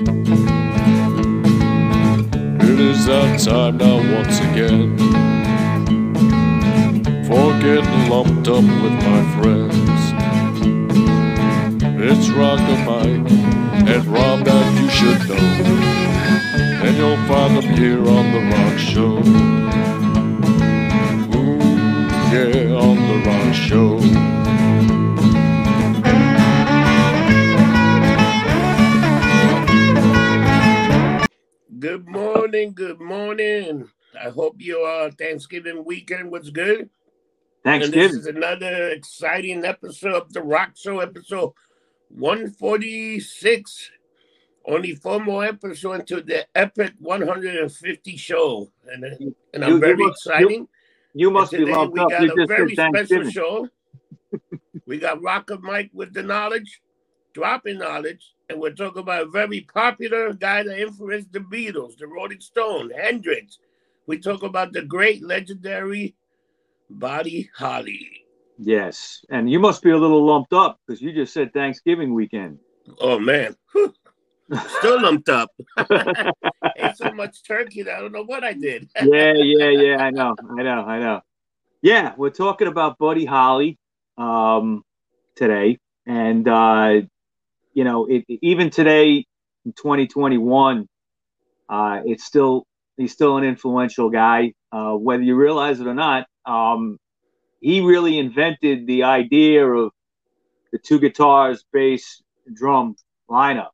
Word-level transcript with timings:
It 0.00 0.06
is 2.78 3.06
that 3.06 3.40
time 3.40 3.78
now 3.78 3.96
once 3.96 4.38
again. 4.38 4.96
For 7.26 7.52
getting 7.58 8.08
lumped 8.08 8.46
up 8.46 8.62
with 8.62 8.92
my 8.92 9.22
friends. 9.40 10.00
It's 12.00 12.28
Rocker 12.30 12.78
Mike 12.84 13.28
and 13.88 14.06
Rob 14.06 14.44
that 14.44 14.80
you 14.80 14.88
should 14.88 15.28
know. 15.28 15.46
And 16.84 16.96
you'll 16.96 17.16
find 17.26 17.56
them 17.56 17.68
here 17.74 17.98
on 18.08 18.30
The 18.30 18.40
Rock 18.54 18.78
Show. 18.78 19.18
Ooh, 21.36 21.58
yeah, 22.32 22.72
on 22.76 22.96
The 23.08 23.16
Rock 23.26 23.52
Show 23.52 24.47
Good 32.58 32.74
morning, 32.74 32.74
good 32.74 33.00
morning. 33.00 33.88
I 34.20 34.30
hope 34.30 34.56
your 34.58 34.84
uh, 34.88 35.10
Thanksgiving 35.16 35.84
weekend 35.84 36.32
was 36.32 36.50
good. 36.50 36.90
And 37.64 37.84
this 37.84 38.12
is 38.14 38.26
another 38.26 38.88
exciting 38.88 39.64
episode 39.64 40.14
of 40.14 40.32
the 40.32 40.42
Rock 40.42 40.72
Show, 40.76 40.98
episode 40.98 41.52
146. 42.08 43.90
Only 44.66 44.96
four 44.96 45.20
more 45.20 45.44
episodes 45.44 46.00
into 46.00 46.20
the 46.20 46.46
epic 46.56 46.94
150 46.98 48.16
show. 48.16 48.72
And, 48.90 49.04
uh, 49.04 49.08
and 49.54 49.64
I'm 49.64 49.68
You- 49.70 49.74
you 49.76 49.80
very 49.80 49.96
must- 49.96 50.26
you- 50.26 50.32
exciting. 50.32 50.68
You 51.14 51.30
must 51.30 51.52
And 51.52 51.64
be 51.66 51.72
lumped 51.72 51.94
we 51.94 52.00
up. 52.00 52.10
got 52.10 52.22
You 52.22 52.42
a 52.42 52.46
very 52.48 52.74
special 52.74 53.30
show. 53.30 53.68
we 54.84 54.98
got 54.98 55.22
Rocker 55.22 55.58
Mike 55.58 55.90
with 55.92 56.12
the 56.12 56.24
knowledge, 56.24 56.80
dropping 57.34 57.78
knowledge, 57.78 58.32
and 58.48 58.60
we're 58.60 58.72
talking 58.72 59.02
about 59.02 59.22
a 59.22 59.30
very 59.30 59.60
popular 59.60 60.32
guy 60.32 60.62
that 60.62 60.80
influenced 60.80 61.32
the 61.32 61.40
Beatles, 61.40 61.98
the 61.98 62.06
Rolling 62.06 62.40
Stone, 62.40 62.90
Hendrix. 62.90 63.58
We 64.06 64.18
talk 64.18 64.42
about 64.42 64.72
the 64.72 64.82
great 64.82 65.22
legendary 65.22 66.14
Buddy 66.88 67.50
Holly. 67.54 68.24
Yes, 68.58 69.24
and 69.30 69.50
you 69.50 69.58
must 69.58 69.82
be 69.82 69.90
a 69.90 69.96
little 69.96 70.24
lumped 70.24 70.52
up 70.52 70.80
because 70.86 71.00
you 71.00 71.12
just 71.12 71.32
said 71.32 71.52
Thanksgiving 71.52 72.14
weekend. 72.14 72.58
Oh 73.00 73.18
man. 73.18 73.54
Whew. 73.72 73.94
Still 74.78 75.02
lumped 75.02 75.28
up. 75.28 75.50
Ate 76.76 76.96
so 76.96 77.12
much 77.12 77.42
turkey 77.46 77.82
that 77.82 77.96
I 77.96 78.00
don't 78.00 78.12
know 78.12 78.24
what 78.24 78.44
I 78.44 78.54
did. 78.54 78.88
yeah, 79.02 79.34
yeah, 79.34 79.68
yeah. 79.68 79.96
I 79.98 80.10
know, 80.10 80.34
I 80.58 80.62
know, 80.62 80.84
I 80.84 80.98
know. 80.98 81.20
Yeah, 81.82 82.14
we're 82.16 82.30
talking 82.30 82.66
about 82.66 82.98
Buddy 82.98 83.24
Holly 83.24 83.78
um, 84.16 84.82
today, 85.36 85.78
and 86.06 86.48
uh, 86.48 87.02
you 87.78 87.84
know, 87.84 88.06
it, 88.06 88.24
even 88.42 88.70
today 88.70 89.24
in 89.64 89.72
2021, 89.72 90.88
uh, 91.68 92.00
it's 92.04 92.24
still 92.24 92.66
he's 92.96 93.12
still 93.12 93.36
an 93.36 93.44
influential 93.44 94.10
guy, 94.10 94.54
uh, 94.72 94.94
whether 94.94 95.22
you 95.22 95.36
realize 95.36 95.78
it 95.78 95.86
or 95.86 95.94
not. 95.94 96.26
Um, 96.44 96.98
he 97.60 97.80
really 97.80 98.18
invented 98.18 98.88
the 98.88 99.04
idea 99.04 99.64
of 99.64 99.92
the 100.72 100.80
two 100.84 100.98
guitars, 100.98 101.64
bass, 101.72 102.20
drum 102.52 102.96
lineup. 103.30 103.70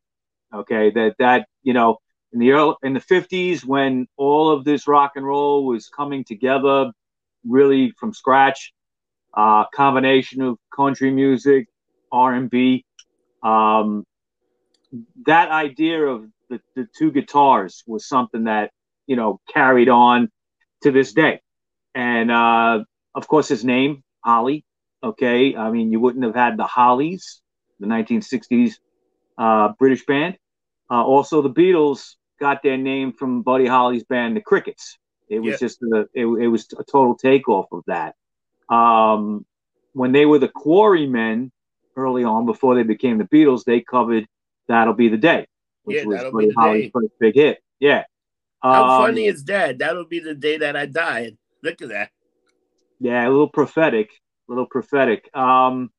Okay, 0.52 0.90
that 0.90 1.14
that 1.18 1.48
you 1.62 1.72
know 1.72 1.96
in 2.34 2.40
the 2.40 2.50
early, 2.50 2.74
in 2.82 2.92
the 2.92 3.00
50s 3.00 3.64
when 3.64 4.06
all 4.18 4.50
of 4.50 4.64
this 4.66 4.86
rock 4.86 5.12
and 5.16 5.24
roll 5.24 5.64
was 5.64 5.88
coming 5.88 6.24
together 6.24 6.92
really 7.48 7.90
from 7.98 8.12
scratch 8.12 8.74
uh, 9.32 9.64
combination 9.74 10.42
of 10.42 10.58
country 10.76 11.10
music 11.10 11.68
r&b 12.12 12.84
um, 13.44 14.04
that 15.26 15.50
idea 15.50 16.00
of 16.06 16.26
the, 16.50 16.60
the 16.76 16.88
two 16.98 17.12
guitars 17.12 17.84
was 17.86 18.08
something 18.08 18.44
that 18.44 18.70
you 19.06 19.16
know 19.16 19.40
carried 19.52 19.88
on 19.90 20.30
to 20.82 20.92
this 20.92 21.12
day 21.14 21.40
and 21.94 22.30
uh, 22.30 22.84
of 23.14 23.28
course 23.28 23.48
his 23.48 23.64
name 23.64 24.02
holly 24.24 24.64
okay 25.04 25.56
i 25.56 25.70
mean 25.70 25.92
you 25.92 26.00
wouldn't 26.00 26.24
have 26.24 26.36
had 26.36 26.58
the 26.58 26.64
hollies 26.64 27.42
the 27.80 27.86
1960s 27.86 28.74
uh, 29.38 29.72
british 29.78 30.06
band 30.06 30.36
uh, 30.90 31.02
also, 31.04 31.42
the 31.42 31.50
Beatles 31.50 32.16
got 32.40 32.62
their 32.62 32.76
name 32.78 33.12
from 33.12 33.42
Buddy 33.42 33.66
Holly's 33.66 34.04
band, 34.04 34.36
the 34.36 34.40
Crickets. 34.40 34.98
It 35.28 35.40
was 35.40 35.54
Yeah. 35.54 35.58
just 35.58 35.82
a, 35.82 36.06
it, 36.14 36.26
it 36.26 36.48
was 36.48 36.66
a 36.78 36.84
total 36.84 37.16
takeoff 37.16 37.66
of 37.72 37.84
that. 37.86 38.14
Um, 38.68 39.46
when 39.92 40.12
they 40.12 40.26
were 40.26 40.38
the 40.38 40.48
Quarrymen 40.48 41.52
early 41.96 42.24
on, 42.24 42.46
before 42.46 42.74
they 42.74 42.82
became 42.82 43.18
the 43.18 43.24
Beatles, 43.24 43.64
they 43.64 43.80
covered 43.80 44.26
"That'll 44.68 44.94
Be 44.94 45.08
the 45.08 45.16
Day," 45.16 45.46
which 45.84 45.98
Yeah, 45.98 46.06
was 46.06 46.32
Buddy 46.32 46.50
Holly's 46.50 46.90
first 46.92 47.12
big 47.20 47.34
hit. 47.34 47.62
Yeah. 47.80 48.04
How 48.62 48.84
Um, 48.84 49.06
funny 49.06 49.26
is 49.26 49.44
that? 49.44 49.78
That'll 49.78 50.06
be 50.06 50.20
the 50.20 50.34
day 50.34 50.58
that 50.58 50.76
I 50.76 50.86
died. 50.86 51.36
Look 51.62 51.82
at 51.82 51.88
that. 51.90 52.10
Yeah, 53.00 53.26
a 53.26 53.30
little 53.30 53.48
prophetic, 53.48 54.10
a 54.48 54.52
little 54.52 54.66
prophetic. 54.66 55.28
Um, 55.36 55.90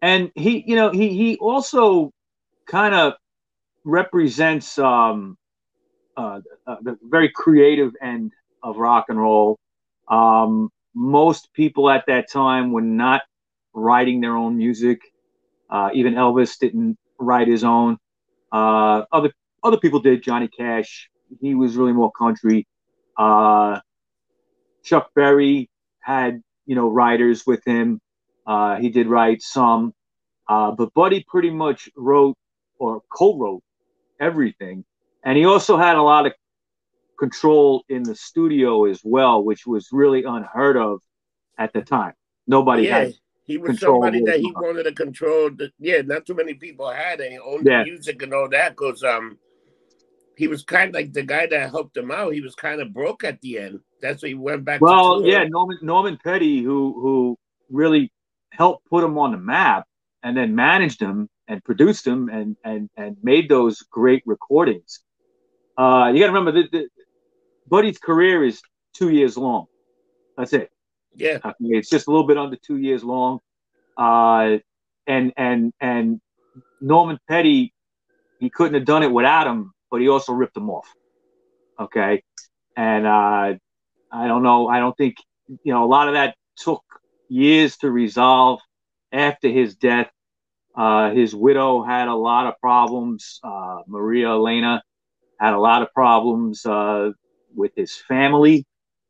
and 0.00 0.30
he, 0.34 0.64
you 0.66 0.76
know, 0.76 0.90
he 0.90 1.08
he 1.16 1.36
also 1.36 2.12
kind 2.66 2.94
of 2.94 3.14
represents 3.84 4.78
um, 4.78 5.36
uh, 6.16 6.40
uh, 6.66 6.76
the 6.82 6.98
very 7.02 7.30
creative 7.34 7.92
end 8.00 8.32
of 8.62 8.76
rock 8.76 9.06
and 9.08 9.18
roll. 9.18 9.58
Um, 10.08 10.70
most 10.94 11.52
people 11.54 11.90
at 11.90 12.04
that 12.06 12.30
time 12.30 12.72
were 12.72 12.82
not 12.82 13.22
writing 13.74 14.20
their 14.20 14.36
own 14.36 14.56
music. 14.58 15.00
Uh, 15.72 15.88
even 15.94 16.14
Elvis 16.14 16.58
didn't 16.58 16.98
write 17.18 17.48
his 17.48 17.64
own. 17.64 17.96
Uh, 18.52 19.04
other 19.10 19.32
other 19.62 19.78
people 19.78 20.00
did. 20.00 20.22
Johnny 20.22 20.48
Cash, 20.48 21.08
he 21.40 21.54
was 21.54 21.76
really 21.76 21.94
more 21.94 22.12
country. 22.12 22.66
Uh, 23.16 23.80
Chuck 24.84 25.08
Berry 25.14 25.70
had 26.00 26.42
you 26.66 26.74
know 26.74 26.88
writers 26.88 27.44
with 27.46 27.64
him. 27.64 28.00
Uh, 28.46 28.76
he 28.76 28.90
did 28.90 29.06
write 29.06 29.40
some, 29.40 29.94
uh, 30.46 30.72
but 30.72 30.92
Buddy 30.92 31.24
pretty 31.26 31.50
much 31.50 31.88
wrote 31.96 32.36
or 32.78 33.00
co-wrote 33.10 33.62
everything, 34.20 34.84
and 35.24 35.38
he 35.38 35.46
also 35.46 35.78
had 35.78 35.96
a 35.96 36.02
lot 36.02 36.26
of 36.26 36.34
control 37.18 37.82
in 37.88 38.02
the 38.02 38.14
studio 38.14 38.84
as 38.84 39.00
well, 39.02 39.42
which 39.42 39.66
was 39.66 39.88
really 39.90 40.24
unheard 40.24 40.76
of 40.76 41.00
at 41.56 41.72
the 41.72 41.80
time. 41.80 42.12
Nobody 42.46 42.82
yeah, 42.82 42.98
had. 42.98 43.14
He 43.44 43.58
was 43.58 43.80
somebody 43.80 44.22
that 44.24 44.40
he 44.40 44.52
wanted 44.52 44.84
to 44.84 44.92
control. 44.92 45.50
The, 45.50 45.70
yeah, 45.78 46.02
not 46.02 46.26
too 46.26 46.34
many 46.34 46.54
people 46.54 46.88
had 46.90 47.20
any 47.20 47.38
own 47.38 47.64
Yeah. 47.66 47.82
music 47.84 48.22
and 48.22 48.32
all 48.32 48.48
that 48.50 48.70
because 48.70 49.02
um, 49.02 49.38
he 50.36 50.48
was 50.48 50.62
kind 50.62 50.88
of 50.88 50.94
like 50.94 51.12
the 51.12 51.22
guy 51.22 51.46
that 51.46 51.70
helped 51.70 51.96
him 51.96 52.10
out. 52.10 52.34
He 52.34 52.40
was 52.40 52.54
kind 52.54 52.80
of 52.80 52.92
broke 52.92 53.24
at 53.24 53.40
the 53.40 53.58
end. 53.58 53.80
That's 54.00 54.22
why 54.22 54.28
he 54.30 54.34
went 54.34 54.64
back. 54.64 54.80
Well, 54.80 55.26
yeah, 55.26 55.44
Norman 55.44 55.78
Norman 55.82 56.18
Petty, 56.22 56.62
who 56.62 57.00
who 57.00 57.38
really 57.70 58.12
helped 58.50 58.86
put 58.88 59.04
him 59.04 59.18
on 59.18 59.32
the 59.32 59.38
map, 59.38 59.86
and 60.22 60.36
then 60.36 60.54
managed 60.54 61.00
him 61.00 61.28
and 61.48 61.62
produced 61.64 62.06
him 62.06 62.28
and 62.28 62.56
and 62.64 62.90
and 62.96 63.16
made 63.22 63.48
those 63.48 63.82
great 63.82 64.22
recordings. 64.26 65.00
Uh, 65.76 66.10
you 66.12 66.20
got 66.20 66.26
to 66.26 66.32
remember 66.32 66.52
that 66.52 66.70
the, 66.70 66.88
Buddy's 67.68 67.98
career 67.98 68.44
is 68.44 68.60
two 68.94 69.10
years 69.10 69.36
long. 69.36 69.66
That's 70.36 70.52
it. 70.52 70.70
Yeah, 71.16 71.38
Okay, 71.44 71.54
it's 71.60 71.90
just 71.90 72.08
a 72.08 72.10
little 72.10 72.26
bit 72.26 72.38
under 72.38 72.56
two 72.56 72.76
years 72.78 73.04
long. 73.04 73.40
Uh, 73.96 74.58
and 75.06 75.32
and 75.36 75.72
and 75.80 76.20
Norman 76.80 77.18
Petty, 77.28 77.74
he 78.38 78.50
couldn't 78.50 78.74
have 78.74 78.84
done 78.84 79.02
it 79.02 79.12
without 79.12 79.46
him, 79.46 79.72
but 79.90 80.00
he 80.00 80.08
also 80.08 80.32
ripped 80.32 80.56
him 80.56 80.70
off. 80.70 80.88
Okay, 81.80 82.22
and 82.76 83.06
uh, 83.06 83.54
I 84.12 84.26
don't 84.28 84.42
know. 84.42 84.68
I 84.68 84.78
don't 84.78 84.96
think 84.96 85.16
you 85.48 85.72
know 85.72 85.84
a 85.84 85.86
lot 85.86 86.08
of 86.08 86.14
that 86.14 86.34
took 86.56 86.82
years 87.28 87.76
to 87.78 87.90
resolve 87.90 88.60
after 89.12 89.48
his 89.48 89.74
death. 89.76 90.10
Uh, 90.76 91.10
his 91.10 91.34
widow 91.34 91.82
had 91.82 92.08
a 92.08 92.14
lot 92.14 92.46
of 92.46 92.54
problems. 92.60 93.40
Uh, 93.44 93.80
Maria 93.86 94.28
Elena 94.30 94.82
had 95.40 95.54
a 95.54 95.58
lot 95.58 95.82
of 95.82 95.92
problems 95.92 96.64
uh, 96.64 97.10
with 97.54 97.72
his 97.76 97.94
family 97.96 98.64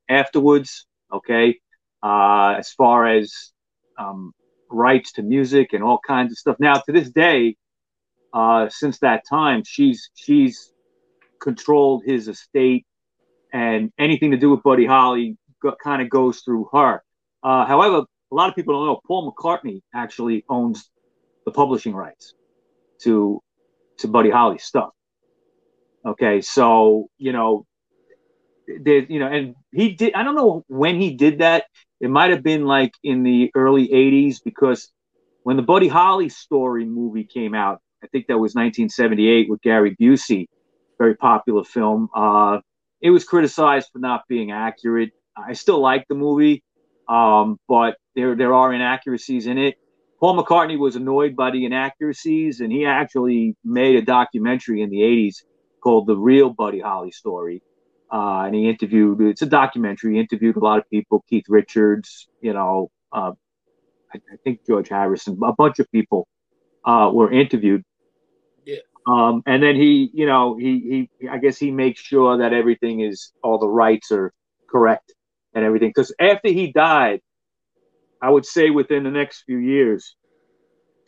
afterwards. 0.09 0.87
Okay, 1.13 1.59
uh, 2.03 2.55
as 2.59 2.71
far 2.73 3.07
as 3.07 3.53
um, 3.99 4.33
rights 4.71 5.13
to 5.13 5.23
music 5.23 5.73
and 5.73 5.83
all 5.83 6.01
kinds 6.07 6.33
of 6.33 6.39
stuff. 6.39 6.57
Now, 6.59 6.75
to 6.75 6.93
this 6.93 7.11
day, 7.11 7.57
uh, 8.33 8.69
since 8.71 8.99
that 9.01 9.23
time, 9.29 9.63
she's 9.65 10.11
she's 10.15 10.73
controlled 11.41 12.03
his 12.07 12.29
estate, 12.29 12.87
and 13.53 13.93
anything 13.99 14.31
to 14.31 14.37
do 14.37 14.51
with 14.51 14.63
Buddy 14.63 14.87
Holly 14.87 15.37
go, 15.63 15.75
kind 15.83 16.03
of 16.03 16.09
goes 16.09 16.41
through 16.41 16.69
her. 16.73 17.03
Uh, 17.43 17.67
however, 17.67 18.05
a 18.31 18.35
lot 18.35 18.49
of 18.49 18.55
people 18.55 18.75
don't 18.75 18.87
know 18.87 19.01
Paul 19.07 19.33
McCartney 19.33 19.83
actually 19.95 20.45
owns 20.49 20.91
the 21.45 21.51
publishing 21.51 21.95
rights 21.95 22.35
to 23.03 23.41
to 23.99 24.09
Buddy 24.09 24.31
Holly 24.31 24.59
stuff. 24.59 24.91
Okay, 26.05 26.41
so 26.41 27.09
you 27.19 27.33
know, 27.33 27.67
there's 28.81 29.07
you 29.09 29.21
know, 29.21 29.29
and 29.29 29.55
he 29.73 29.93
did. 29.93 30.15
I 30.15 30.23
don't 30.23 30.35
know 30.35 30.65
when 30.69 31.01
he 31.01 31.15
did 31.15 31.39
that. 31.41 31.65
It 32.03 32.11
might 32.11 32.31
have 32.31 32.43
been 32.43 32.65
like 32.65 32.93
in 33.05 33.23
the 33.23 33.53
early 33.55 33.89
'80s 33.89 34.41
because 34.45 34.91
when 35.45 35.57
the 35.57 35.63
Buddy 35.63 35.89
Holly 35.89 36.29
story 36.29 36.85
movie 36.85 37.25
came 37.25 37.55
out, 37.55 37.81
I 38.03 38.09
think 38.09 38.27
that 38.27 38.39
was 38.39 38.57
1978 38.57 39.49
with 39.49 39.63
Gary 39.63 39.97
Busey. 40.01 40.47
very 40.99 41.17
popular 41.17 41.65
film. 41.65 42.09
Uh, 42.15 42.59
it 43.01 43.11
was 43.11 43.25
criticized 43.25 43.91
for 43.93 44.01
not 44.01 44.23
being 44.29 44.51
accurate. 44.51 45.11
I 45.37 45.53
still 45.55 45.81
like 45.81 46.07
the 46.09 46.17
movie, 46.17 46.65
um, 47.09 47.59
but 47.69 47.97
there 48.17 48.35
there 48.35 48.53
are 48.53 48.75
inaccuracies 48.75 49.47
in 49.47 49.59
it. 49.59 49.77
Paul 50.21 50.43
McCartney 50.43 50.79
was 50.79 50.97
annoyed 50.97 51.37
by 51.37 51.53
the 51.53 51.65
inaccuracies, 51.65 52.61
and 52.61 52.73
he 52.73 52.85
actually 52.87 53.57
made 53.65 53.97
a 53.97 54.03
documentary 54.03 54.83
in 54.83 54.91
the 54.91 55.03
'80s 55.03 55.37
called 55.83 56.09
"The 56.09 56.17
Real 56.17 56.51
Buddy 56.51 56.81
Holly 56.81 57.13
Story." 57.13 57.63
Uh, 58.13 58.45
and 58.45 58.55
he 58.55 58.69
interviewed. 58.69 59.21
It's 59.23 59.41
a 59.41 59.47
documentary. 59.47 60.15
He 60.15 60.21
interviewed 60.21 60.57
a 60.57 60.61
lot 60.61 60.79
of 60.79 60.89
people: 60.91 61.25
Keith 61.31 61.47
Richards, 61.49 62.29
you 62.43 62.53
know, 62.53 62.91
uh, 63.11 63.33
I, 64.13 64.19
I, 64.19 64.37
think 64.45 64.67
George 64.67 64.91
Harrison, 64.91 65.39
a 65.43 65.55
bunch 65.55 65.79
of 65.79 65.91
people 65.91 66.29
uh, 66.85 67.11
were 67.13 67.33
interviewed. 67.33 67.83
Yeah. 68.67 68.79
Um, 69.07 69.43
and 69.47 69.63
then 69.63 69.77
he, 69.77 70.11
you 70.13 70.27
know, 70.27 70.57
he 70.57 71.09
he 71.21 71.29
I 71.29 71.39
guess 71.39 71.57
he 71.57 71.71
makes 71.71 72.01
sure 72.01 72.39
that 72.39 72.53
everything 72.53 73.01
is 73.01 73.33
all 73.43 73.59
the 73.59 73.69
rights 73.69 74.13
are 74.13 74.33
correct 74.69 75.15
and 75.55 75.65
everything. 75.65 75.89
Because 75.89 76.15
after 76.21 76.49
he 76.49 76.71
died, 76.71 77.21
I 78.21 78.31
would 78.31 78.47
say 78.47 78.71
within 78.71 79.05
the 79.05 79.11
next 79.11 79.43
few 79.47 79.59
years, 79.59 80.17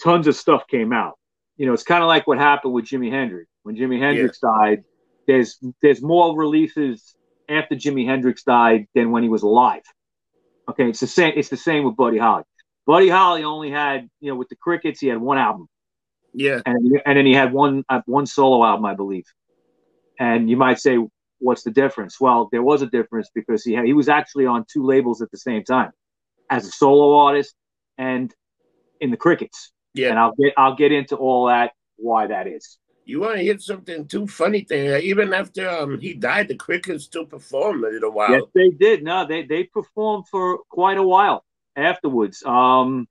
tons 0.03 0.27
of 0.27 0.37
stuff 0.37 0.67
came 0.69 0.93
out. 0.93 1.19
You 1.57 1.67
know, 1.67 1.73
it's 1.73 1.85
kind 1.85 2.03
of 2.03 2.09
like 2.09 2.27
what 2.27 2.39
happened 2.39 2.73
with 2.73 2.87
Jimi 2.87 3.11
Hendrix. 3.11 3.49
When 3.63 3.77
Jimi 3.77 4.01
Hendrix 4.01 4.39
yeah. 4.43 4.51
died, 4.51 4.85
there's 5.27 5.59
there's 5.83 6.03
more 6.03 6.37
releases 6.37 7.17
after 7.49 7.75
Jimi 7.75 8.07
Hendrix 8.07 8.43
died 8.43 8.87
than 8.95 9.11
when 9.11 9.23
he 9.23 9.29
was 9.29 9.43
alive. 9.43 9.83
Okay, 10.69 10.89
it's 10.89 11.01
the 11.01 11.07
same. 11.07 11.35
It's 11.37 11.49
the 11.49 11.57
same 11.57 11.85
with 11.85 11.97
Buddy 11.97 12.19
Holly. 12.19 12.45
Buddy 12.87 13.09
Holly 13.09 13.45
only 13.45 13.71
had, 13.71 14.09
you 14.21 14.31
know, 14.31 14.37
with 14.37 14.49
the 14.49 14.57
Crickets, 14.57 15.01
he 15.01 15.09
had 15.09 15.19
one 15.19 15.39
album. 15.39 15.69
Yeah, 16.33 16.61
and 16.67 17.01
and 17.07 17.19
then 17.19 17.27
he 17.27 17.35
had 17.35 17.53
one 17.53 17.85
uh, 17.89 18.01
one 18.07 18.27
solo 18.27 18.65
album, 18.65 18.85
I 18.85 18.95
believe. 18.95 19.25
And 20.19 20.49
you 20.49 20.57
might 20.57 20.79
say, 20.79 20.99
what's 21.39 21.63
the 21.63 21.71
difference? 21.71 22.21
Well, 22.21 22.49
there 22.51 22.63
was 22.63 22.83
a 22.83 22.87
difference 22.87 23.31
because 23.35 23.65
he 23.65 23.75
had 23.75 23.85
he 23.85 23.93
was 23.93 24.09
actually 24.09 24.47
on 24.47 24.65
two 24.71 24.85
labels 24.85 25.23
at 25.23 25.31
the 25.31 25.39
same 25.39 25.65
time, 25.65 25.93
as 26.51 26.67
a 26.67 26.71
solo 26.71 27.17
artist 27.17 27.55
and 27.99 28.35
in 29.01 29.11
the 29.11 29.17
Crickets. 29.17 29.73
Yeah, 29.93 30.11
and 30.11 30.19
I'll 30.19 30.35
get 30.35 30.55
I'll 30.57 30.77
get 30.77 30.93
into 30.93 31.17
all 31.17 31.47
that 31.47 31.73
why 31.97 32.27
that 32.27 32.47
is. 32.47 32.79
You 33.07 33.21
want 33.21 33.37
to 33.37 33.45
hit 33.45 33.61
something 33.61 34.07
too 34.07 34.27
funny 34.27 34.63
thing? 34.63 35.01
Even 35.03 35.35
after 35.35 35.69
um, 35.69 36.01
he 36.01 36.15
died, 36.15 36.49
the 36.49 36.55
Crickets 36.55 37.05
still 37.05 37.27
performed 37.27 37.85
a 37.85 37.91
little 37.91 38.13
while. 38.13 38.31
Yes, 38.31 38.43
they 38.55 38.71
did. 38.71 39.03
No, 39.03 39.27
they 39.27 39.45
they 39.45 39.65
performed 39.65 40.27
for 40.29 40.59
quite 40.71 40.97
a 40.97 41.03
while 41.03 41.45
afterwards. 41.77 42.43
Um, 42.45 43.07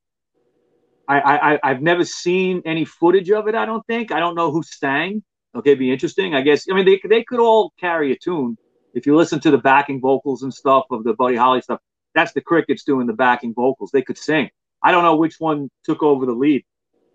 I, 1.07 1.19
I 1.19 1.59
I've 1.63 1.81
never 1.81 2.05
seen 2.05 2.61
any 2.65 2.85
footage 2.85 3.29
of 3.29 3.47
it. 3.47 3.55
I 3.55 3.65
don't 3.65 3.85
think. 3.85 4.11
I 4.11 4.19
don't 4.19 4.35
know 4.35 4.51
who 4.51 4.63
sang. 4.63 5.23
Okay, 5.55 5.75
be 5.75 5.91
interesting. 5.91 6.33
I 6.33 6.41
guess. 6.41 6.65
I 6.69 6.73
mean, 6.73 6.85
they 6.85 6.99
they 7.07 7.23
could 7.23 7.39
all 7.39 7.73
carry 7.79 8.11
a 8.11 8.17
tune 8.17 8.57
if 8.95 9.05
you 9.05 9.15
listen 9.15 9.39
to 9.41 9.51
the 9.51 9.59
backing 9.59 10.01
vocals 10.01 10.41
and 10.41 10.53
stuff 10.53 10.85
of 10.89 11.03
the 11.03 11.13
Buddy 11.13 11.35
Holly 11.35 11.61
stuff. 11.61 11.79
That's 12.15 12.33
the 12.33 12.41
Crickets 12.41 12.83
doing 12.83 13.05
the 13.05 13.13
backing 13.13 13.53
vocals. 13.53 13.91
They 13.91 14.01
could 14.01 14.17
sing. 14.17 14.49
I 14.81 14.91
don't 14.91 15.03
know 15.03 15.15
which 15.15 15.39
one 15.39 15.69
took 15.83 16.01
over 16.01 16.25
the 16.25 16.33
lead, 16.33 16.63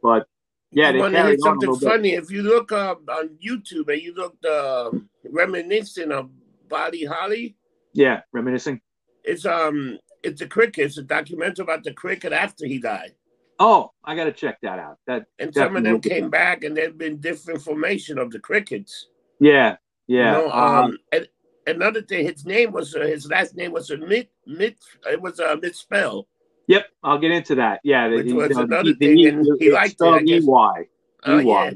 but 0.03 0.27
yeah, 0.71 0.93
they 0.93 1.11
carried 1.11 1.41
something 1.41 1.75
funny. 1.77 2.13
If 2.15 2.31
you 2.31 2.43
look 2.43 2.73
up 2.73 3.01
on 3.09 3.39
YouTube 3.45 3.93
and 3.93 4.03
you 4.03 4.15
look 4.15 4.37
uh, 4.45 4.91
reminiscing 5.31 6.13
of 6.13 6.31
Buddy 6.69 7.05
Holly. 7.05 7.57
Yeah, 7.93 8.21
reminiscing. 8.33 8.81
It's 9.25 9.47
um 9.47 9.99
it's 10.23 10.41
a 10.41 10.47
cricket. 10.47 10.87
It's 10.87 10.99
a 10.99 11.03
documentary 11.03 11.63
about 11.63 11.85
the 11.85 11.93
cricket 11.93 12.33
after 12.33 12.67
he 12.67 12.79
died. 12.79 13.15
Oh, 13.59 13.91
I 14.05 14.15
got 14.15 14.25
to 14.25 14.33
check 14.33 14.59
that 14.63 14.79
out. 14.79 14.99
That 15.07 15.25
and 15.39 15.53
some 15.53 15.77
of 15.77 15.83
them 15.83 16.01
came 16.01 16.31
back, 16.31 16.65
and 16.65 16.77
there've 16.77 16.97
been 16.97 17.21
different 17.21 17.63
formation 17.63 18.19
of 18.19 18.31
the 18.31 18.39
crickets. 18.39 19.09
Yeah, 19.41 19.77
yeah. 20.07 20.39
You 20.39 20.47
know, 20.47 20.53
um, 20.53 20.85
um, 20.85 20.99
and 21.13 21.29
another 21.67 22.03
thing, 22.03 22.27
his 22.27 22.45
name 22.47 22.73
was 22.73 22.95
uh, 22.95 23.01
his 23.01 23.27
last 23.27 23.57
name 23.57 23.73
was 23.73 23.91
a 23.91 23.97
mit 23.97 24.31
mit. 24.47 24.77
It 25.07 25.21
was 25.21 25.41
a 25.41 25.57
misspell. 25.57 26.29
Yep, 26.69 26.87
I'll 27.03 27.19
get 27.19 27.33
into 27.33 27.57
that. 27.57 27.81
Yeah, 27.83 28.09
which 28.09 28.27
he, 28.27 28.33
was 28.35 28.51
you 28.51 28.61
another 28.61 28.95
thing, 28.95 29.17
he, 29.17 29.27
and 29.27 29.47
he 29.59 29.73
liked 29.73 29.97
it. 29.99 30.29
E-Y. 30.29 30.85
Oh, 31.25 31.39
yeah. 31.39 31.71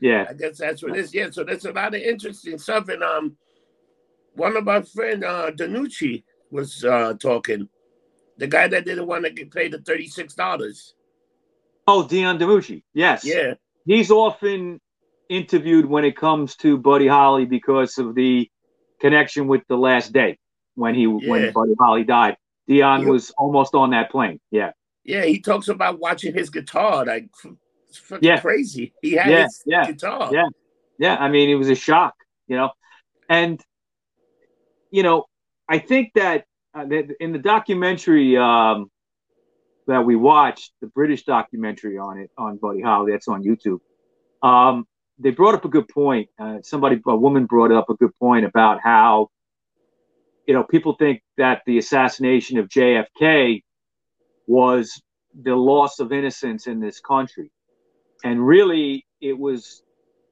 yeah. 0.00 0.26
I 0.30 0.32
guess 0.32 0.58
that's 0.58 0.82
what 0.82 0.96
it 0.96 1.00
is. 1.00 1.12
Yeah, 1.12 1.28
so 1.30 1.44
there's 1.44 1.66
a 1.66 1.72
lot 1.72 1.94
of 1.94 2.00
interesting 2.00 2.56
stuff. 2.56 2.88
And 2.88 3.02
um, 3.02 3.36
one 4.34 4.56
of 4.56 4.64
my 4.64 4.82
friend 4.82 5.24
uh, 5.24 5.50
DiMucci 5.50 6.22
was 6.50 6.84
uh, 6.84 7.14
talking 7.20 7.68
the 8.38 8.46
guy 8.46 8.68
that 8.68 8.84
didn't 8.84 9.06
want 9.06 9.24
to 9.24 9.30
get 9.30 9.50
paid 9.50 9.72
the 9.72 9.78
thirty-six 9.78 10.34
dollars. 10.34 10.94
Oh, 11.88 12.06
Dion 12.06 12.38
DiMucci. 12.38 12.84
Yes. 12.94 13.24
Yeah. 13.24 13.54
He's 13.84 14.10
often 14.10 14.80
interviewed 15.28 15.86
when 15.86 16.04
it 16.04 16.16
comes 16.16 16.54
to 16.56 16.78
Buddy 16.78 17.08
Holly 17.08 17.44
because 17.44 17.98
of 17.98 18.14
the 18.14 18.48
connection 19.00 19.48
with 19.48 19.62
the 19.68 19.76
last 19.76 20.12
day 20.12 20.38
when 20.76 20.94
he 20.94 21.02
yeah. 21.02 21.28
when 21.28 21.52
Buddy 21.52 21.74
Holly 21.78 22.04
died. 22.04 22.36
Dion 22.68 23.02
yeah. 23.02 23.08
was 23.08 23.30
almost 23.38 23.74
on 23.74 23.90
that 23.90 24.10
plane. 24.10 24.40
Yeah. 24.50 24.72
Yeah, 25.04 25.24
he 25.24 25.40
talks 25.40 25.68
about 25.68 25.98
watching 25.98 26.34
his 26.34 26.50
guitar 26.50 27.04
like 27.06 27.28
it's 27.88 28.02
yeah. 28.20 28.40
crazy. 28.40 28.92
He 29.00 29.12
had 29.12 29.30
yeah, 29.30 29.42
his 29.44 29.62
yeah, 29.64 29.86
guitar. 29.86 30.30
Yeah. 30.32 30.48
Yeah, 30.98 31.16
I 31.16 31.28
mean 31.28 31.48
it 31.48 31.54
was 31.54 31.70
a 31.70 31.74
shock, 31.74 32.14
you 32.46 32.56
know. 32.56 32.70
And 33.28 33.60
you 34.90 35.02
know, 35.02 35.24
I 35.68 35.78
think 35.78 36.12
that 36.14 36.44
uh, 36.74 36.84
in 37.20 37.32
the 37.32 37.38
documentary 37.38 38.36
um, 38.36 38.90
that 39.86 40.04
we 40.04 40.16
watched, 40.16 40.72
the 40.80 40.86
British 40.88 41.24
documentary 41.24 41.98
on 41.98 42.18
it 42.18 42.30
on 42.36 42.58
Buddy 42.58 42.82
Holly, 42.82 43.12
that's 43.12 43.28
on 43.28 43.42
YouTube. 43.42 43.80
Um, 44.42 44.86
they 45.18 45.30
brought 45.30 45.54
up 45.54 45.64
a 45.64 45.68
good 45.68 45.88
point. 45.88 46.28
Uh, 46.38 46.58
somebody, 46.62 47.00
a 47.06 47.16
woman, 47.16 47.46
brought 47.46 47.72
up 47.72 47.90
a 47.90 47.94
good 47.94 48.14
point 48.18 48.44
about 48.44 48.80
how, 48.82 49.30
you 50.48 50.54
know, 50.54 50.64
people 50.64 50.94
think 50.94 51.22
that 51.36 51.60
the 51.66 51.76
assassination 51.76 52.58
of 52.58 52.68
JFK 52.68 53.62
was 54.46 55.00
the 55.42 55.54
loss 55.54 56.00
of 56.00 56.10
innocence 56.10 56.66
in 56.66 56.80
this 56.80 57.00
country, 57.00 57.52
and 58.24 58.44
really, 58.44 59.06
it 59.20 59.38
was 59.38 59.82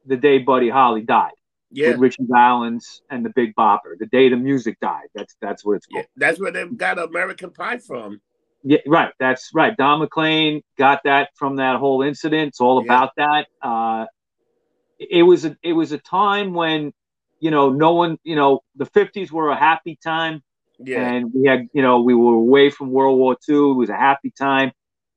the 0.06 0.16
day 0.16 0.38
Buddy 0.38 0.70
Holly 0.70 1.02
died 1.02 1.32
yeah. 1.70 1.90
with 1.90 1.98
Ritchie 1.98 2.26
Valens 2.28 3.02
and 3.10 3.26
the 3.26 3.30
Big 3.36 3.54
Bopper. 3.56 3.98
The 3.98 4.06
day 4.06 4.30
the 4.30 4.36
music 4.36 4.80
died. 4.80 5.08
That's 5.14 5.36
that's 5.42 5.66
what 5.66 5.74
it's 5.74 5.86
called. 5.86 6.06
Yeah, 6.06 6.10
that's 6.16 6.40
where 6.40 6.50
they 6.50 6.66
got 6.66 6.98
American 6.98 7.50
Pie 7.50 7.78
from. 7.78 8.20
Yeah, 8.62 8.78
right. 8.86 9.12
That's 9.20 9.50
right. 9.52 9.76
Don 9.76 9.98
McLean 9.98 10.62
got 10.78 11.02
that 11.04 11.28
from 11.34 11.56
that 11.56 11.76
whole 11.76 12.00
incident. 12.00 12.48
It's 12.48 12.60
all 12.60 12.82
yeah. 12.82 12.86
about 12.86 13.10
that. 13.18 13.46
Uh, 13.60 14.06
it 14.98 15.24
was 15.24 15.44
a 15.44 15.56
it 15.62 15.74
was 15.74 15.92
a 15.92 15.98
time 15.98 16.54
when 16.54 16.94
you 17.40 17.50
know 17.50 17.70
no 17.70 17.92
one 17.94 18.18
you 18.24 18.36
know 18.36 18.60
the 18.76 18.86
50s 18.86 19.30
were 19.30 19.50
a 19.50 19.56
happy 19.56 19.98
time. 20.02 20.42
Yeah. 20.78 21.08
and 21.08 21.32
we 21.32 21.48
had 21.48 21.68
you 21.72 21.80
know 21.80 22.02
we 22.02 22.12
were 22.14 22.34
away 22.34 22.68
from 22.68 22.90
world 22.90 23.18
war 23.18 23.34
ii 23.48 23.56
it 23.56 23.76
was 23.76 23.90
a 23.90 23.96
happy 23.96 24.30
time. 24.30 24.72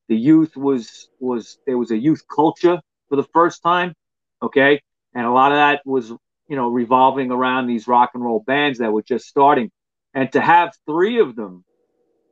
The 0.07 0.17
youth 0.17 0.55
was 0.55 1.09
was 1.19 1.57
there 1.65 1.77
was 1.77 1.91
a 1.91 1.97
youth 1.97 2.23
culture 2.33 2.79
for 3.09 3.15
the 3.15 3.27
first 3.33 3.61
time 3.61 3.93
okay? 4.41 4.81
And 5.13 5.25
a 5.25 5.31
lot 5.31 5.51
of 5.51 5.57
that 5.57 5.81
was 5.85 6.13
you 6.49 6.55
know, 6.55 6.67
revolving 6.67 7.31
around 7.31 7.67
these 7.67 7.87
rock 7.87 8.11
and 8.15 8.23
roll 8.23 8.43
bands 8.45 8.79
that 8.79 8.91
were 8.91 9.03
just 9.03 9.27
starting. 9.27 9.71
And 10.13 10.31
to 10.33 10.41
have 10.41 10.73
three 10.87 11.19
of 11.19 11.35
them 11.35 11.63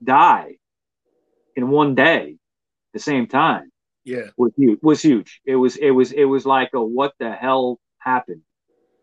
die 0.03 0.55
in 1.55 1.69
one 1.69 1.93
day 1.93 2.31
at 2.31 2.93
the 2.93 2.99
same 2.99 3.27
time 3.27 3.69
yeah. 4.03 4.27
was 4.35 4.51
huge 4.57 4.79
was 4.81 5.01
huge. 5.01 5.41
It 5.45 5.55
was 5.55 5.75
it 5.77 5.91
was 5.91 6.11
it 6.11 6.25
was 6.25 6.45
like 6.45 6.71
a 6.73 6.83
what 6.83 7.13
the 7.19 7.31
hell 7.31 7.79
happened 7.99 8.41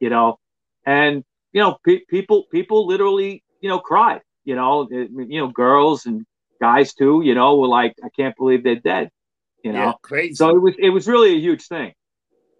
you 0.00 0.08
know 0.10 0.38
and 0.86 1.24
you 1.52 1.60
know 1.60 1.78
pe- 1.84 2.04
people 2.08 2.44
people 2.50 2.86
literally 2.86 3.42
you 3.60 3.68
know 3.68 3.78
cried 3.78 4.20
you 4.44 4.54
know 4.54 4.88
it, 4.90 5.10
you 5.28 5.40
know 5.40 5.48
girls 5.48 6.06
and 6.06 6.24
guys 6.60 6.94
too 6.94 7.22
you 7.24 7.34
know 7.34 7.56
were 7.56 7.68
like 7.68 7.94
i 8.04 8.08
can't 8.16 8.36
believe 8.36 8.64
they're 8.64 8.76
dead 8.76 9.10
you 9.62 9.72
know? 9.72 9.78
Yeah, 9.80 9.92
crazy. 10.02 10.34
So 10.34 10.50
it 10.50 10.60
was 10.60 10.74
it 10.78 10.90
was 10.90 11.08
really 11.08 11.34
a 11.34 11.38
huge 11.40 11.66
thing 11.66 11.92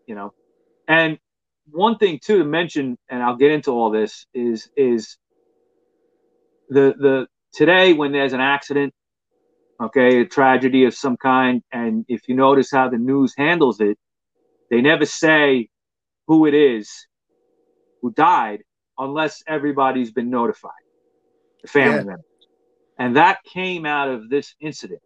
you 0.07 0.15
know? 0.15 0.33
And 0.89 1.19
one 1.71 1.97
thing 1.99 2.21
too 2.23 2.39
to 2.39 2.45
mention, 2.45 2.99
and 3.09 3.23
I'll 3.23 3.37
get 3.37 3.51
into 3.51 3.71
all 3.71 3.91
this, 3.91 4.27
is 4.35 4.69
is 4.77 5.17
the 6.69 6.95
the 6.99 7.27
today 7.53 7.93
when 7.93 8.13
there's 8.13 8.33
an 8.33 8.41
accident, 8.41 8.93
okay, 9.83 10.21
a 10.21 10.27
tragedy 10.27 10.85
of 10.85 10.95
some 10.95 11.17
kind, 11.17 11.63
and 11.73 12.05
if 12.09 12.29
you 12.29 12.35
notice 12.35 12.71
how 12.71 12.89
the 12.89 12.99
news 12.99 13.35
handles 13.37 13.81
it, 13.81 13.97
they 14.71 14.81
never 14.81 15.07
say 15.07 15.69
who 16.27 16.47
it 16.47 16.55
is 16.55 17.07
who 18.05 18.13
died 18.13 18.63
unless 18.99 19.43
everybody's 19.49 20.13
been 20.13 20.29
notified, 20.29 20.85
the 21.63 21.69
family 21.69 21.97
yeah. 21.97 22.03
members. 22.03 22.27
And 22.99 23.17
that 23.17 23.43
came 23.45 23.87
out 23.87 24.09
of 24.11 24.29
this 24.29 24.55
incident 24.61 25.01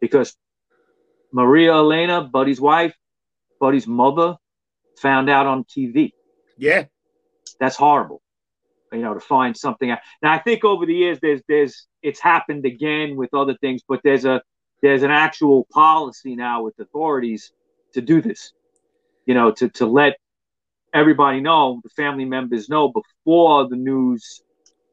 because 0.00 0.34
Maria 1.30 1.74
Elena, 1.74 2.24
Buddy's 2.24 2.62
wife, 2.62 2.94
Buddy's 3.60 3.86
mother, 3.86 4.36
found 4.96 5.28
out 5.28 5.44
on 5.46 5.64
TV. 5.64 6.12
Yeah. 6.56 6.84
That's 7.60 7.76
horrible. 7.76 8.22
You 8.90 9.00
know, 9.00 9.12
to 9.12 9.20
find 9.20 9.54
something. 9.54 9.90
Out. 9.90 9.98
Now 10.22 10.32
I 10.32 10.38
think 10.38 10.64
over 10.64 10.86
the 10.86 10.94
years 10.94 11.18
there's 11.20 11.42
there's 11.46 11.86
it's 12.02 12.20
happened 12.20 12.64
again 12.64 13.16
with 13.16 13.34
other 13.34 13.54
things, 13.60 13.82
but 13.86 14.00
there's 14.02 14.24
a 14.24 14.40
there's 14.80 15.02
an 15.02 15.10
actual 15.10 15.66
policy 15.70 16.34
now 16.34 16.62
with 16.62 16.78
authorities 16.80 17.52
to 17.92 18.00
do 18.00 18.22
this. 18.22 18.54
You 19.26 19.34
know, 19.34 19.50
to 19.52 19.68
to 19.68 19.84
let 19.84 20.16
everybody 20.92 21.40
know, 21.40 21.80
the 21.82 21.90
family 21.90 22.24
members 22.24 22.68
know 22.68 22.92
before 22.92 23.68
the 23.68 23.76
news 23.76 24.42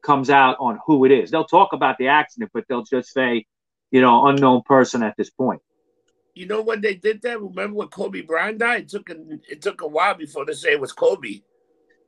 comes 0.02 0.30
out 0.30 0.56
on 0.60 0.78
who 0.86 1.04
it 1.04 1.12
is. 1.12 1.30
They'll 1.30 1.44
talk 1.44 1.72
about 1.72 1.98
the 1.98 2.08
accident, 2.08 2.50
but 2.54 2.64
they'll 2.68 2.84
just 2.84 3.12
say, 3.12 3.44
you 3.90 4.00
know, 4.00 4.26
unknown 4.26 4.62
person 4.62 5.02
at 5.02 5.16
this 5.16 5.30
point. 5.30 5.62
You 6.34 6.46
know 6.46 6.62
when 6.62 6.80
they 6.80 6.94
did 6.94 7.22
that? 7.22 7.40
Remember 7.40 7.76
when 7.76 7.88
Kobe 7.88 8.20
Bryant 8.20 8.58
died? 8.58 8.82
It 8.82 8.88
took 8.90 9.10
a, 9.10 9.16
it 9.48 9.62
took 9.62 9.80
a 9.80 9.88
while 9.88 10.14
before 10.14 10.44
they 10.44 10.52
say 10.52 10.72
it 10.72 10.80
was 10.80 10.92
Kobe. 10.92 11.40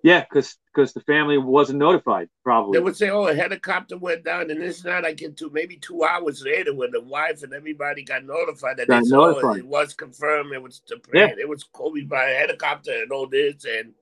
Yeah, 0.02 0.20
because 0.20 0.56
because 0.72 0.92
the 0.92 1.00
family 1.00 1.38
wasn't 1.38 1.80
notified. 1.80 2.28
Probably 2.44 2.78
they 2.78 2.82
would 2.82 2.96
say, 2.96 3.10
"Oh, 3.10 3.26
a 3.26 3.34
helicopter 3.34 3.98
went 3.98 4.24
down," 4.24 4.50
and 4.50 4.60
this 4.60 4.76
it's 4.76 4.84
not 4.84 5.02
like 5.02 5.20
into 5.22 5.50
maybe 5.50 5.76
two 5.76 6.04
hours 6.04 6.42
later 6.44 6.74
when 6.74 6.92
the 6.92 7.00
wife 7.00 7.42
and 7.42 7.52
everybody 7.52 8.04
got 8.04 8.24
notified 8.24 8.76
that 8.76 8.88
got 8.88 9.02
notified. 9.04 9.58
it 9.58 9.66
was 9.66 9.94
confirmed. 9.94 10.52
It 10.52 10.62
was 10.62 10.82
the 10.88 11.00
yeah. 11.12 11.34
it 11.36 11.48
was 11.48 11.64
Kobe 11.64 12.02
by 12.02 12.30
a 12.30 12.38
helicopter 12.38 13.02
and 13.02 13.10
all 13.10 13.26
this 13.26 13.64
and 13.64 13.92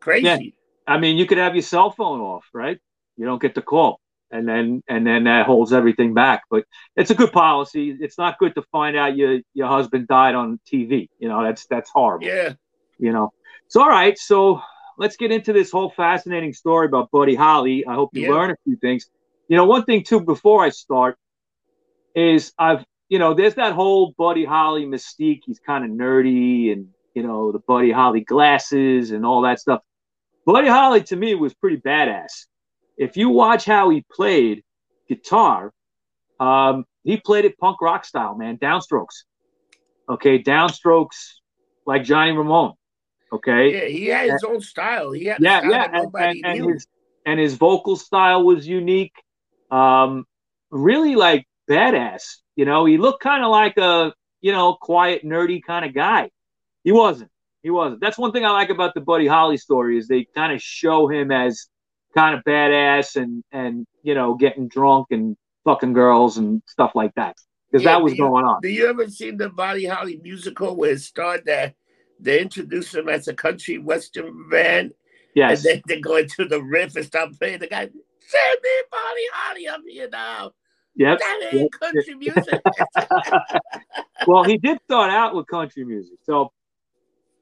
crazy. 0.00 0.24
Yeah. 0.24 0.38
I 0.86 0.98
mean, 0.98 1.16
you 1.16 1.26
could 1.26 1.38
have 1.38 1.54
your 1.54 1.62
cell 1.62 1.90
phone 1.90 2.20
off, 2.20 2.46
right? 2.52 2.78
You 3.16 3.24
don't 3.24 3.40
get 3.40 3.54
the 3.54 3.62
call, 3.62 4.00
and 4.30 4.46
then 4.46 4.82
and 4.86 5.06
then 5.06 5.24
that 5.24 5.46
holds 5.46 5.72
everything 5.72 6.12
back. 6.12 6.42
But 6.50 6.64
it's 6.94 7.10
a 7.10 7.14
good 7.14 7.32
policy. 7.32 7.96
It's 7.98 8.18
not 8.18 8.38
good 8.38 8.54
to 8.56 8.62
find 8.70 8.98
out 8.98 9.16
your 9.16 9.40
your 9.54 9.68
husband 9.68 10.08
died 10.08 10.34
on 10.34 10.60
TV. 10.70 11.08
You 11.18 11.30
know, 11.30 11.42
that's 11.42 11.66
that's 11.66 11.90
horrible. 11.90 12.26
Yeah. 12.26 12.52
You 12.98 13.12
know. 13.12 13.32
So 13.68 13.82
all 13.82 13.88
right, 13.88 14.18
so 14.18 14.62
let's 14.98 15.16
get 15.16 15.30
into 15.30 15.52
this 15.52 15.70
whole 15.70 15.90
fascinating 15.90 16.52
story 16.52 16.86
about 16.86 17.10
Buddy 17.10 17.34
Holly. 17.34 17.86
I 17.86 17.94
hope 17.94 18.10
you 18.12 18.22
yeah. 18.22 18.30
learn 18.30 18.50
a 18.50 18.56
few 18.64 18.76
things. 18.76 19.08
You 19.48 19.56
know, 19.56 19.64
one 19.64 19.84
thing 19.84 20.04
too 20.04 20.20
before 20.20 20.62
I 20.62 20.68
start 20.68 21.16
is 22.14 22.52
I've 22.58 22.84
you 23.08 23.18
know 23.18 23.32
there's 23.32 23.54
that 23.54 23.72
whole 23.72 24.14
Buddy 24.18 24.44
Holly 24.44 24.84
mystique. 24.84 25.40
He's 25.46 25.60
kind 25.60 25.84
of 25.84 25.90
nerdy 25.90 26.72
and 26.72 26.88
you 27.14 27.22
know 27.22 27.52
the 27.52 27.60
Buddy 27.60 27.90
Holly 27.90 28.20
glasses 28.20 29.12
and 29.12 29.24
all 29.24 29.42
that 29.42 29.60
stuff. 29.60 29.80
Buddy 30.44 30.68
Holly 30.68 31.02
to 31.04 31.16
me 31.16 31.34
was 31.34 31.54
pretty 31.54 31.78
badass. 31.78 32.46
If 32.96 33.16
you 33.16 33.30
watch 33.30 33.64
how 33.64 33.90
he 33.90 34.04
played 34.12 34.64
guitar, 35.08 35.72
um, 36.40 36.84
he 37.04 37.16
played 37.16 37.44
it 37.44 37.56
punk 37.58 37.80
rock 37.80 38.04
style, 38.04 38.34
man, 38.34 38.58
downstrokes. 38.58 39.24
Okay, 40.08 40.42
downstrokes 40.42 41.34
like 41.86 42.02
Johnny 42.02 42.32
Ramone. 42.32 42.74
Okay. 43.32 43.72
Yeah, 43.72 43.88
he 43.88 44.06
had 44.06 44.30
his 44.30 44.42
and, 44.42 44.54
own 44.54 44.60
style. 44.60 45.12
He 45.12 45.26
had 45.26 45.38
yeah, 45.40 45.68
yeah, 45.68 45.88
and, 45.92 46.10
and, 46.14 46.46
and 46.46 46.72
his 46.72 46.86
and 47.26 47.38
his 47.38 47.54
vocal 47.54 47.96
style 47.96 48.42
was 48.44 48.66
unique. 48.66 49.12
Um, 49.70 50.24
really 50.70 51.14
like 51.14 51.46
badass. 51.68 52.36
You 52.56 52.64
know, 52.64 52.86
he 52.86 52.96
looked 52.96 53.22
kind 53.22 53.44
of 53.44 53.50
like 53.50 53.76
a 53.76 54.12
you 54.40 54.52
know 54.52 54.74
quiet, 54.80 55.24
nerdy 55.24 55.60
kind 55.64 55.84
of 55.84 55.94
guy. 55.94 56.30
He 56.84 56.92
wasn't. 56.92 57.30
He 57.62 57.70
wasn't. 57.70 58.00
That's 58.00 58.16
one 58.16 58.32
thing 58.32 58.44
I 58.44 58.50
like 58.50 58.70
about 58.70 58.94
the 58.94 59.00
Buddy 59.00 59.26
Holly 59.26 59.58
story 59.58 59.98
is 59.98 60.08
they 60.08 60.26
kind 60.34 60.52
of 60.52 60.62
show 60.62 61.08
him 61.08 61.30
as 61.30 61.66
kind 62.14 62.34
of 62.34 62.42
badass 62.44 63.16
and 63.16 63.44
and 63.52 63.86
you 64.02 64.14
know 64.14 64.34
getting 64.34 64.68
drunk 64.68 65.08
and 65.10 65.36
fucking 65.64 65.92
girls 65.92 66.38
and 66.38 66.62
stuff 66.66 66.92
like 66.94 67.14
that 67.16 67.36
because 67.70 67.84
yeah, 67.84 67.92
that 67.92 68.02
was 68.02 68.12
you, 68.12 68.18
going 68.18 68.44
on. 68.44 68.60
Do 68.62 68.68
you 68.68 68.88
ever 68.88 69.08
see 69.08 69.32
the 69.32 69.50
Buddy 69.50 69.84
Holly 69.84 70.18
musical 70.22 70.76
where 70.76 70.92
it 70.92 71.00
started 71.00 71.44
that 71.46 71.74
they 72.20 72.40
introduce 72.40 72.94
him 72.94 73.08
as 73.08 73.28
a 73.28 73.34
country 73.34 73.78
western 73.78 74.48
band. 74.48 74.92
Yes. 75.34 75.64
And 75.64 75.74
then 75.74 75.82
they 75.86 76.00
go 76.00 76.16
into 76.16 76.44
the 76.46 76.62
riff 76.62 76.96
and 76.96 77.04
start 77.04 77.38
playing. 77.38 77.60
The 77.60 77.68
guy, 77.68 77.82
send 77.82 78.58
me 78.62 78.70
Buddy 78.90 79.26
Holly 79.32 79.68
up 79.68 79.80
here 79.86 80.08
now. 80.10 80.52
Yep. 80.96 81.18
That 81.18 81.50
ain't 81.52 81.60
yep. 81.60 81.70
country 81.80 82.14
music. 82.16 82.60
well, 84.26 84.42
he 84.42 84.58
did 84.58 84.78
start 84.84 85.10
out 85.10 85.34
with 85.34 85.46
country 85.46 85.84
music. 85.84 86.18
So, 86.24 86.52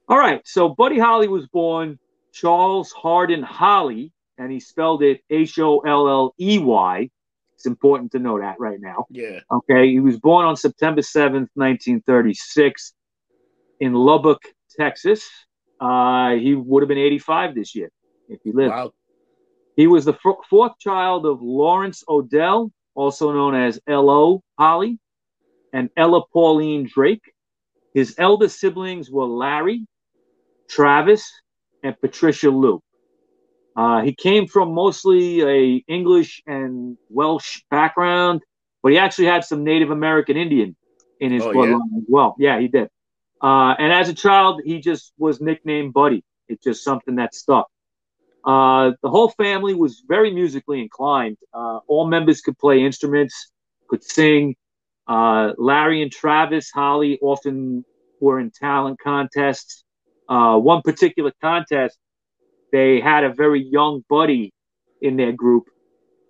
all 0.08 0.18
right. 0.18 0.42
So, 0.44 0.68
Buddy 0.68 0.98
Holly 0.98 1.28
was 1.28 1.46
born 1.46 1.98
Charles 2.32 2.92
Hardin 2.92 3.42
Holley, 3.42 4.12
and 4.36 4.52
he 4.52 4.60
spelled 4.60 5.02
it 5.02 5.22
H 5.30 5.58
O 5.58 5.78
L 5.80 6.06
L 6.08 6.34
E 6.38 6.58
Y. 6.58 7.10
It's 7.54 7.64
important 7.64 8.12
to 8.12 8.18
know 8.18 8.38
that 8.38 8.56
right 8.60 8.78
now. 8.78 9.06
Yeah. 9.08 9.40
Okay. 9.50 9.88
He 9.88 10.00
was 10.00 10.18
born 10.18 10.44
on 10.44 10.56
September 10.56 11.00
7th, 11.00 11.48
1936, 11.54 12.92
in 13.80 13.94
Lubbock, 13.94 14.42
Texas. 14.78 15.28
Uh, 15.80 16.34
he 16.34 16.54
would 16.54 16.82
have 16.82 16.88
been 16.88 16.98
85 16.98 17.54
this 17.54 17.74
year 17.74 17.90
if 18.28 18.40
he 18.42 18.52
lived. 18.52 18.70
Wow. 18.70 18.92
He 19.76 19.86
was 19.86 20.06
the 20.06 20.14
f- 20.14 20.36
fourth 20.48 20.78
child 20.78 21.26
of 21.26 21.42
Lawrence 21.42 22.02
Odell, 22.08 22.72
also 22.94 23.32
known 23.32 23.54
as 23.54 23.78
L.O. 23.86 24.42
Holly, 24.58 24.98
and 25.72 25.90
Ella 25.96 26.22
Pauline 26.32 26.88
Drake. 26.92 27.22
His 27.92 28.14
elder 28.18 28.48
siblings 28.48 29.10
were 29.10 29.26
Larry, 29.26 29.86
Travis, 30.68 31.30
and 31.82 31.98
Patricia 32.00 32.50
Lou. 32.50 32.82
Uh, 33.76 34.00
he 34.00 34.14
came 34.14 34.46
from 34.46 34.72
mostly 34.72 35.42
a 35.42 35.84
English 35.86 36.42
and 36.46 36.96
Welsh 37.10 37.62
background, 37.70 38.40
but 38.82 38.92
he 38.92 38.98
actually 38.98 39.26
had 39.26 39.44
some 39.44 39.64
Native 39.64 39.90
American 39.90 40.38
Indian 40.38 40.74
in 41.20 41.32
his 41.32 41.42
oh, 41.42 41.52
bloodline 41.52 41.80
yeah? 41.92 41.98
as 41.98 42.04
well. 42.08 42.36
Yeah, 42.38 42.60
he 42.60 42.68
did. 42.68 42.88
Uh, 43.46 43.76
and 43.78 43.92
as 43.92 44.08
a 44.08 44.14
child, 44.14 44.60
he 44.64 44.80
just 44.80 45.12
was 45.18 45.40
nicknamed 45.40 45.92
Buddy. 45.92 46.24
It's 46.48 46.64
just 46.64 46.82
something 46.82 47.14
that 47.16 47.32
stuck. 47.32 47.68
Uh, 48.44 48.92
the 49.04 49.08
whole 49.08 49.28
family 49.30 49.72
was 49.72 50.02
very 50.08 50.32
musically 50.32 50.80
inclined. 50.80 51.36
Uh, 51.54 51.78
all 51.86 52.08
members 52.08 52.40
could 52.40 52.58
play 52.58 52.84
instruments, 52.84 53.52
could 53.88 54.02
sing. 54.02 54.56
Uh, 55.06 55.52
Larry 55.58 56.02
and 56.02 56.10
Travis 56.10 56.72
Holly 56.74 57.20
often 57.22 57.84
were 58.20 58.40
in 58.40 58.50
talent 58.50 58.98
contests. 58.98 59.84
Uh, 60.28 60.58
one 60.58 60.82
particular 60.82 61.32
contest, 61.40 61.96
they 62.72 62.98
had 62.98 63.22
a 63.22 63.32
very 63.32 63.62
young 63.64 64.02
Buddy 64.08 64.52
in 65.00 65.16
their 65.16 65.30
group, 65.30 65.66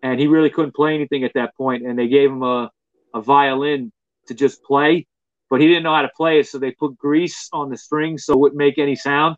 and 0.02 0.20
he 0.20 0.26
really 0.26 0.50
couldn't 0.50 0.74
play 0.74 0.94
anything 0.94 1.24
at 1.24 1.32
that 1.34 1.56
point, 1.56 1.86
and 1.86 1.98
they 1.98 2.08
gave 2.08 2.30
him 2.30 2.42
a, 2.42 2.70
a 3.14 3.22
violin 3.22 3.90
to 4.26 4.34
just 4.34 4.62
play 4.62 5.06
but 5.50 5.60
he 5.60 5.68
didn't 5.68 5.84
know 5.84 5.94
how 5.94 6.02
to 6.02 6.10
play 6.16 6.40
it, 6.40 6.48
so 6.48 6.58
they 6.58 6.72
put 6.72 6.96
grease 6.96 7.48
on 7.52 7.70
the 7.70 7.76
strings 7.76 8.24
so 8.24 8.34
it 8.34 8.38
wouldn't 8.38 8.58
make 8.58 8.78
any 8.78 8.96
sound. 8.96 9.36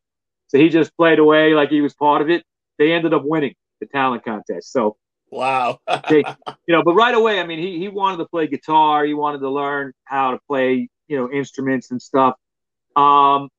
So 0.49 0.59
he 0.59 0.69
just 0.69 0.97
played 0.97 1.19
away 1.19 1.55
like 1.55 1.71
he 1.71 1.81
was 1.81 1.95
part 1.95 2.23
of 2.23 2.31
it. 2.31 2.43
They 2.79 2.93
ended 2.93 3.12
up 3.12 3.23
winning 3.25 3.55
the 3.81 3.87
talent 3.87 4.25
contest. 4.25 4.73
So 4.73 4.97
wow, 5.31 5.79
they, 6.09 6.25
you 6.67 6.75
know, 6.75 6.83
but 6.83 6.95
right 6.95 7.15
away, 7.15 7.41
I 7.41 7.47
mean, 7.47 7.59
he 7.59 7.79
he 7.79 7.88
wanted 7.88 8.19
to 8.19 8.27
play 8.27 8.47
guitar. 8.47 9.05
He 9.05 9.15
wanted 9.15 9.41
to 9.41 9.50
learn 9.50 9.93
how 10.05 10.33
to 10.33 10.38
play, 10.49 10.88
you 11.07 11.17
know, 11.17 11.31
instruments 11.31 11.91
and 11.91 12.00
stuff. 12.00 12.35
Um, 12.97 13.50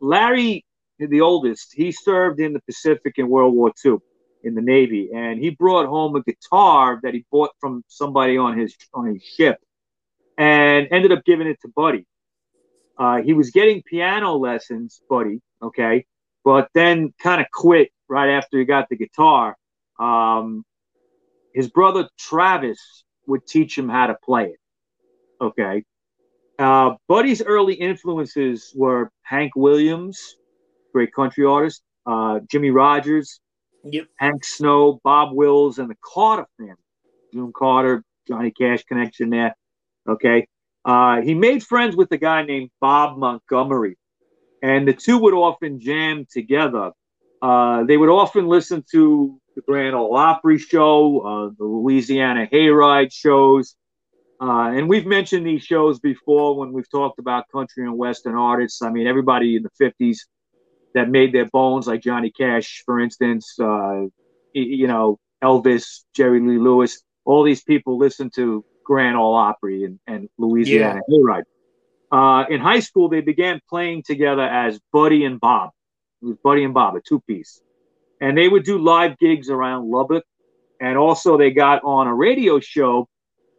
Larry, 0.00 0.64
the 0.98 1.20
oldest, 1.20 1.72
he 1.72 1.92
served 1.92 2.40
in 2.40 2.52
the 2.52 2.60
Pacific 2.60 3.14
in 3.16 3.28
World 3.28 3.54
War 3.54 3.72
II 3.84 3.96
in 4.44 4.54
the 4.54 4.60
Navy, 4.60 5.10
and 5.14 5.38
he 5.38 5.50
brought 5.50 5.86
home 5.86 6.16
a 6.16 6.22
guitar 6.22 7.00
that 7.02 7.14
he 7.14 7.24
bought 7.30 7.52
from 7.60 7.84
somebody 7.88 8.36
on 8.36 8.58
his 8.58 8.76
on 8.92 9.06
his 9.06 9.22
ship 9.22 9.58
and 10.38 10.88
ended 10.90 11.12
up 11.12 11.24
giving 11.24 11.46
it 11.46 11.58
to 11.62 11.68
Buddy. 11.68 12.06
Uh, 12.98 13.22
he 13.22 13.32
was 13.32 13.50
getting 13.50 13.82
piano 13.82 14.34
lessons, 14.34 15.00
Buddy, 15.08 15.40
okay, 15.62 16.04
but 16.44 16.68
then 16.74 17.12
kind 17.20 17.40
of 17.40 17.46
quit 17.52 17.90
right 18.08 18.30
after 18.30 18.58
he 18.58 18.64
got 18.64 18.88
the 18.88 18.96
guitar. 18.96 19.56
Um, 19.98 20.64
his 21.54 21.68
brother 21.70 22.08
Travis 22.18 23.04
would 23.26 23.46
teach 23.46 23.76
him 23.76 23.88
how 23.88 24.08
to 24.08 24.16
play 24.24 24.46
it, 24.46 24.60
okay. 25.40 25.84
Uh, 26.58 26.94
Buddy's 27.08 27.42
early 27.42 27.74
influences 27.74 28.72
were 28.74 29.10
Hank 29.22 29.52
Williams, 29.56 30.36
great 30.92 31.12
country 31.12 31.44
artist, 31.44 31.82
uh, 32.06 32.40
Jimmie 32.50 32.70
Rodgers, 32.70 33.40
yep. 33.84 34.06
Hank 34.16 34.44
Snow, 34.44 35.00
Bob 35.02 35.32
Wills, 35.32 35.78
and 35.78 35.88
the 35.90 35.96
Carter 36.04 36.46
family. 36.58 36.74
June 37.32 37.52
Carter, 37.56 38.04
Johnny 38.28 38.50
Cash 38.50 38.84
connection 38.84 39.30
there. 39.30 39.54
Okay. 40.08 40.46
Uh, 40.84 41.20
he 41.20 41.34
made 41.34 41.62
friends 41.62 41.94
with 41.94 42.10
a 42.12 42.16
guy 42.16 42.42
named 42.44 42.70
Bob 42.80 43.16
Montgomery, 43.16 43.96
and 44.62 44.86
the 44.86 44.92
two 44.92 45.18
would 45.18 45.34
often 45.34 45.78
jam 45.78 46.26
together. 46.30 46.90
Uh, 47.40 47.84
they 47.84 47.96
would 47.96 48.08
often 48.08 48.46
listen 48.46 48.84
to 48.92 49.40
the 49.54 49.62
Grand 49.62 49.94
Ole 49.94 50.16
Opry 50.16 50.58
show, 50.58 51.20
uh, 51.20 51.50
the 51.56 51.64
Louisiana 51.64 52.48
Hayride 52.52 53.12
shows. 53.12 53.76
Uh, 54.40 54.72
and 54.74 54.88
we've 54.88 55.06
mentioned 55.06 55.46
these 55.46 55.62
shows 55.62 56.00
before 56.00 56.56
when 56.56 56.72
we've 56.72 56.90
talked 56.90 57.20
about 57.20 57.44
country 57.52 57.84
and 57.84 57.96
western 57.96 58.34
artists. 58.34 58.82
I 58.82 58.90
mean, 58.90 59.06
everybody 59.06 59.56
in 59.56 59.62
the 59.62 59.70
50s 59.80 60.18
that 60.94 61.08
made 61.08 61.32
their 61.32 61.46
bones, 61.46 61.86
like 61.86 62.02
Johnny 62.02 62.30
Cash, 62.30 62.82
for 62.84 62.98
instance, 62.98 63.54
uh, 63.60 64.02
you 64.52 64.86
know, 64.88 65.18
Elvis, 65.42 66.04
Jerry 66.14 66.40
Lee 66.40 66.58
Lewis, 66.58 67.02
all 67.24 67.44
these 67.44 67.62
people 67.62 67.98
listened 67.98 68.32
to 68.34 68.64
Grand 68.84 69.16
Ole 69.16 69.34
Opry 69.34 69.84
and, 69.84 69.98
and 70.06 70.28
Louisiana 70.38 71.00
yeah. 71.08 71.16
Hayride. 71.16 71.44
Uh, 72.10 72.44
in 72.50 72.60
high 72.60 72.80
school, 72.80 73.08
they 73.08 73.20
began 73.22 73.60
playing 73.68 74.02
together 74.02 74.42
as 74.42 74.78
Buddy 74.92 75.24
and 75.24 75.40
Bob. 75.40 75.70
It 76.20 76.26
was 76.26 76.36
Buddy 76.44 76.64
and 76.64 76.74
Bob, 76.74 76.94
a 76.96 77.00
two 77.00 77.20
piece. 77.20 77.60
And 78.20 78.36
they 78.36 78.48
would 78.48 78.64
do 78.64 78.78
live 78.78 79.18
gigs 79.18 79.48
around 79.50 79.90
Lubbock. 79.90 80.24
And 80.80 80.98
also, 80.98 81.38
they 81.38 81.50
got 81.50 81.82
on 81.84 82.06
a 82.06 82.14
radio 82.14 82.60
show 82.60 83.08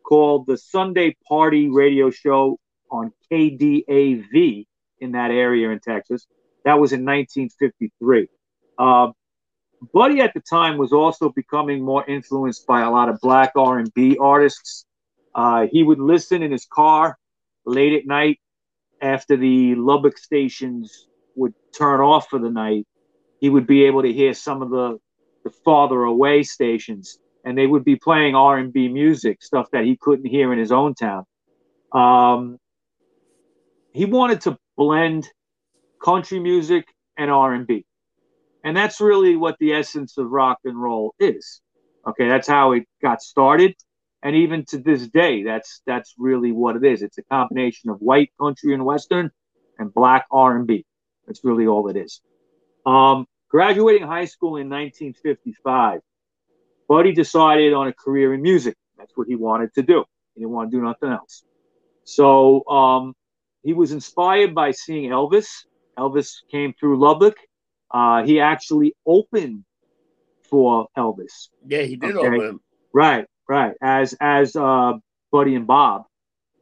called 0.03 0.45
the 0.45 0.57
Sunday 0.57 1.15
Party 1.27 1.69
Radio 1.69 2.09
Show 2.11 2.59
on 2.91 3.11
KDAV 3.31 4.67
in 4.99 5.11
that 5.13 5.31
area 5.31 5.69
in 5.69 5.79
Texas. 5.79 6.27
That 6.65 6.79
was 6.79 6.93
in 6.93 7.03
1953. 7.05 8.27
Uh, 8.77 9.11
Buddy 9.93 10.21
at 10.21 10.33
the 10.33 10.39
time 10.39 10.77
was 10.77 10.93
also 10.93 11.29
becoming 11.29 11.83
more 11.83 12.05
influenced 12.05 12.65
by 12.67 12.81
a 12.81 12.91
lot 12.91 13.09
of 13.09 13.19
black 13.19 13.51
R&B 13.55 14.17
artists. 14.19 14.85
Uh, 15.35 15.67
he 15.71 15.83
would 15.83 15.99
listen 15.99 16.43
in 16.43 16.51
his 16.51 16.65
car 16.65 17.17
late 17.65 17.93
at 17.93 18.05
night 18.05 18.39
after 19.01 19.35
the 19.35 19.75
Lubbock 19.75 20.17
stations 20.17 21.07
would 21.35 21.53
turn 21.75 21.99
off 21.99 22.27
for 22.29 22.39
the 22.39 22.49
night. 22.49 22.85
He 23.39 23.49
would 23.49 23.67
be 23.67 23.85
able 23.85 24.03
to 24.03 24.13
hear 24.13 24.33
some 24.33 24.61
of 24.61 24.69
the, 24.69 24.99
the 25.43 25.49
farther 25.49 26.03
away 26.03 26.43
stations, 26.43 27.17
and 27.43 27.57
they 27.57 27.67
would 27.67 27.83
be 27.83 27.95
playing 27.95 28.35
R&B 28.35 28.87
music, 28.89 29.41
stuff 29.41 29.69
that 29.71 29.83
he 29.83 29.97
couldn't 29.97 30.25
hear 30.25 30.53
in 30.53 30.59
his 30.59 30.71
own 30.71 30.93
town. 30.93 31.25
Um, 31.91 32.57
he 33.91 34.05
wanted 34.05 34.41
to 34.41 34.57
blend 34.77 35.27
country 36.03 36.39
music 36.39 36.85
and 37.17 37.29
R&B. 37.29 37.85
And 38.63 38.75
that's 38.75 39.01
really 39.01 39.35
what 39.35 39.57
the 39.59 39.73
essence 39.73 40.17
of 40.17 40.31
rock 40.31 40.59
and 40.63 40.81
roll 40.81 41.13
is. 41.19 41.61
Okay, 42.07 42.27
that's 42.27 42.47
how 42.47 42.73
it 42.73 42.83
got 43.01 43.21
started. 43.21 43.75
And 44.23 44.35
even 44.37 44.65
to 44.67 44.77
this 44.77 45.07
day, 45.07 45.43
that's 45.43 45.81
that's 45.85 46.13
really 46.17 46.51
what 46.51 46.75
it 46.75 46.85
is. 46.85 47.01
It's 47.01 47.17
a 47.17 47.23
combination 47.23 47.89
of 47.89 47.97
white 47.99 48.31
country 48.39 48.73
and 48.73 48.85
western 48.85 49.31
and 49.77 49.93
black 49.93 50.25
R&B. 50.31 50.85
That's 51.27 51.43
really 51.43 51.67
all 51.67 51.89
it 51.89 51.97
is. 51.97 52.21
Um, 52.85 53.25
graduating 53.49 54.07
high 54.07 54.25
school 54.25 54.55
in 54.55 54.69
1955, 54.69 55.99
Buddy 56.87 57.13
decided 57.13 57.73
on 57.73 57.87
a 57.87 57.93
career 57.93 58.33
in 58.33 58.41
music. 58.41 58.75
That's 58.97 59.11
what 59.15 59.27
he 59.27 59.35
wanted 59.35 59.73
to 59.73 59.81
do. 59.83 60.05
He 60.35 60.41
didn't 60.41 60.53
want 60.53 60.71
to 60.71 60.77
do 60.77 60.83
nothing 60.83 61.09
else. 61.09 61.43
So 62.05 62.65
um, 62.67 63.13
he 63.61 63.73
was 63.73 63.91
inspired 63.91 64.55
by 64.55 64.71
seeing 64.71 65.09
Elvis. 65.11 65.65
Elvis 65.97 66.35
came 66.49 66.73
through 66.79 66.99
Lubbock 66.99 67.35
uh, 67.93 68.23
he 68.23 68.39
actually 68.39 68.95
opened 69.05 69.63
for 70.49 70.87
Elvis. 70.97 71.49
Yeah, 71.65 71.83
he 71.83 71.95
did 71.95 72.15
okay? 72.15 72.27
open. 72.27 72.59
Right, 72.91 73.25
right. 73.47 73.73
As 73.81 74.15
as 74.19 74.55
uh, 74.55 74.93
Buddy 75.31 75.55
and 75.55 75.67
Bob 75.67 76.05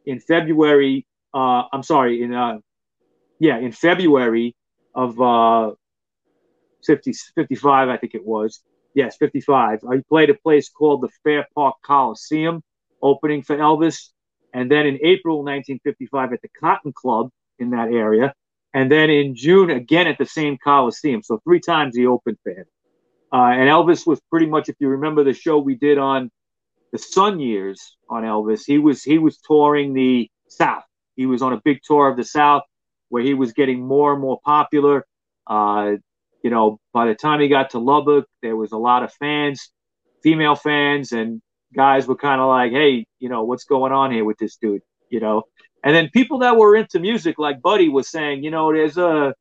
in 0.05 0.19
February. 0.19 1.05
Uh, 1.33 1.63
I'm 1.71 1.83
sorry, 1.83 2.23
in 2.23 2.33
uh, 2.33 2.57
yeah, 3.39 3.57
in 3.57 3.71
February 3.71 4.55
of 4.93 5.19
uh, 5.21 5.71
50, 6.85 7.13
55, 7.35 7.89
I 7.89 7.97
think 7.97 8.15
it 8.15 8.25
was. 8.25 8.61
Yes, 8.93 9.15
55. 9.17 9.81
He 9.93 10.01
played 10.09 10.29
a 10.29 10.33
place 10.33 10.69
called 10.69 11.01
the 11.01 11.09
Fair 11.23 11.47
Park 11.55 11.75
Coliseum, 11.85 12.61
opening 13.01 13.41
for 13.41 13.55
Elvis. 13.55 14.09
And 14.53 14.69
then 14.69 14.85
in 14.85 14.95
April 15.01 15.37
1955 15.37 16.33
at 16.33 16.41
the 16.41 16.49
Cotton 16.59 16.91
Club 16.91 17.29
in 17.57 17.69
that 17.69 17.87
area, 17.87 18.33
and 18.73 18.91
then 18.91 19.09
in 19.09 19.33
June 19.33 19.69
again 19.69 20.07
at 20.07 20.17
the 20.17 20.25
same 20.25 20.57
Coliseum. 20.61 21.23
So 21.23 21.39
three 21.45 21.61
times 21.61 21.95
he 21.95 22.05
opened 22.05 22.37
for 22.43 22.51
him. 22.51 22.65
Uh, 23.33 23.51
and 23.53 23.69
Elvis 23.69 24.05
was 24.05 24.19
pretty 24.29 24.45
much, 24.45 24.67
if 24.67 24.75
you 24.79 24.89
remember 24.89 25.23
the 25.23 25.33
show 25.33 25.57
we 25.57 25.75
did 25.75 25.97
on 25.97 26.29
the 26.91 26.97
Sun 26.97 27.39
years 27.39 27.95
on 28.09 28.23
Elvis, 28.23 28.63
he 28.65 28.77
was 28.77 29.03
he 29.03 29.17
was 29.17 29.37
touring 29.37 29.93
the 29.93 30.29
South. 30.47 30.83
He 31.15 31.25
was 31.25 31.41
on 31.41 31.53
a 31.53 31.61
big 31.63 31.79
tour 31.83 32.09
of 32.09 32.17
the 32.17 32.23
South 32.23 32.63
where 33.09 33.23
he 33.23 33.33
was 33.33 33.53
getting 33.53 33.85
more 33.85 34.13
and 34.13 34.21
more 34.21 34.39
popular. 34.43 35.05
Uh, 35.47 35.93
you 36.43 36.49
know, 36.49 36.79
by 36.93 37.05
the 37.07 37.15
time 37.15 37.39
he 37.39 37.47
got 37.47 37.71
to 37.71 37.79
Lubbock, 37.79 38.25
there 38.41 38.55
was 38.55 38.71
a 38.71 38.77
lot 38.77 39.03
of 39.03 39.13
fans, 39.13 39.71
female 40.23 40.55
fans, 40.55 41.11
and 41.11 41.41
guys 41.73 42.07
were 42.07 42.15
kind 42.15 42.41
of 42.41 42.47
like, 42.47 42.71
"Hey, 42.71 43.05
you 43.19 43.29
know, 43.29 43.43
what's 43.43 43.65
going 43.65 43.91
on 43.91 44.11
here 44.11 44.25
with 44.25 44.37
this 44.37 44.57
dude?" 44.57 44.81
You 45.09 45.19
know, 45.19 45.43
and 45.83 45.95
then 45.95 46.09
people 46.09 46.39
that 46.39 46.57
were 46.57 46.75
into 46.75 46.99
music, 46.99 47.37
like 47.39 47.61
Buddy 47.61 47.89
was 47.89 48.09
saying, 48.09 48.43
you 48.43 48.51
know, 48.51 48.71
there's 48.71 48.97
a 48.97 49.33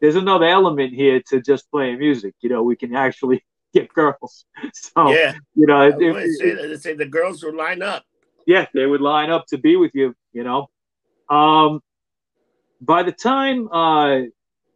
there's 0.00 0.16
another 0.16 0.46
element 0.46 0.92
here 0.92 1.22
to 1.28 1.40
just 1.40 1.70
playing 1.70 1.98
music. 1.98 2.34
You 2.40 2.50
know, 2.50 2.62
we 2.62 2.76
can 2.76 2.94
actually 2.94 3.44
get 3.74 3.92
girls. 3.92 4.44
So 4.72 5.10
yeah, 5.10 5.34
you 5.54 5.66
know, 5.66 5.82
if, 5.82 6.38
say, 6.38 6.54
they 6.54 6.76
say 6.76 6.94
the 6.94 7.06
girls 7.06 7.42
would 7.42 7.54
line 7.54 7.82
up. 7.82 8.04
Yeah, 8.46 8.66
they 8.74 8.86
would 8.86 9.00
line 9.00 9.30
up 9.30 9.46
to 9.48 9.58
be 9.58 9.76
with 9.76 9.92
you. 9.94 10.14
You 10.32 10.44
know, 10.44 10.70
um, 11.28 11.80
by 12.80 13.02
the 13.02 13.12
time 13.12 13.68
uh, 13.72 14.20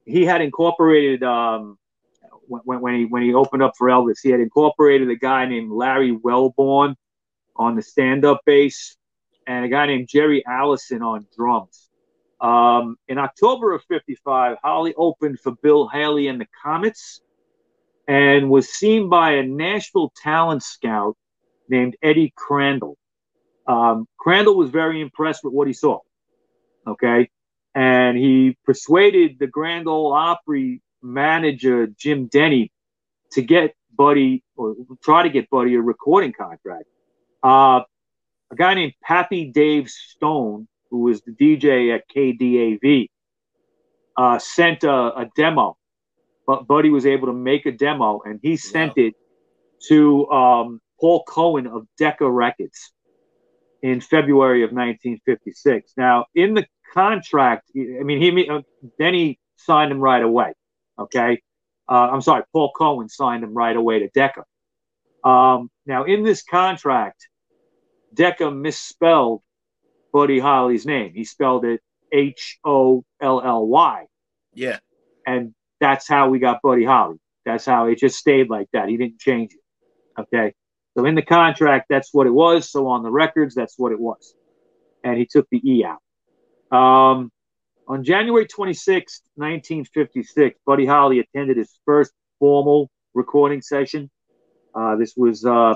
he 0.05 0.25
had 0.25 0.41
incorporated 0.41 1.23
um, 1.23 1.79
when, 2.47 2.81
when 2.81 2.95
he 2.95 3.05
when 3.05 3.23
he 3.23 3.35
opened 3.35 3.63
up 3.63 3.75
for 3.77 3.89
Elvis, 3.89 4.19
he 4.23 4.31
had 4.31 4.41
incorporated 4.41 5.11
a 5.11 5.17
guy 5.17 5.47
named 5.47 5.71
Larry 5.71 6.17
Welborn 6.17 6.95
on 7.57 7.75
the 7.75 7.83
stand-up 7.83 8.41
bass 8.45 8.97
and 9.47 9.65
a 9.65 9.69
guy 9.69 9.87
named 9.87 10.09
Jerry 10.09 10.45
Allison 10.47 11.03
on 11.03 11.27
drums. 11.35 11.89
Um, 12.41 12.97
in 13.09 13.19
October 13.19 13.73
of 13.73 13.83
55, 13.85 14.59
Holly 14.63 14.95
opened 14.97 15.41
for 15.41 15.53
Bill 15.63 15.89
Haley 15.89 16.29
and 16.29 16.41
the 16.41 16.47
Comets 16.63 17.21
and 18.09 18.51
was 18.51 18.69
seen 18.69 19.09
by 19.09 19.33
a 19.33 19.43
Nashville 19.43 20.13
talent 20.23 20.63
scout 20.63 21.17
named 21.69 21.97
Eddie 22.03 22.33
Crandall. 22.37 22.97
Um, 23.67 24.07
Crandall 24.19 24.57
was 24.57 24.71
very 24.71 25.01
impressed 25.01 25.43
with 25.43 25.53
what 25.53 25.67
he 25.67 25.73
saw. 25.73 26.01
Okay. 26.87 27.29
And 27.75 28.17
he 28.17 28.57
persuaded 28.65 29.39
the 29.39 29.47
Grand 29.47 29.89
Ole 29.89 30.13
Opry 30.13 30.81
manager, 31.03 31.87
Jim 31.89 32.27
Denny, 32.27 32.73
to 33.33 33.43
get 33.43 33.75
Buddy 33.97 34.43
or 34.57 34.75
try 35.03 35.23
to 35.23 35.29
get 35.29 35.51
Buddy 35.51 35.75
a 35.75 35.81
recording 35.81 36.33
contract. 36.33 36.85
Uh, 37.43 37.81
a 38.51 38.55
guy 38.55 38.75
named 38.75 38.93
Pappy 39.03 39.51
Dave 39.51 39.89
Stone, 39.89 40.69
who 40.91 41.01
was 41.01 41.23
the 41.23 41.33
DJ 41.33 41.95
at 41.95 42.09
KDAV, 42.09 43.09
uh, 44.17 44.39
sent 44.39 44.85
a, 44.85 45.19
a, 45.19 45.31
demo. 45.37 45.77
But 46.47 46.67
Buddy 46.67 46.91
was 46.91 47.07
able 47.07 47.27
to 47.27 47.33
make 47.33 47.67
a 47.67 47.73
demo, 47.73 48.21
and 48.25 48.39
he 48.43 48.57
sent 48.57 48.97
wow. 48.97 49.05
it 49.05 49.15
to 49.89 50.31
um, 50.31 50.81
Paul 51.01 51.25
Cohen 51.25 51.67
of 51.67 51.87
Decca 51.99 52.31
Records 52.31 52.93
in 53.83 54.01
February 54.01 54.63
of 54.63 54.71
1956. 54.71 55.93
Now, 55.97 56.27
in 56.35 56.55
the 56.55 56.67
contract, 56.95 57.71
I 57.77 58.03
mean, 58.03 58.21
he 58.21 58.49
uh, 58.49 58.63
then 58.99 59.15
he 59.15 59.39
signed 59.57 59.93
him 59.93 60.01
right 60.01 60.23
away. 60.23 60.53
Okay, 60.99 61.41
uh, 61.89 62.09
I'm 62.13 62.23
sorry, 62.23 62.45
Paul 62.53 62.73
Cohen 62.73 63.09
signed 63.09 63.45
him 63.45 63.55
right 63.55 63.77
away 63.77 64.01
to 64.01 64.09
Decca. 64.09 64.45
Um, 65.25 65.71
now, 65.85 66.05
in 66.05 66.23
this 66.23 66.43
contract, 66.43 67.29
Decca 68.15 68.51
misspelled 68.51 69.43
Buddy 70.13 70.39
Holly's 70.39 70.87
name. 70.87 71.13
He 71.15 71.25
spelled 71.25 71.65
it 71.65 71.81
H 72.13 72.59
O 72.65 73.05
L 73.21 73.43
L 73.43 73.67
Y. 73.67 74.07
Yeah. 74.55 74.79
And 75.27 75.55
that's 75.81 76.09
how 76.09 76.29
we 76.29 76.39
got 76.39 76.63
Buddy 76.63 76.85
Holly. 76.85 77.19
That's 77.45 77.65
how 77.65 77.87
it 77.87 77.99
just 77.99 78.19
stayed 78.19 78.51
like 78.51 78.69
that. 78.73 78.89
He 78.89 78.97
didn't 78.97 79.21
change 79.21 79.53
it. 79.53 80.21
Okay. 80.21 80.55
So 80.97 81.05
in 81.05 81.15
the 81.15 81.23
contract, 81.23 81.87
that's 81.89 82.13
what 82.13 82.27
it 82.27 82.33
was. 82.33 82.71
So 82.71 82.89
on 82.89 83.03
the 83.03 83.11
records, 83.11 83.55
that's 83.55 83.75
what 83.79 83.93
it 83.93 84.01
was. 84.01 84.35
And 85.05 85.19
he 85.19 85.27
took 85.27 85.47
the 85.51 85.61
E 85.63 85.85
out. 85.85 86.01
Um, 86.77 87.31
on 87.87 88.03
January 88.03 88.47
26, 88.47 89.23
1956, 89.37 90.59
Buddy 90.67 90.87
Holly 90.87 91.21
attended 91.21 91.59
his 91.59 91.79
first 91.85 92.13
formal 92.41 92.91
recording 93.15 93.63
session. 93.63 94.11
Uh, 94.75 94.97
this 94.97 95.15
was 95.17 95.45
uh, 95.45 95.75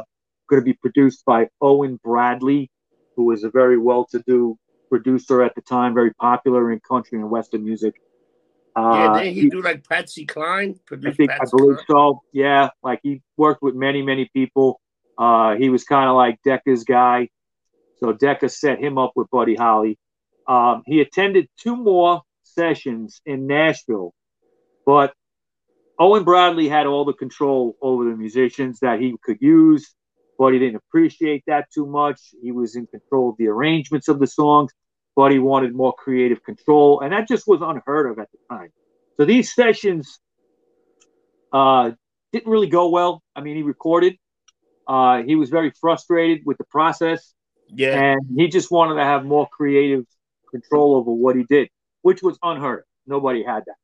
going 0.49 0.61
to 0.61 0.65
be 0.65 0.73
produced 0.73 1.25
by 1.25 1.49
Owen 1.61 2.01
Bradley, 2.03 2.71
who 3.15 3.27
was 3.27 3.45
a 3.45 3.51
very 3.51 3.79
well-to-do 3.79 4.59
producer 4.89 5.43
at 5.43 5.55
the 5.55 5.63
time, 5.63 5.95
very 5.95 6.13
popular 6.15 6.73
in 6.73 6.81
country 6.81 7.21
and 7.21 7.31
western 7.31 7.65
music. 7.65 7.95
Uh, 8.77 8.93
yeah, 8.95 9.23
did 9.23 9.35
he, 9.35 9.41
he, 9.43 9.51
do 9.51 9.63
like 9.63 9.87
Patsy 9.87 10.25
Cline? 10.27 10.79
I 10.93 11.11
think 11.13 11.31
Patsy 11.31 11.53
I 11.55 11.57
believe 11.57 11.77
Cline? 11.77 11.87
so. 11.89 12.23
Yeah, 12.33 12.71
like 12.83 13.01
he 13.03 13.23
worked 13.37 13.63
with 13.63 13.75
many, 13.75 14.03
many 14.03 14.31
people. 14.33 14.81
Uh, 15.19 15.57
he 15.57 15.69
was 15.69 15.85
kind 15.85 16.09
of 16.09 16.17
like 16.17 16.39
Decca's 16.47 16.85
guy, 16.85 17.29
so 17.99 18.13
Decca 18.13 18.49
set 18.49 18.79
him 18.79 18.97
up 18.97 19.13
with 19.17 19.29
Buddy 19.31 19.55
Holly. 19.55 19.99
Um, 20.47 20.83
he 20.87 21.01
attended 21.01 21.49
two 21.61 21.77
more 21.77 22.23
sessions 22.43 23.21
in 23.27 23.47
Nashville, 23.47 24.15
but 24.87 25.13
Owen 25.99 26.25
Bradley 26.25 26.69
had 26.69 26.87
all 26.87 27.05
the 27.05 27.13
control 27.13 27.77
over 27.83 28.05
the 28.05 28.17
musicians 28.17 28.81
that 28.81 29.01
he 29.01 29.15
could 29.23 29.39
use 29.41 29.95
but 30.41 30.55
he 30.55 30.59
didn't 30.59 30.77
appreciate 30.77 31.45
that 31.47 31.67
too 31.71 31.85
much. 31.85 32.19
He 32.43 32.51
was 32.51 32.75
in 32.75 32.87
control 32.87 33.29
of 33.29 33.37
the 33.37 33.49
arrangements 33.49 34.09
of 34.09 34.19
the 34.19 34.27
songs, 34.27 34.73
but 35.17 35.33
he 35.33 35.39
wanted 35.39 35.75
more 35.75 35.93
creative 35.93 36.43
control, 36.43 37.01
and 37.01 37.13
that 37.13 37.29
just 37.29 37.47
was 37.47 37.61
unheard 37.63 38.11
of 38.11 38.19
at 38.19 38.29
the 38.33 38.39
time. 38.55 38.71
So 39.17 39.25
these 39.25 39.55
sessions 39.55 40.19
uh, 41.53 41.93
didn't 42.33 42.51
really 42.51 42.69
go 42.69 42.89
well. 42.89 43.23
I 43.35 43.41
mean, 43.41 43.57
he 43.57 43.63
recorded. 43.63 44.17
Uh, 44.87 45.23
he 45.23 45.37
was 45.37 45.51
very 45.51 45.73
frustrated 45.81 46.43
with 46.47 46.59
the 46.59 46.65
process. 46.65 47.35
Yeah. 47.69 48.01
And 48.01 48.21
he 48.37 48.49
just 48.49 48.71
wanted 48.71 48.95
to 48.95 49.05
have 49.05 49.25
more 49.25 49.49
creative 49.49 50.05
control 50.51 50.97
over 50.97 51.13
what 51.13 51.37
he 51.37 51.45
did, 51.45 51.69
which 52.03 52.23
was 52.23 52.39
unheard 52.43 52.81
of. 52.81 52.85
Nobody 53.07 53.43
had 53.43 53.65
that. 53.67 53.77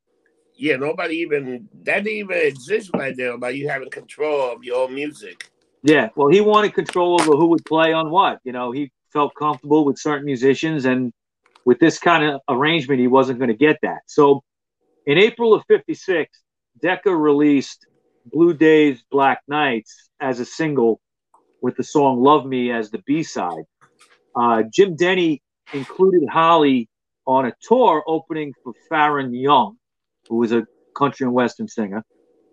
Yeah, 0.55 0.77
nobody 0.77 1.17
even 1.17 1.69
that 1.83 2.03
didn't 2.03 2.17
even 2.17 2.37
exist 2.37 2.89
right 2.93 3.15
there 3.15 3.33
about 3.33 3.55
you 3.55 3.69
having 3.69 3.89
control 3.89 4.51
of 4.51 4.63
your 4.63 4.83
own 4.83 4.95
music. 4.95 5.49
Yeah, 5.83 6.09
well, 6.15 6.29
he 6.29 6.41
wanted 6.41 6.73
control 6.73 7.21
over 7.21 7.37
who 7.37 7.47
would 7.47 7.63
play 7.65 7.93
on 7.93 8.09
what. 8.09 8.39
You 8.43 8.53
know, 8.53 8.71
he 8.71 8.91
felt 9.13 9.35
comfortable 9.35 9.85
with 9.85 9.99
certain 9.99 10.25
musicians, 10.25 10.85
and 10.85 11.13
with 11.67 11.79
this 11.79 11.99
kind 11.99 12.23
of 12.23 12.39
arrangement, 12.47 13.01
he 13.01 13.07
wasn't 13.07 13.37
going 13.39 13.49
to 13.49 13.65
get 13.67 13.77
that. 13.81 13.99
So, 14.05 14.41
In 15.05 15.17
April 15.17 15.53
of 15.53 15.63
56, 15.67 16.31
Decca 16.81 17.13
released 17.13 17.85
Blue 18.25 18.53
Days, 18.53 19.03
Black 19.11 19.41
Nights 19.49 20.09
as 20.21 20.39
a 20.39 20.45
single 20.45 21.01
with 21.61 21.75
the 21.75 21.83
song 21.83 22.21
Love 22.21 22.45
Me 22.45 22.71
as 22.71 22.89
the 22.89 23.01
B 23.05 23.21
side. 23.21 23.65
Uh, 24.33 24.63
Jim 24.73 24.95
Denny 24.95 25.41
included 25.73 26.23
Holly 26.29 26.87
on 27.25 27.45
a 27.47 27.53
tour 27.61 28.01
opening 28.07 28.53
for 28.63 28.71
Faron 28.89 29.31
Young, 29.33 29.75
who 30.29 30.37
was 30.37 30.53
a 30.53 30.65
country 30.95 31.25
and 31.25 31.33
western 31.33 31.67
singer. 31.67 32.01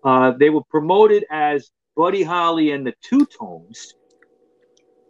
Uh, 0.02 0.32
they 0.32 0.50
were 0.50 0.64
promoted 0.70 1.24
as 1.30 1.70
Buddy 1.94 2.24
Holly 2.24 2.72
and 2.72 2.84
the 2.84 2.94
Two 3.00 3.26
Tones. 3.26 3.94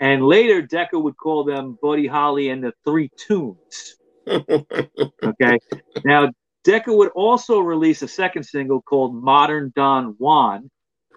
And 0.00 0.24
later, 0.26 0.62
Decca 0.62 0.98
would 0.98 1.16
call 1.16 1.44
them 1.44 1.78
Buddy 1.80 2.06
Holly 2.06 2.48
and 2.50 2.62
the 2.62 2.72
Three 2.84 3.10
Tunes. 3.16 3.96
okay. 4.28 5.58
Now, 6.04 6.30
Decca 6.64 6.92
would 6.92 7.10
also 7.10 7.60
release 7.60 8.02
a 8.02 8.08
second 8.08 8.44
single 8.44 8.82
called 8.82 9.14
Modern 9.14 9.72
Don 9.76 10.14
Juan, 10.18 10.70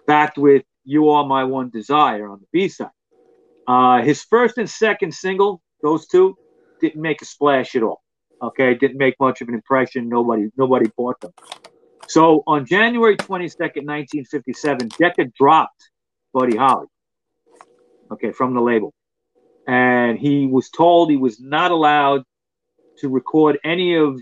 backed 0.06 0.38
with 0.38 0.62
You 0.84 1.08
Are 1.10 1.26
My 1.26 1.44
One 1.44 1.70
Desire 1.70 2.28
on 2.28 2.40
the 2.40 2.46
B 2.52 2.68
side. 2.68 2.90
Uh, 3.66 4.02
his 4.02 4.22
first 4.22 4.58
and 4.58 4.68
second 4.68 5.12
single, 5.12 5.60
those 5.82 6.06
two, 6.06 6.36
didn't 6.80 7.00
make 7.00 7.20
a 7.22 7.24
splash 7.24 7.74
at 7.74 7.82
all. 7.82 8.02
Okay, 8.40 8.74
didn't 8.74 8.98
make 8.98 9.14
much 9.18 9.40
of 9.40 9.48
an 9.48 9.54
impression. 9.54 10.08
Nobody, 10.08 10.48
nobody 10.56 10.90
bought 10.96 11.20
them. 11.20 11.32
So 12.08 12.42
on 12.46 12.64
January 12.64 13.16
22nd, 13.16 13.84
1957, 13.84 14.88
Decca 14.98 15.26
dropped 15.36 15.90
Buddy 16.32 16.56
Holly. 16.56 16.86
Okay, 18.10 18.32
from 18.32 18.54
the 18.54 18.60
label, 18.60 18.94
and 19.66 20.18
he 20.18 20.46
was 20.46 20.70
told 20.70 21.10
he 21.10 21.16
was 21.16 21.40
not 21.40 21.70
allowed 21.70 22.22
to 22.98 23.08
record 23.08 23.58
any 23.64 23.96
of 23.96 24.20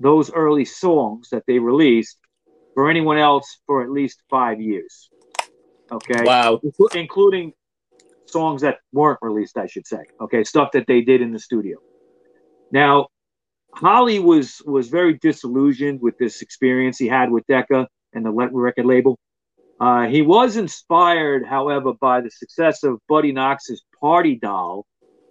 those 0.00 0.32
early 0.32 0.64
songs 0.64 1.28
that 1.30 1.44
they 1.46 1.58
released 1.58 2.18
for 2.74 2.90
anyone 2.90 3.18
else 3.18 3.58
for 3.66 3.82
at 3.82 3.90
least 3.90 4.22
five 4.30 4.60
years. 4.60 5.08
Okay. 5.90 6.22
Wow. 6.22 6.60
Including 6.94 7.52
songs 8.26 8.62
that 8.62 8.78
weren't 8.92 9.18
released, 9.22 9.56
I 9.56 9.66
should 9.66 9.86
say. 9.86 10.04
Okay, 10.20 10.44
stuff 10.44 10.70
that 10.72 10.86
they 10.86 11.00
did 11.00 11.22
in 11.22 11.32
the 11.32 11.38
studio. 11.38 11.78
Now, 12.70 13.08
Holly 13.74 14.18
was 14.18 14.62
was 14.66 14.88
very 14.88 15.14
disillusioned 15.14 16.00
with 16.00 16.18
this 16.18 16.42
experience 16.42 16.98
he 16.98 17.08
had 17.08 17.30
with 17.30 17.46
Decca 17.46 17.88
and 18.12 18.24
the 18.24 18.30
record 18.30 18.86
label. 18.86 19.18
Uh, 19.80 20.06
he 20.06 20.22
was 20.22 20.56
inspired, 20.56 21.46
however, 21.46 21.92
by 21.92 22.20
the 22.20 22.30
success 22.30 22.82
of 22.82 22.98
Buddy 23.08 23.32
Knox's 23.32 23.84
Party 24.00 24.34
Doll 24.34 24.84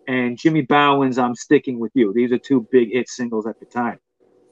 and 0.07 0.37
Jimmy 0.37 0.61
Bowen's 0.61 1.17
I'm 1.17 1.35
Sticking 1.35 1.79
With 1.79 1.91
You. 1.95 2.13
These 2.13 2.31
are 2.31 2.37
two 2.37 2.65
big 2.71 2.93
hit 2.93 3.09
singles 3.09 3.45
at 3.45 3.59
the 3.59 3.65
time. 3.65 3.99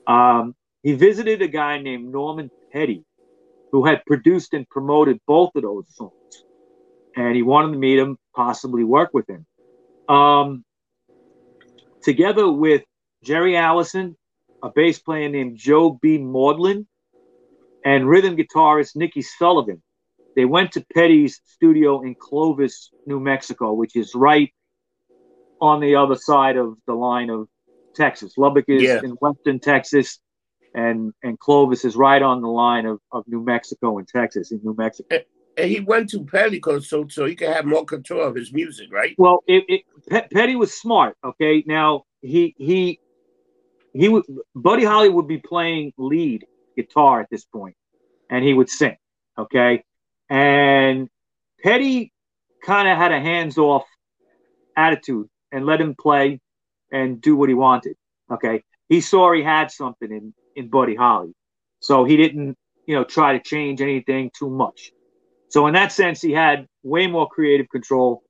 Um, 0.05 0.53
he 0.83 0.93
visited 0.93 1.41
a 1.41 1.47
guy 1.47 1.79
named 1.79 2.11
Norman 2.11 2.51
Petty, 2.73 3.05
who 3.71 3.85
had 3.85 4.05
produced 4.05 4.53
and 4.53 4.67
promoted 4.69 5.19
both 5.25 5.51
of 5.55 5.63
those 5.63 5.85
songs. 5.95 6.11
And 7.15 7.35
he 7.35 7.41
wanted 7.41 7.71
to 7.71 7.77
meet 7.77 7.97
him, 7.97 8.17
possibly 8.35 8.83
work 8.83 9.11
with 9.13 9.29
him. 9.29 9.45
Um, 10.09 10.65
together 12.03 12.51
with 12.51 12.83
Jerry 13.23 13.55
Allison, 13.55 14.17
a 14.61 14.69
bass 14.69 14.99
player 14.99 15.29
named 15.29 15.57
Joe 15.57 15.97
B. 16.01 16.17
Mauldin, 16.17 16.85
and 17.85 18.09
rhythm 18.09 18.35
guitarist 18.35 18.97
Niki 18.97 19.23
Sullivan, 19.23 19.81
they 20.35 20.45
went 20.45 20.73
to 20.73 20.85
Petty's 20.93 21.41
studio 21.45 22.01
in 22.01 22.15
Clovis, 22.15 22.91
New 23.05 23.19
Mexico, 23.19 23.73
which 23.73 23.95
is 23.95 24.13
right 24.13 24.53
on 25.61 25.79
the 25.79 25.95
other 25.95 26.15
side 26.15 26.57
of 26.57 26.75
the 26.85 26.93
line 26.93 27.29
of 27.29 27.47
Texas. 27.95 28.33
Lubbock 28.37 28.65
is 28.67 28.83
yeah. 28.83 28.99
in 29.03 29.11
western 29.11 29.59
Texas, 29.59 30.19
and 30.73 31.13
and 31.23 31.39
Clovis 31.39 31.85
is 31.85 31.95
right 31.95 32.21
on 32.21 32.41
the 32.41 32.49
line 32.49 32.85
of, 32.85 32.99
of 33.11 33.23
New 33.27 33.43
Mexico 33.43 33.97
and 33.97 34.07
Texas 34.07 34.51
in 34.51 34.59
New 34.63 34.75
Mexico. 34.77 35.15
And, 35.15 35.23
and 35.57 35.71
he 35.71 35.79
went 35.79 36.09
to 36.09 36.25
Petty 36.25 36.61
so 36.81 37.07
so 37.07 37.25
he 37.25 37.35
could 37.35 37.49
have 37.49 37.65
more 37.65 37.85
control 37.85 38.23
of 38.27 38.35
his 38.35 38.51
music, 38.53 38.91
right? 38.91 39.15
Well, 39.17 39.43
it, 39.47 39.63
it, 40.09 40.29
Petty 40.31 40.55
was 40.55 40.73
smart. 40.73 41.17
Okay, 41.23 41.63
now 41.65 42.03
he 42.21 42.53
he 42.57 42.99
he 43.93 44.09
would 44.09 44.25
Buddy 44.53 44.83
Holly 44.83 45.09
would 45.09 45.27
be 45.27 45.37
playing 45.37 45.93
lead 45.97 46.45
guitar 46.75 47.21
at 47.21 47.29
this 47.29 47.45
point, 47.45 47.77
and 48.29 48.43
he 48.43 48.53
would 48.53 48.69
sing. 48.69 48.97
Okay, 49.37 49.83
and 50.29 51.07
Petty 51.63 52.11
kind 52.63 52.87
of 52.87 52.97
had 52.97 53.11
a 53.11 53.19
hands 53.19 53.57
off 53.57 53.85
attitude 54.75 55.27
and 55.51 55.65
let 55.65 55.79
him 55.79 55.95
play 55.95 56.39
and 56.91 57.21
do 57.21 57.35
what 57.35 57.49
he 57.49 57.55
wanted. 57.55 57.95
Okay. 58.31 58.63
He 58.89 59.01
saw 59.01 59.31
he 59.31 59.43
had 59.43 59.71
something 59.71 60.11
in, 60.11 60.33
in 60.55 60.69
Buddy 60.69 60.95
Holly. 60.95 61.33
So 61.79 62.03
he 62.03 62.17
didn't, 62.17 62.57
you 62.85 62.95
know, 62.95 63.03
try 63.03 63.37
to 63.37 63.43
change 63.43 63.81
anything 63.81 64.31
too 64.37 64.49
much. 64.49 64.91
So 65.49 65.67
in 65.67 65.73
that 65.73 65.91
sense, 65.91 66.21
he 66.21 66.31
had 66.31 66.67
way 66.83 67.07
more 67.07 67.27
creative 67.27 67.69
control. 67.69 68.23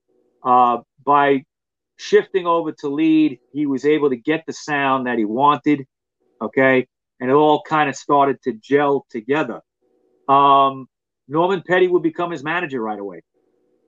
Uh, 0.44 0.80
by 1.04 1.44
shifting 1.98 2.46
over 2.46 2.72
to 2.72 2.90
lead, 2.90 3.40
he 3.52 3.66
was 3.66 3.86
able 3.86 4.10
to 4.10 4.16
get 4.18 4.44
the 4.46 4.54
sound 4.54 5.08
that 5.08 5.18
he 5.18 5.26
wanted. 5.26 5.86
Okay. 6.42 6.88
And 7.20 7.30
it 7.30 7.34
all 7.34 7.62
kind 7.62 7.90
of 7.90 7.96
started 7.96 8.42
to 8.44 8.54
gel 8.54 9.06
together. 9.10 9.62
Um, 10.28 10.88
Norman 11.28 11.64
Petty 11.66 11.88
would 11.88 12.04
become 12.04 12.32
his 12.32 12.44
manager 12.44 12.82
right 12.82 13.00
away. 13.00 13.22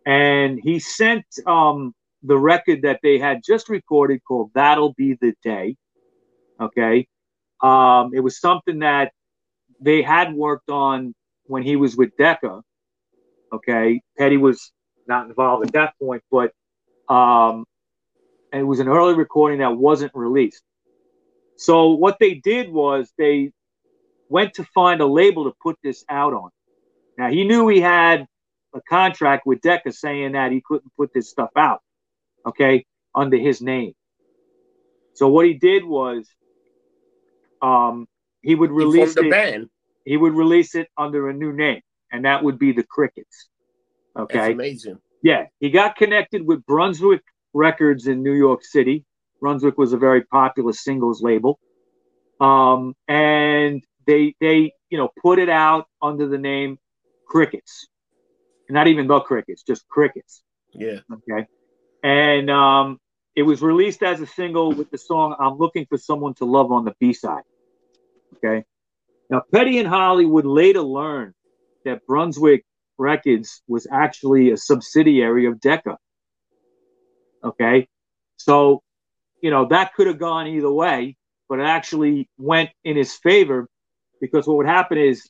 And 0.06 0.60
he 0.62 0.80
sent 0.80 1.26
um, 1.46 1.94
the 2.24 2.38
record 2.38 2.84
that 2.84 3.00
they 3.04 3.20
had 3.20 3.42
just 3.46 3.70
recorded 3.70 4.22
called 4.28 4.52
That'll 4.54 4.94
Be 4.94 5.18
the 5.20 5.34
Day. 5.44 5.76
Okay. 6.60 7.08
Um, 7.62 8.12
it 8.14 8.22
was 8.22 8.40
something 8.40 8.80
that 8.80 9.12
they 9.80 10.02
had 10.02 10.34
worked 10.34 10.70
on 10.70 11.14
when 11.46 11.64
he 11.64 11.76
was 11.76 11.96
with 11.96 12.16
Decca. 12.18 12.62
Okay. 13.54 14.02
Petty 14.18 14.38
was 14.38 14.72
not 15.08 15.28
involved 15.28 15.68
at 15.68 15.74
that 15.74 15.94
point, 16.02 16.24
but 16.32 16.52
um, 17.14 17.66
it 18.54 18.64
was 18.64 18.80
an 18.80 18.88
early 18.88 19.14
recording 19.14 19.60
that 19.60 19.78
wasn't 19.78 20.12
released. 20.16 20.64
So 21.58 21.92
what 21.92 22.18
they 22.20 22.36
did 22.36 22.72
was 22.72 23.12
they 23.18 23.52
went 24.30 24.54
to 24.56 24.64
find 24.64 25.02
a 25.02 25.06
label 25.06 25.46
to 25.46 25.54
put 25.62 25.78
this 25.84 26.04
out 26.10 26.34
on. 26.34 26.50
Now 27.18 27.30
he 27.30 27.44
knew 27.44 27.68
he 27.68 27.82
had 27.82 28.28
a 28.74 28.82
contract 28.82 29.46
with 29.46 29.62
Decca 29.62 29.92
saying 29.92 30.34
that 30.34 30.52
he 30.52 30.62
couldn't 30.62 30.92
put 30.96 31.14
this 31.14 31.30
stuff 31.30 31.52
out 31.56 31.82
okay, 32.48 32.86
under 33.14 33.38
his 33.38 33.62
name. 33.62 33.94
So 35.14 35.28
what 35.28 35.46
he 35.46 35.54
did 35.54 35.84
was 35.84 36.28
um, 37.62 38.08
he 38.42 38.56
would 38.56 38.72
release 38.72 39.16
he 39.16 39.28
it. 39.28 39.32
Band. 39.32 39.70
He 40.06 40.16
would 40.16 40.34
release 40.34 40.74
it 40.76 40.88
under 40.98 41.30
a 41.30 41.34
new 41.34 41.52
name, 41.52 41.82
and 42.12 42.26
that 42.26 42.44
would 42.44 42.58
be 42.58 42.72
the 42.72 42.84
Crickets. 42.84 43.50
Okay, 44.18 44.38
That's 44.38 44.54
amazing. 44.54 45.00
Yeah, 45.22 45.46
he 45.60 45.70
got 45.70 45.98
connected 45.98 46.46
with 46.46 46.66
Brunswick 46.66 47.22
Records 47.54 48.08
in 48.08 48.24
New 48.24 48.34
York 48.34 48.64
City. 48.64 49.04
Brunswick 49.42 49.78
was 49.78 49.94
a 49.94 49.98
very 49.98 50.24
popular 50.24 50.72
singles 50.72 51.22
label, 51.22 51.60
um, 52.40 52.94
and 53.08 53.84
they 54.06 54.36
they 54.40 54.72
you 54.90 54.98
know 54.98 55.10
put 55.22 55.40
it 55.40 55.50
out 55.50 55.88
under 56.02 56.28
the 56.28 56.38
name 56.38 56.78
Crickets, 57.28 57.88
not 58.70 58.88
even 58.88 59.08
the 59.08 59.20
Crickets, 59.20 59.64
just 59.64 59.88
Crickets. 59.88 60.44
Yeah. 60.74 61.00
Okay 61.12 61.48
and 62.04 62.50
um, 62.50 63.00
it 63.36 63.44
was 63.44 63.62
released 63.62 64.04
as 64.04 64.22
a 64.22 64.28
single 64.28 64.72
with 64.72 64.90
the 64.92 64.98
song 64.98 65.36
"I'm 65.40 65.58
Looking 65.58 65.86
for 65.88 65.98
Someone 65.98 66.34
to 66.36 66.46
Love" 66.46 66.72
on 66.72 66.86
the 66.86 66.94
B 67.00 67.14
side. 67.14 67.44
Okay. 68.36 68.64
Now, 69.30 69.44
Petty 69.54 69.80
and 69.80 69.88
Holly 69.88 70.26
would 70.26 70.46
later 70.46 70.82
learn 70.82 71.34
that 71.84 72.06
Brunswick 72.06 72.64
Records 72.98 73.62
was 73.68 73.88
actually 73.92 74.52
a 74.52 74.58
subsidiary 74.58 75.48
of 75.48 75.60
Decca. 75.60 75.98
Okay. 77.44 77.88
So, 78.38 78.82
you 79.42 79.52
know, 79.52 79.66
that 79.68 79.94
could 79.96 80.08
have 80.08 80.20
gone 80.20 80.48
either 80.48 80.72
way, 80.72 81.18
but 81.50 81.60
it 81.60 81.64
actually 81.64 82.30
went 82.38 82.70
in 82.84 82.96
his 82.96 83.14
favor 83.16 83.68
because 84.22 84.48
what 84.48 84.58
would 84.58 84.66
happen 84.66 84.98
is 84.98 85.30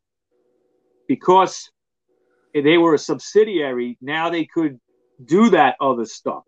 because 1.07 1.71
they 2.61 2.77
were 2.77 2.93
a 2.93 2.99
subsidiary, 2.99 3.97
now 4.01 4.29
they 4.29 4.45
could 4.45 4.79
do 5.23 5.49
that 5.51 5.75
other 5.81 6.05
stuff 6.05 6.43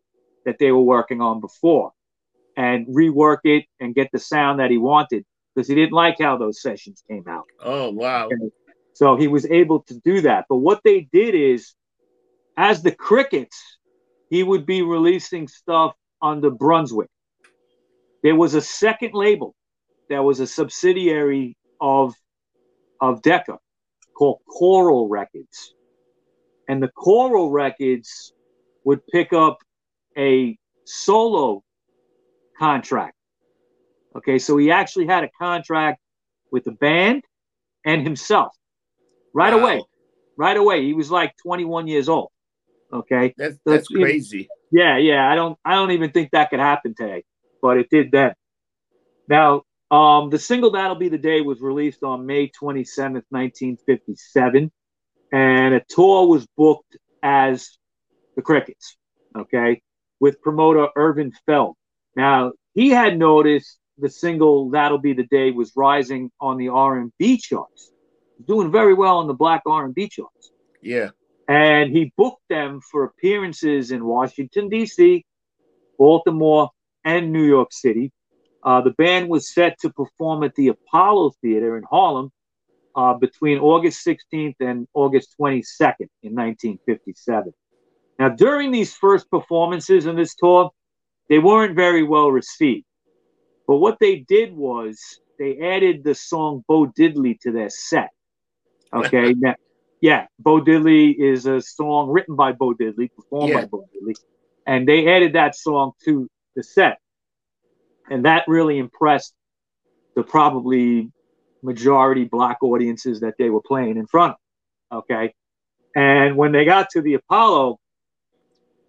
that 0.45 0.58
they 0.60 0.72
were 0.72 0.82
working 0.82 1.22
on 1.22 1.39
before 1.39 1.91
and 2.56 2.88
rework 2.88 3.39
it 3.43 3.65
and 3.80 3.95
get 3.95 4.10
the 4.12 4.19
sound 4.19 4.60
that 4.60 4.72
he 4.72 4.78
wanted 4.78 5.26
because 5.54 5.67
he 5.67 5.76
didn't 5.76 5.93
like 5.93 6.17
how 6.19 6.38
those 6.38 6.62
sessions 6.62 7.04
came 7.10 7.26
out. 7.28 7.45
Oh, 7.63 7.89
wow. 7.89 8.26
Okay. 8.26 8.36
So 8.93 9.15
he 9.15 9.28
was 9.28 9.45
able 9.45 9.84
to 9.84 10.00
do 10.04 10.22
that. 10.22 10.45
But 10.50 10.58
what 10.58 10.82
they 10.84 11.08
did 11.12 11.36
is, 11.36 11.74
as 12.58 12.84
the 12.84 12.91
Crickets, 12.91 13.78
he 14.30 14.43
would 14.43 14.65
be 14.65 14.82
releasing 14.82 15.48
stuff 15.48 15.95
under 16.22 16.50
Brunswick. 16.50 17.10
There 18.24 18.36
was 18.36 18.54
a 18.54 18.62
second 18.62 19.13
label 19.13 19.56
that 20.10 20.24
was 20.24 20.39
a 20.39 20.48
subsidiary 20.48 21.56
of, 21.80 22.13
of 23.00 23.22
Decca 23.22 23.58
called 24.13 24.39
Coral 24.45 25.08
Records. 25.08 25.74
And 26.70 26.82
the 26.82 26.88
Coral 26.90 27.50
Records 27.52 28.34
would 28.86 29.06
pick 29.08 29.34
up 29.34 29.58
a 30.18 30.58
solo 30.86 31.64
contract. 32.58 33.16
Okay, 34.16 34.40
so 34.40 34.56
he 34.58 34.72
actually 34.72 35.08
had 35.08 35.24
a 35.24 35.30
contract 35.38 36.00
with 36.52 36.64
the 36.64 36.72
band 36.72 37.24
and 37.86 38.02
himself 38.04 38.56
right 39.34 39.54
Wow. 39.54 39.60
away. 39.62 39.84
Right 40.38 40.58
away. 40.58 40.86
He 40.86 40.94
was 40.94 41.12
like 41.12 41.34
21 41.44 41.88
years 41.88 42.08
old. 42.08 42.30
Okay. 42.94 43.34
That's 43.38 43.56
So 43.56 43.60
that's 43.72 43.90
you- 43.90 44.00
crazy. 44.00 44.48
Yeah, 44.72 44.98
yeah. 44.98 45.30
I 45.30 45.36
don't 45.36 45.58
I 45.66 45.74
don't 45.76 45.92
even 45.92 46.12
think 46.12 46.32
that 46.32 46.50
could 46.52 46.60
happen 46.60 46.94
today, 46.96 47.24
but 47.62 47.78
it 47.78 47.88
did 47.90 48.12
then. 48.12 48.34
Now, 49.28 49.64
um, 49.92 50.30
the 50.30 50.40
single 50.40 50.72
That'll 50.72 50.96
Be 50.96 51.10
the 51.10 51.18
Day 51.18 51.42
was 51.42 51.62
released 51.62 52.04
on 52.04 52.26
May 52.28 52.50
27th, 52.50 53.26
1957, 53.30 54.72
and 55.32 55.74
a 55.76 55.82
tour 55.88 56.28
was 56.28 56.48
booked 56.58 56.98
as 57.24 57.78
the 58.36 58.42
Crickets, 58.42 58.98
okay, 59.38 59.82
with 60.20 60.42
promoter 60.42 60.88
Irvin 60.96 61.32
Feld. 61.46 61.76
Now, 62.15 62.54
he 62.74 62.89
had 62.89 63.18
noticed 63.18 63.78
the 63.98 64.10
single 64.10 64.70
That'll 64.70 64.98
Be 64.98 65.13
the 65.13 65.26
Day 65.28 65.52
was 65.52 65.74
rising 65.76 66.32
on 66.39 66.58
the 66.58 66.70
R&B 66.70 67.38
charts. 67.38 67.92
Doing 68.48 68.72
very 68.72 68.94
well 68.94 69.18
on 69.18 69.28
the 69.28 69.34
black 69.34 69.63
R&B 69.65 70.08
charts 70.08 70.52
Yeah. 70.82 71.10
and 71.50 71.92
he 71.92 72.13
booked 72.15 72.44
them 72.50 72.80
for 72.80 73.04
appearances 73.04 73.92
in 73.92 74.06
Washington, 74.06 74.70
D.C., 74.70 75.26
Baltimore, 75.98 76.70
and 77.04 77.34
New 77.34 77.44
York 77.44 77.74
City. 77.74 78.12
Uh, 78.63 78.82
the 78.82 78.92
band 78.92 79.30
was 79.30 79.54
set 79.54 79.78
to 79.82 79.89
perform 79.89 80.44
at 80.44 80.56
the 80.56 80.70
Apollo 80.70 81.32
Theater 81.42 81.76
in 81.78 81.84
Harlem 81.89 82.32
uh, 82.95 83.13
between 83.13 83.60
August 83.60 84.06
16th 84.06 84.56
and 84.60 84.88
August 84.93 85.36
22nd 85.39 86.08
in 86.23 86.36
1957. 86.36 87.54
Now, 88.17 88.30
during 88.30 88.71
these 88.71 88.93
first 88.93 89.30
performances 89.30 90.06
in 90.06 90.15
this 90.15 90.36
tour, 90.36 90.71
they 91.30 91.39
weren't 91.39 91.75
very 91.75 92.04
well 92.04 92.32
received. 92.32 92.86
But 93.67 93.78
what 93.78 93.97
they 93.99 94.17
did 94.17 94.54
was 94.54 94.99
they 95.38 95.60
added 95.60 96.04
the 96.04 96.15
song 96.15 96.63
Bo 96.67 96.88
Diddley 96.88 97.39
to 97.41 97.52
their 97.52 97.69
set. 97.69 98.10
Okay. 98.93 99.34
now, 99.38 99.56
yeah, 100.02 100.28
Bo 100.39 100.62
Diddley 100.62 101.15
is 101.17 101.45
a 101.45 101.62
song 101.62 102.10
written 102.10 102.36
by 102.36 102.52
Bo 102.52 102.73
Diddley, 102.73 103.10
performed 103.15 103.54
by 103.54 103.65
Bo 103.65 103.86
Diddley, 103.93 104.15
and 104.65 104.88
they 104.88 105.08
added 105.13 105.34
that 105.34 105.56
song 105.56 105.91
to 106.06 106.30
the 106.56 106.63
set, 106.63 106.99
and 108.10 108.25
that 108.25 108.45
really 108.47 108.78
impressed 108.78 109.34
the 110.15 110.23
probably 110.23 111.12
majority 111.62 112.26
black 112.26 112.58
audiences 112.62 113.19
that 113.22 113.36
they 113.38 113.50
were 113.50 113.62
playing 113.62 113.98
in 113.98 114.08
front 114.08 114.36
of. 114.91 115.00
Okay, 115.00 115.34
and 115.95 116.36
when 116.36 116.52
they 116.52 116.65
got 116.65 116.89
to 116.91 117.02
the 117.02 117.15
Apollo, 117.15 117.80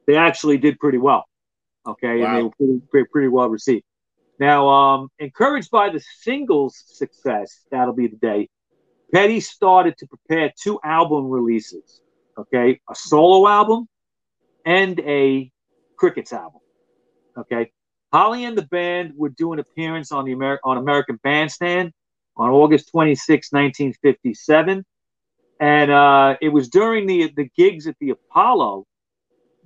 they 0.06 0.16
actually 0.16 0.58
did 0.58 0.78
pretty 0.78 0.98
well. 0.98 1.24
Okay, 1.86 2.22
and 2.22 2.36
they 2.36 2.42
were 2.42 2.50
pretty, 2.50 2.80
pretty, 2.90 3.08
pretty 3.10 3.28
well 3.28 3.48
received. 3.48 3.84
Now, 4.38 4.68
um, 4.68 5.08
encouraged 5.18 5.70
by 5.70 5.90
the 5.90 6.00
singles 6.00 6.82
success, 6.86 7.60
that'll 7.70 7.94
be 7.94 8.06
the 8.06 8.16
day. 8.16 8.48
Petty 9.12 9.40
started 9.40 9.96
to 9.98 10.06
prepare 10.06 10.52
two 10.62 10.78
album 10.84 11.28
releases. 11.28 12.00
Okay, 12.38 12.80
a 12.88 12.94
solo 12.94 13.48
album 13.48 13.86
and 14.64 14.98
a 15.00 15.50
Crickets 15.96 16.32
album. 16.32 16.60
Okay, 17.36 17.70
Holly 18.12 18.44
and 18.44 18.56
the 18.56 18.62
band 18.62 19.12
would 19.16 19.36
do 19.36 19.52
an 19.52 19.58
appearance 19.58 20.12
on 20.12 20.24
the 20.24 20.32
Amer- 20.32 20.60
on 20.64 20.78
American 20.78 21.18
Bandstand 21.22 21.92
on 22.36 22.50
August 22.50 22.90
26, 22.90 23.52
1957, 23.52 24.84
and 25.60 25.90
uh, 25.90 26.36
it 26.40 26.48
was 26.48 26.68
during 26.68 27.06
the 27.06 27.32
the 27.36 27.50
gigs 27.56 27.86
at 27.86 27.96
the 28.00 28.10
Apollo 28.10 28.86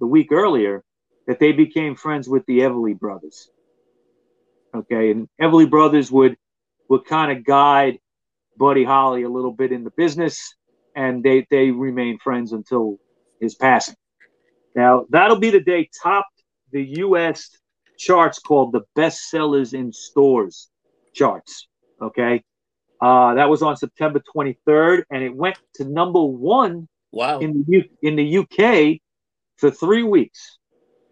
the 0.01 0.07
week 0.07 0.33
earlier 0.33 0.83
that 1.27 1.39
they 1.39 1.53
became 1.53 1.95
friends 1.95 2.29
with 2.29 2.45
the 2.47 2.61
Everly 2.61 2.99
Brothers. 2.99 3.51
Okay, 4.75 5.11
and 5.11 5.29
Everly 5.41 5.71
Brothers 5.71 6.11
would 6.11 6.37
would 6.89 7.05
kind 7.05 7.37
of 7.37 7.45
guide 7.45 7.99
Buddy 8.57 8.85
Holly 8.85 9.23
a 9.23 9.29
little 9.29 9.53
bit 9.53 9.73
in 9.73 9.85
the 9.85 9.93
business, 9.97 10.55
and 10.97 11.23
they 11.23 11.47
they 11.51 11.71
remained 11.71 12.21
friends 12.23 12.53
until 12.53 12.99
his 13.41 13.55
passing. 13.55 13.95
Now 14.75 15.07
that'll 15.11 15.39
be 15.39 15.51
the 15.51 15.61
day 15.61 15.89
topped 16.03 16.43
the 16.73 16.83
U.S. 16.99 17.51
charts 17.97 18.41
called 18.41 18.73
the 18.73 18.83
best 18.97 19.31
sellers 19.31 19.75
in 19.75 19.93
stores 19.93 20.69
charts. 21.15 21.69
Okay, 22.03 22.43
uh, 23.01 23.35
that 23.35 23.49
was 23.49 23.63
on 23.63 23.77
September 23.77 24.21
23rd, 24.35 25.05
and 25.11 25.23
it 25.23 25.35
went 25.35 25.59
to 25.75 25.85
number 25.85 26.23
one 26.23 26.89
Wow. 27.13 27.39
in 27.39 27.53
the 27.53 27.65
U- 27.79 27.89
in 28.03 28.17
the 28.17 28.39
UK 28.39 29.01
for 29.57 29.71
three 29.71 30.03
weeks 30.03 30.59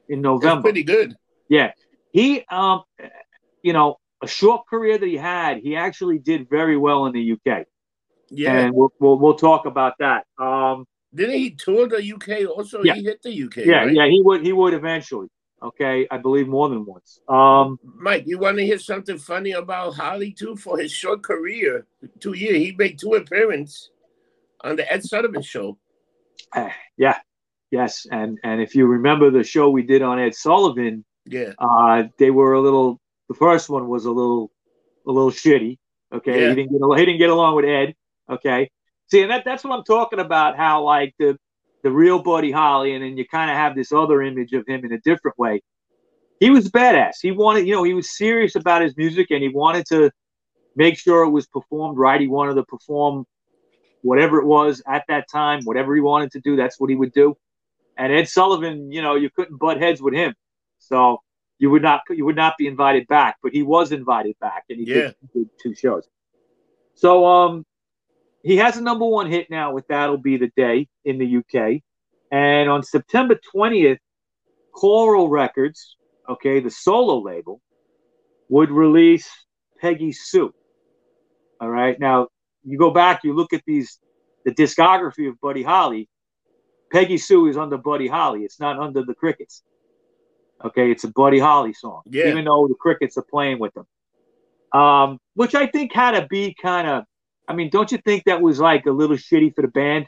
in 0.08 0.20
That's 0.22 0.24
November. 0.42 0.62
pretty 0.62 0.82
good. 0.82 1.14
Yeah, 1.48 1.72
he, 2.12 2.44
um, 2.50 2.82
you 3.62 3.72
know, 3.72 3.98
a 4.22 4.26
short 4.26 4.66
career 4.66 4.98
that 4.98 5.06
he 5.06 5.16
had, 5.16 5.58
he 5.58 5.76
actually 5.76 6.18
did 6.18 6.48
very 6.50 6.76
well 6.76 7.06
in 7.06 7.12
the 7.12 7.32
UK, 7.32 7.66
Yeah. 8.30 8.58
and 8.58 8.74
we'll, 8.74 8.92
we'll 8.98 9.18
we'll 9.18 9.34
talk 9.34 9.66
about 9.66 9.94
that. 9.98 10.26
Um, 10.38 10.86
Didn't 11.14 11.36
he 11.38 11.50
tour 11.50 11.86
the 11.88 12.02
UK 12.14 12.48
also? 12.48 12.82
Yeah. 12.82 12.94
He 12.94 13.04
hit 13.04 13.20
the 13.22 13.30
UK. 13.44 13.56
yeah, 13.58 13.84
right? 13.84 13.94
yeah, 13.94 14.06
he 14.06 14.20
would 14.22 14.44
he 14.44 14.52
would 14.52 14.74
eventually. 14.74 15.28
Okay, 15.62 16.08
I 16.10 16.16
believe 16.18 16.48
more 16.48 16.68
than 16.68 16.84
once. 16.84 17.20
Um, 17.28 17.78
Mike, 17.84 18.24
you 18.26 18.38
want 18.38 18.56
to 18.58 18.66
hear 18.66 18.78
something 18.78 19.16
funny 19.18 19.52
about 19.52 19.94
Holly 19.94 20.32
too? 20.32 20.56
For 20.56 20.76
his 20.78 20.90
short 20.92 21.22
career, 21.22 21.86
two 22.18 22.32
years, 22.32 22.56
he 22.56 22.72
made 22.76 22.98
two 22.98 23.14
appearances 23.14 23.90
on 24.62 24.74
the 24.76 24.90
Ed 24.92 25.04
Sullivan 25.04 25.42
Show. 25.42 25.78
yeah, 26.96 27.18
yes, 27.70 28.06
and 28.10 28.38
and 28.42 28.60
if 28.60 28.74
you 28.74 28.86
remember 28.86 29.30
the 29.30 29.44
show 29.44 29.70
we 29.70 29.82
did 29.82 30.02
on 30.02 30.18
Ed 30.18 30.34
Sullivan, 30.34 31.04
Yeah, 31.26 31.52
uh, 31.58 32.04
they 32.18 32.30
were 32.30 32.54
a 32.54 32.60
little. 32.60 33.00
The 33.28 33.34
first 33.34 33.70
one 33.70 33.88
was 33.88 34.04
a 34.04 34.10
little, 34.10 34.50
a 35.06 35.12
little 35.12 35.30
shitty. 35.30 35.78
Okay, 36.12 36.42
Yeah. 36.42 36.48
he 36.50 36.54
didn't 36.56 36.72
get 36.72 36.98
he 36.98 37.06
didn't 37.06 37.18
get 37.20 37.30
along 37.30 37.54
with 37.56 37.64
Ed. 37.64 37.94
Okay, 38.28 38.68
see, 39.10 39.22
and 39.22 39.30
that 39.30 39.44
that's 39.44 39.62
what 39.64 39.76
I'm 39.78 39.84
talking 39.84 40.18
about. 40.18 40.56
How 40.56 40.82
like 40.82 41.14
the 41.20 41.38
the 41.82 41.90
real 41.90 42.22
Buddy 42.22 42.50
Holly, 42.50 42.94
and 42.94 43.04
then 43.04 43.16
you 43.16 43.26
kind 43.26 43.50
of 43.50 43.56
have 43.56 43.74
this 43.74 43.92
other 43.92 44.22
image 44.22 44.52
of 44.52 44.66
him 44.66 44.84
in 44.84 44.92
a 44.92 45.00
different 45.00 45.38
way. 45.38 45.62
He 46.40 46.50
was 46.50 46.70
badass. 46.70 47.16
He 47.20 47.30
wanted, 47.30 47.66
you 47.66 47.74
know, 47.74 47.82
he 47.82 47.94
was 47.94 48.16
serious 48.16 48.56
about 48.56 48.82
his 48.82 48.96
music, 48.96 49.28
and 49.30 49.42
he 49.42 49.48
wanted 49.48 49.86
to 49.86 50.10
make 50.76 50.98
sure 50.98 51.24
it 51.24 51.30
was 51.30 51.46
performed 51.46 51.98
right. 51.98 52.20
He 52.20 52.28
wanted 52.28 52.54
to 52.54 52.64
perform 52.64 53.26
whatever 54.02 54.40
it 54.40 54.46
was 54.46 54.82
at 54.86 55.04
that 55.08 55.28
time, 55.30 55.62
whatever 55.64 55.94
he 55.94 56.00
wanted 56.00 56.32
to 56.32 56.40
do. 56.40 56.56
That's 56.56 56.80
what 56.80 56.90
he 56.90 56.96
would 56.96 57.12
do. 57.12 57.36
And 57.96 58.12
Ed 58.12 58.28
Sullivan, 58.28 58.90
you 58.90 59.02
know, 59.02 59.14
you 59.14 59.30
couldn't 59.30 59.58
butt 59.58 59.80
heads 59.80 60.00
with 60.02 60.14
him. 60.14 60.34
So 60.78 61.20
you 61.58 61.70
would 61.70 61.82
not 61.82 62.00
you 62.10 62.24
would 62.24 62.36
not 62.36 62.56
be 62.58 62.66
invited 62.66 63.06
back, 63.06 63.36
but 63.42 63.52
he 63.52 63.62
was 63.62 63.92
invited 63.92 64.36
back, 64.40 64.64
and 64.68 64.78
he 64.80 64.84
did, 64.84 65.14
did 65.32 65.48
two 65.62 65.74
shows. 65.74 66.08
So 66.94 67.24
um, 67.24 67.64
he 68.42 68.56
has 68.56 68.76
a 68.76 68.82
number 68.82 69.06
one 69.06 69.30
hit 69.30 69.50
now 69.50 69.72
with 69.72 69.86
"That'll 69.88 70.16
Be 70.18 70.36
the 70.36 70.50
Day" 70.56 70.88
in 71.04 71.18
the 71.18 71.36
UK, 71.38 71.82
and 72.30 72.68
on 72.68 72.82
September 72.82 73.38
twentieth, 73.52 73.98
Coral 74.74 75.28
Records, 75.28 75.96
okay, 76.28 76.60
the 76.60 76.70
solo 76.70 77.18
label, 77.18 77.60
would 78.48 78.70
release 78.70 79.28
Peggy 79.80 80.12
Sue. 80.12 80.52
All 81.60 81.70
right, 81.70 81.98
now 81.98 82.28
you 82.64 82.78
go 82.78 82.90
back, 82.90 83.20
you 83.24 83.34
look 83.34 83.52
at 83.52 83.62
these 83.66 83.98
the 84.44 84.52
discography 84.52 85.28
of 85.28 85.40
Buddy 85.40 85.62
Holly. 85.62 86.08
Peggy 86.90 87.16
Sue 87.16 87.46
is 87.46 87.56
under 87.56 87.78
Buddy 87.78 88.08
Holly. 88.08 88.40
It's 88.42 88.60
not 88.60 88.78
under 88.78 89.02
the 89.04 89.14
Crickets. 89.14 89.62
Okay, 90.64 90.90
it's 90.90 91.04
a 91.04 91.08
Buddy 91.08 91.38
Holly 91.38 91.72
song, 91.72 92.02
Yeah. 92.06 92.28
even 92.28 92.44
though 92.44 92.68
the 92.68 92.74
Crickets 92.74 93.16
are 93.16 93.24
playing 93.30 93.58
with 93.58 93.72
them. 93.74 93.86
Um, 94.78 95.18
which 95.34 95.54
I 95.54 95.66
think 95.66 95.92
had 95.92 96.12
to 96.12 96.26
be 96.28 96.54
kind 96.60 96.88
of. 96.88 97.04
I 97.48 97.54
mean, 97.54 97.70
don't 97.70 97.90
you 97.92 97.98
think 97.98 98.24
that 98.24 98.40
was 98.40 98.60
like 98.60 98.86
a 98.86 98.90
little 98.92 99.16
shitty 99.16 99.54
for 99.54 99.62
the 99.62 99.68
band? 99.68 100.06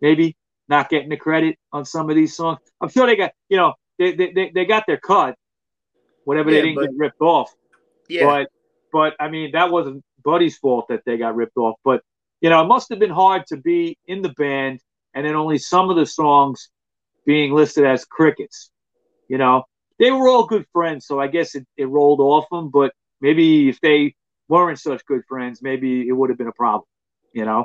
Maybe 0.00 0.36
not 0.68 0.88
getting 0.90 1.08
the 1.08 1.16
credit 1.16 1.58
on 1.72 1.84
some 1.84 2.10
of 2.10 2.16
these 2.16 2.36
songs. 2.36 2.58
I'm 2.80 2.88
sure 2.88 3.06
they 3.06 3.16
got, 3.16 3.32
you 3.48 3.56
know, 3.56 3.74
they 3.98 4.12
they, 4.14 4.32
they, 4.32 4.50
they 4.54 4.64
got 4.64 4.84
their 4.86 4.98
cut, 4.98 5.36
whatever 6.24 6.50
Yeah, 6.50 6.56
they 6.56 6.62
didn't 6.68 6.74
but- 6.76 6.82
get 6.90 6.96
ripped 6.96 7.20
off. 7.20 7.52
yeah, 8.08 8.24
But 8.26 8.48
but 8.92 9.14
I 9.18 9.28
mean 9.28 9.52
that 9.52 9.70
wasn't 9.70 10.02
Buddy's 10.24 10.58
fault 10.58 10.86
that 10.88 11.02
they 11.06 11.16
got 11.16 11.34
ripped 11.36 11.56
off. 11.56 11.76
But 11.84 12.02
you 12.40 12.50
know, 12.50 12.60
it 12.62 12.66
must 12.66 12.88
have 12.90 12.98
been 12.98 13.10
hard 13.10 13.46
to 13.46 13.56
be 13.56 13.96
in 14.06 14.22
the 14.22 14.28
band 14.30 14.80
and 15.14 15.24
then 15.26 15.34
only 15.34 15.58
some 15.58 15.88
of 15.88 15.96
the 15.96 16.04
songs 16.06 16.68
being 17.24 17.52
listed 17.52 17.84
as 17.86 18.04
crickets. 18.04 18.70
You 19.28 19.38
know, 19.38 19.64
they 19.98 20.10
were 20.12 20.28
all 20.28 20.46
good 20.46 20.66
friends, 20.72 21.06
so 21.06 21.18
I 21.18 21.28
guess 21.28 21.54
it, 21.54 21.66
it 21.76 21.86
rolled 21.88 22.20
off 22.20 22.44
them. 22.50 22.68
But 22.70 22.92
maybe 23.22 23.68
if 23.70 23.80
they 23.80 24.14
weren't 24.48 24.78
such 24.78 25.04
good 25.06 25.22
friends, 25.28 25.62
maybe 25.62 26.08
it 26.08 26.12
would 26.12 26.30
have 26.30 26.38
been 26.38 26.48
a 26.48 26.52
problem. 26.52 26.84
You 27.32 27.44
know. 27.44 27.64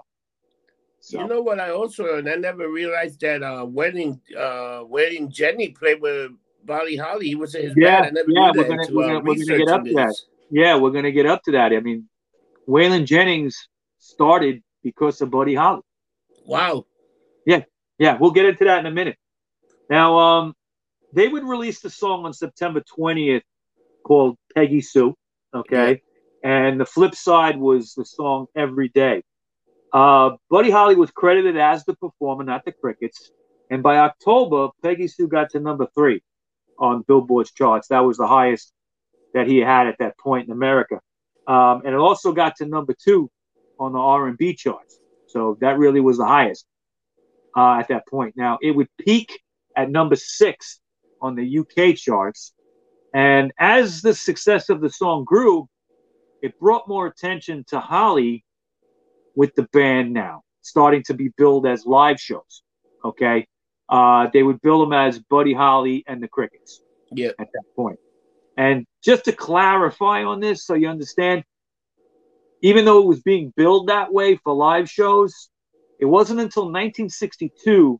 So 0.99 1.19
You 1.21 1.27
know 1.27 1.41
what 1.41 1.59
I 1.59 1.71
also 1.71 2.17
and 2.17 2.29
I 2.29 2.35
never 2.35 2.69
realized 2.69 3.21
that 3.21 3.41
uh 3.41 3.65
wedding 3.65 4.21
uh 4.37 4.83
wedding 4.85 5.31
Jenny 5.31 5.69
played 5.69 5.99
with 6.01 6.31
Buddy 6.63 6.95
Holly. 6.95 7.27
He 7.27 7.35
was 7.35 7.55
in 7.55 7.63
his 7.63 7.73
Yeah, 7.75 8.01
band. 8.01 8.05
I 8.05 8.09
never 8.21 8.29
yeah, 8.31 8.51
we're 8.55 8.67
gonna- 8.67 8.81
until, 8.83 8.95
we're 8.97 9.03
uh, 9.03 9.07
gonna- 9.07 9.19
we're 9.23 9.45
gonna 9.45 9.57
get 9.57 9.67
up 9.69 9.83
to 9.85 9.93
that. 9.93 10.15
yeah, 10.51 10.77
we're 10.77 10.91
gonna 10.91 11.11
get 11.11 11.25
up 11.25 11.41
to 11.43 11.51
that. 11.53 11.73
I 11.73 11.79
mean, 11.79 12.07
Waylon 12.67 13.05
Jennings 13.05 13.67
started 13.97 14.61
because 14.83 15.21
of 15.21 15.31
Buddy 15.31 15.55
Holly. 15.55 15.81
Wow. 16.45 16.85
Yeah, 17.47 17.63
yeah, 17.97 18.17
we'll 18.19 18.31
get 18.31 18.45
into 18.45 18.65
that 18.65 18.79
in 18.79 18.85
a 18.85 18.91
minute. 18.91 19.17
Now, 19.89 20.17
um, 20.19 20.53
they 21.13 21.27
would 21.27 21.43
release 21.43 21.81
the 21.81 21.89
song 21.89 22.25
on 22.25 22.33
September 22.33 22.81
20th 22.81 23.41
called 24.03 24.37
Peggy 24.53 24.81
Sue. 24.81 25.15
Okay. 25.53 26.01
And 26.43 26.79
the 26.79 26.85
flip 26.85 27.15
side 27.15 27.57
was 27.57 27.93
the 27.93 28.05
song 28.05 28.47
Every 28.55 28.89
Day. 28.89 29.23
Uh, 29.93 30.31
Buddy 30.49 30.71
Holly 30.71 30.95
was 30.95 31.11
credited 31.11 31.57
as 31.57 31.83
the 31.85 31.95
performer, 31.95 32.43
not 32.43 32.65
the 32.65 32.71
Crickets. 32.71 33.31
And 33.69 33.83
by 33.83 33.97
October, 33.97 34.69
Peggy 34.81 35.07
Sue 35.07 35.27
got 35.27 35.51
to 35.51 35.59
number 35.59 35.87
three 35.93 36.21
on 36.79 37.03
Billboard's 37.07 37.51
charts. 37.51 37.89
That 37.89 37.99
was 37.99 38.17
the 38.17 38.27
highest 38.27 38.73
that 39.33 39.47
he 39.47 39.57
had 39.57 39.87
at 39.87 39.97
that 39.99 40.17
point 40.17 40.47
in 40.47 40.51
America. 40.51 40.99
Um, 41.47 41.81
and 41.85 41.93
it 41.93 41.99
also 41.99 42.31
got 42.31 42.55
to 42.57 42.65
number 42.65 42.93
two 42.93 43.29
on 43.79 43.93
the 43.93 43.99
R&B 43.99 44.55
charts. 44.55 44.99
So 45.27 45.57
that 45.61 45.77
really 45.77 46.01
was 46.01 46.17
the 46.17 46.25
highest 46.25 46.65
uh, 47.55 47.79
at 47.79 47.87
that 47.89 48.07
point. 48.07 48.35
Now 48.35 48.59
it 48.61 48.71
would 48.71 48.89
peak 48.99 49.39
at 49.75 49.89
number 49.89 50.15
six 50.15 50.79
on 51.21 51.35
the 51.35 51.59
UK 51.59 51.95
charts, 51.95 52.53
and 53.13 53.51
as 53.59 54.01
the 54.01 54.13
success 54.13 54.69
of 54.69 54.81
the 54.81 54.89
song 54.89 55.23
grew, 55.23 55.67
it 56.41 56.59
brought 56.59 56.87
more 56.87 57.07
attention 57.07 57.63
to 57.67 57.79
Holly 57.79 58.43
with 59.35 59.53
the 59.55 59.63
band 59.73 60.13
now, 60.13 60.43
starting 60.61 61.03
to 61.03 61.13
be 61.13 61.29
billed 61.37 61.65
as 61.67 61.85
live 61.85 62.19
shows. 62.19 62.63
Okay, 63.03 63.47
uh, 63.89 64.27
they 64.33 64.41
would 64.41 64.61
bill 64.61 64.79
them 64.79 64.93
as 64.93 65.19
Buddy 65.19 65.53
Holly 65.53 66.03
and 66.07 66.23
the 66.23 66.27
Crickets. 66.27 66.81
Yeah. 67.13 67.31
At 67.39 67.47
that 67.53 67.63
point. 67.75 67.99
And 68.57 68.85
just 69.03 69.25
to 69.25 69.33
clarify 69.33 70.23
on 70.23 70.39
this, 70.39 70.65
so 70.65 70.75
you 70.75 70.87
understand, 70.87 71.43
even 72.61 72.85
though 72.85 72.99
it 72.99 73.05
was 73.05 73.21
being 73.21 73.53
billed 73.55 73.87
that 73.87 74.13
way 74.13 74.37
for 74.37 74.53
live 74.53 74.89
shows, 74.89 75.49
it 75.99 76.05
wasn't 76.05 76.39
until 76.39 76.63
1962 76.63 77.99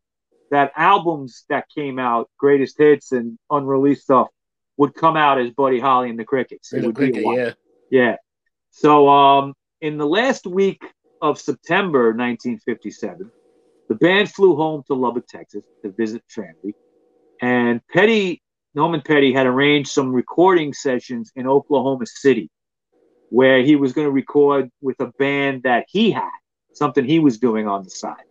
that 0.52 0.72
albums 0.76 1.46
that 1.50 1.66
came 1.76 2.00
out, 2.00 2.30
greatest 2.38 2.78
hits 2.78 3.12
and 3.12 3.38
unreleased 3.50 4.04
stuff, 4.04 4.28
would 4.78 4.94
come 4.94 5.18
out 5.18 5.40
as 5.40 5.52
Buddy 5.52 5.80
Holly 5.80 6.10
and 6.10 6.20
the 6.20 6.26
Crickets. 6.26 6.74
It 6.74 6.82
the 6.82 6.88
would 6.88 6.96
be 6.96 7.12
cricket, 7.12 7.26
while. 7.26 7.38
yeah. 7.38 7.54
Yeah. 7.90 8.16
So 8.72 9.10
um, 9.10 9.54
in 9.82 9.98
the 9.98 10.08
last 10.08 10.48
week 10.48 10.82
of 11.22 11.40
September 11.40 12.14
1957, 12.14 13.30
the 13.90 13.96
band 13.96 14.32
flew 14.32 14.56
home 14.56 14.84
to 14.88 14.94
Lubbock, 14.94 15.28
Texas 15.28 15.64
to 15.84 15.92
visit 15.92 16.24
family. 16.28 16.74
And 17.42 17.82
Petty, 17.88 18.42
Norman 18.74 19.02
Petty, 19.02 19.34
had 19.34 19.46
arranged 19.46 19.92
some 19.92 20.14
recording 20.14 20.74
sessions 20.74 21.32
in 21.36 21.48
Oklahoma 21.48 22.06
City 22.06 22.50
where 23.30 23.62
he 23.62 23.76
was 23.76 23.94
going 23.94 24.08
to 24.08 24.12
record 24.12 24.70
with 24.82 25.00
a 25.00 25.08
band 25.20 25.64
that 25.64 25.86
he 25.90 26.12
had, 26.12 26.30
something 26.74 27.04
he 27.06 27.20
was 27.20 27.40
doing 27.40 27.68
on 27.68 27.84
the 27.84 27.90
side. 27.90 28.24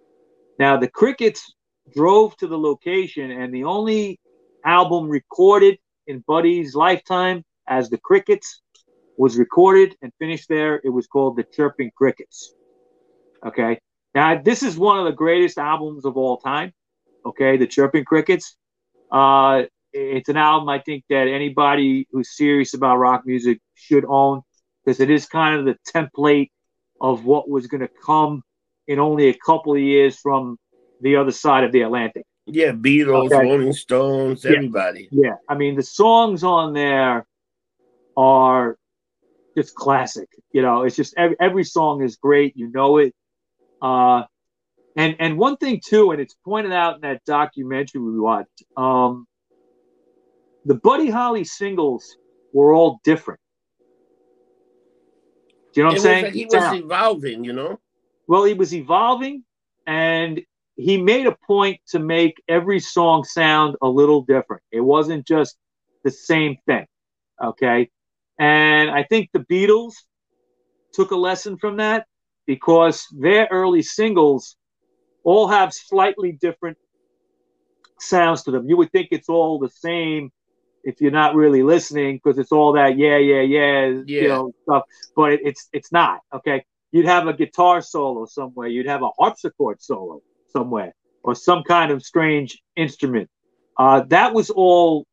Now, 0.58 0.76
the 0.76 0.88
Crickets 0.88 1.54
drove 1.94 2.36
to 2.36 2.46
the 2.46 2.58
location, 2.58 3.30
and 3.30 3.52
the 3.52 3.64
only 3.64 4.20
album 4.64 5.08
recorded 5.08 5.78
in 6.06 6.22
Buddy's 6.26 6.74
lifetime 6.74 7.44
as 7.66 7.88
the 7.88 7.98
Crickets 7.98 8.60
was 9.20 9.36
recorded 9.36 9.94
and 10.00 10.10
finished 10.18 10.48
there. 10.48 10.80
It 10.82 10.88
was 10.88 11.06
called 11.06 11.36
The 11.36 11.44
Chirping 11.44 11.90
Crickets. 11.94 12.54
Okay. 13.44 13.78
Now, 14.14 14.40
this 14.42 14.62
is 14.62 14.78
one 14.78 14.98
of 14.98 15.04
the 15.04 15.12
greatest 15.12 15.58
albums 15.58 16.06
of 16.06 16.16
all 16.16 16.38
time. 16.38 16.72
Okay. 17.26 17.58
The 17.58 17.66
Chirping 17.66 18.06
Crickets. 18.06 18.56
Uh, 19.12 19.64
it's 19.92 20.30
an 20.30 20.38
album 20.38 20.70
I 20.70 20.78
think 20.78 21.04
that 21.10 21.28
anybody 21.28 22.08
who's 22.10 22.34
serious 22.34 22.72
about 22.72 22.96
rock 22.96 23.26
music 23.26 23.58
should 23.74 24.06
own 24.08 24.40
because 24.86 25.00
it 25.00 25.10
is 25.10 25.26
kind 25.26 25.58
of 25.58 25.66
the 25.66 25.76
template 25.94 26.50
of 26.98 27.26
what 27.26 27.46
was 27.46 27.66
going 27.66 27.82
to 27.82 27.90
come 28.06 28.42
in 28.88 28.98
only 28.98 29.28
a 29.28 29.34
couple 29.34 29.74
of 29.74 29.80
years 29.80 30.16
from 30.18 30.56
the 31.02 31.16
other 31.16 31.32
side 31.32 31.64
of 31.64 31.72
the 31.72 31.82
Atlantic. 31.82 32.24
Yeah, 32.46 32.72
Beatles, 32.72 33.26
Okay. 33.32 33.46
Rolling 33.50 33.74
Stones, 33.74 34.44
Yeah. 34.44 34.52
everybody. 34.52 35.08
Yeah, 35.12 35.34
I 35.46 35.56
mean 35.56 35.76
the 35.76 35.82
songs 35.82 36.42
on 36.42 36.72
there 36.72 37.26
are 38.16 38.78
just 39.56 39.74
classic. 39.74 40.28
You 40.52 40.62
know, 40.62 40.82
it's 40.82 40.96
just 40.96 41.14
every, 41.16 41.36
every 41.40 41.64
song 41.64 42.02
is 42.02 42.16
great. 42.16 42.56
You 42.56 42.70
know 42.70 42.98
it. 42.98 43.14
Uh, 43.82 44.24
and 44.96 45.16
and 45.18 45.38
one 45.38 45.56
thing 45.56 45.80
too, 45.84 46.10
and 46.10 46.20
it's 46.20 46.34
pointed 46.44 46.72
out 46.72 46.96
in 46.96 47.00
that 47.02 47.24
documentary 47.24 48.00
we 48.00 48.18
watched. 48.18 48.62
Um, 48.76 49.26
the 50.64 50.74
Buddy 50.74 51.08
Holly 51.10 51.44
singles 51.44 52.16
were 52.52 52.74
all 52.74 53.00
different. 53.04 53.40
Do 55.72 55.80
you 55.80 55.84
know 55.84 55.90
what 55.90 55.96
It 55.96 55.98
I'm 55.98 56.02
saying? 56.02 56.24
like 56.24 56.34
he 56.34 56.44
was 56.46 56.54
Sound. 56.54 56.78
evolving, 56.78 57.44
you 57.44 57.52
know? 57.52 57.78
Well, 58.26 58.44
he 58.44 58.54
was 58.54 58.74
evolving, 58.74 59.44
and 59.86 60.40
he 60.76 61.00
made 61.00 61.26
a 61.26 61.36
point 61.46 61.80
to 61.88 61.98
make 61.98 62.42
every 62.48 62.80
song 62.80 63.24
sound 63.24 63.76
a 63.80 63.88
little 63.88 64.22
different. 64.22 64.62
It 64.72 64.80
wasn't 64.80 65.26
just 65.26 65.56
the 66.04 66.10
same 66.10 66.56
thing. 66.66 66.86
Okay. 67.42 67.88
And 68.40 68.90
I 68.90 69.04
think 69.04 69.28
the 69.32 69.40
Beatles 69.40 69.92
took 70.94 71.10
a 71.10 71.16
lesson 71.16 71.58
from 71.58 71.76
that 71.76 72.06
because 72.46 73.06
their 73.12 73.46
early 73.50 73.82
singles 73.82 74.56
all 75.24 75.46
have 75.46 75.74
slightly 75.74 76.32
different 76.32 76.78
sounds 78.00 78.42
to 78.44 78.50
them. 78.50 78.66
You 78.66 78.78
would 78.78 78.90
think 78.92 79.08
it's 79.10 79.28
all 79.28 79.58
the 79.58 79.68
same 79.68 80.30
if 80.84 81.02
you're 81.02 81.10
not 81.10 81.34
really 81.34 81.62
listening 81.62 82.16
because 82.16 82.38
it's 82.38 82.50
all 82.50 82.72
that 82.72 82.96
yeah, 82.96 83.18
yeah, 83.18 83.42
yeah, 83.42 83.86
Yeah. 84.06 84.22
you 84.22 84.28
know, 84.28 84.52
stuff. 84.62 84.84
But 85.14 85.34
it's 85.34 85.68
it's 85.74 85.92
not. 85.92 86.20
Okay. 86.32 86.64
You'd 86.92 87.04
have 87.06 87.26
a 87.28 87.34
guitar 87.34 87.82
solo 87.82 88.24
somewhere, 88.24 88.68
you'd 88.68 88.86
have 88.86 89.02
a 89.02 89.10
harpsichord 89.18 89.82
solo 89.82 90.22
somewhere, 90.48 90.94
or 91.22 91.34
some 91.34 91.62
kind 91.62 91.92
of 91.92 92.02
strange 92.02 92.58
instrument. 92.74 93.28
Uh, 93.78 94.00
that 94.08 94.32
was 94.32 94.48
all 94.48 95.06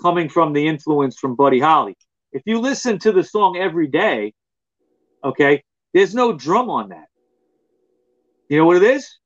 coming 0.00 0.28
from 0.28 0.52
the 0.52 0.68
influence 0.68 1.18
from 1.18 1.34
Buddy 1.34 1.58
Holly. 1.60 1.96
If 2.32 2.42
you 2.44 2.60
listen 2.60 2.98
to 3.00 3.12
the 3.12 3.24
song 3.24 3.56
every 3.56 3.86
day, 3.86 4.34
okay, 5.24 5.62
there's 5.94 6.14
no 6.14 6.32
drum 6.32 6.70
on 6.70 6.90
that. 6.90 7.06
You 8.48 8.58
know 8.58 8.64
what 8.66 8.76
it 8.76 8.82
is? 8.82 9.18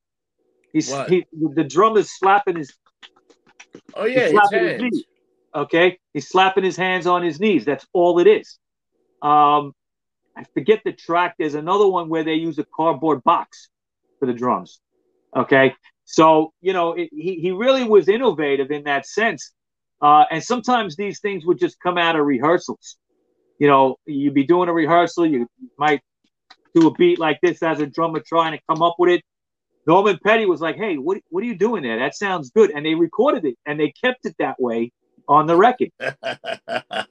He's 0.72 0.90
What? 0.90 1.08
he 1.08 1.26
the 1.32 1.64
drum 1.64 1.96
is 1.96 2.10
slapping 2.16 2.56
his 2.56 2.72
Oh 3.94 4.04
yeah, 4.04 4.22
his 4.22 4.30
slapping 4.32 4.60
his 4.68 4.78
hands. 4.78 4.82
knees. 4.82 5.04
Okay, 5.54 5.98
he's 6.14 6.28
slapping 6.28 6.64
his 6.64 6.76
hands 6.76 7.06
on 7.06 7.22
his 7.22 7.38
knees. 7.38 7.64
That's 7.64 7.86
all 7.92 8.18
it 8.18 8.26
is. 8.26 8.58
Um, 9.20 9.72
I 10.36 10.44
forget 10.54 10.80
the 10.84 10.92
track. 10.92 11.34
There's 11.38 11.54
another 11.54 11.86
one 11.86 12.08
where 12.08 12.24
they 12.24 12.34
use 12.34 12.58
a 12.58 12.64
cardboard 12.74 13.22
box 13.22 13.68
for 14.18 14.26
the 14.26 14.32
drums. 14.32 14.80
Okay, 15.36 15.74
so 16.04 16.52
you 16.62 16.72
know 16.72 16.92
it, 16.92 17.10
he 17.12 17.34
he 17.40 17.50
really 17.50 17.84
was 17.84 18.08
innovative 18.08 18.70
in 18.70 18.84
that 18.84 19.06
sense. 19.06 19.52
Uh, 20.02 20.24
and 20.30 20.42
sometimes 20.42 20.96
these 20.96 21.20
things 21.20 21.46
would 21.46 21.58
just 21.58 21.78
come 21.80 21.96
out 21.96 22.16
of 22.16 22.26
rehearsals. 22.26 22.96
You 23.58 23.68
know, 23.68 23.96
you'd 24.04 24.34
be 24.34 24.44
doing 24.44 24.68
a 24.68 24.72
rehearsal, 24.72 25.24
you 25.24 25.46
might 25.78 26.02
do 26.74 26.88
a 26.88 26.92
beat 26.94 27.20
like 27.20 27.38
this 27.40 27.62
as 27.62 27.80
a 27.80 27.86
drummer 27.86 28.20
trying 28.26 28.52
to 28.52 28.60
come 28.68 28.82
up 28.82 28.96
with 28.98 29.10
it. 29.10 29.22
Norman 29.86 30.18
Petty 30.24 30.46
was 30.46 30.60
like, 30.60 30.76
"Hey, 30.76 30.96
what 30.96 31.18
what 31.30 31.42
are 31.42 31.46
you 31.46 31.56
doing 31.56 31.82
there? 31.82 31.98
That 31.98 32.14
sounds 32.14 32.50
good." 32.50 32.70
And 32.70 32.86
they 32.86 32.94
recorded 32.94 33.44
it, 33.44 33.56
and 33.66 33.78
they 33.78 33.92
kept 33.92 34.26
it 34.26 34.34
that 34.38 34.60
way 34.60 34.92
on 35.28 35.46
the 35.46 35.56
record. 35.56 35.90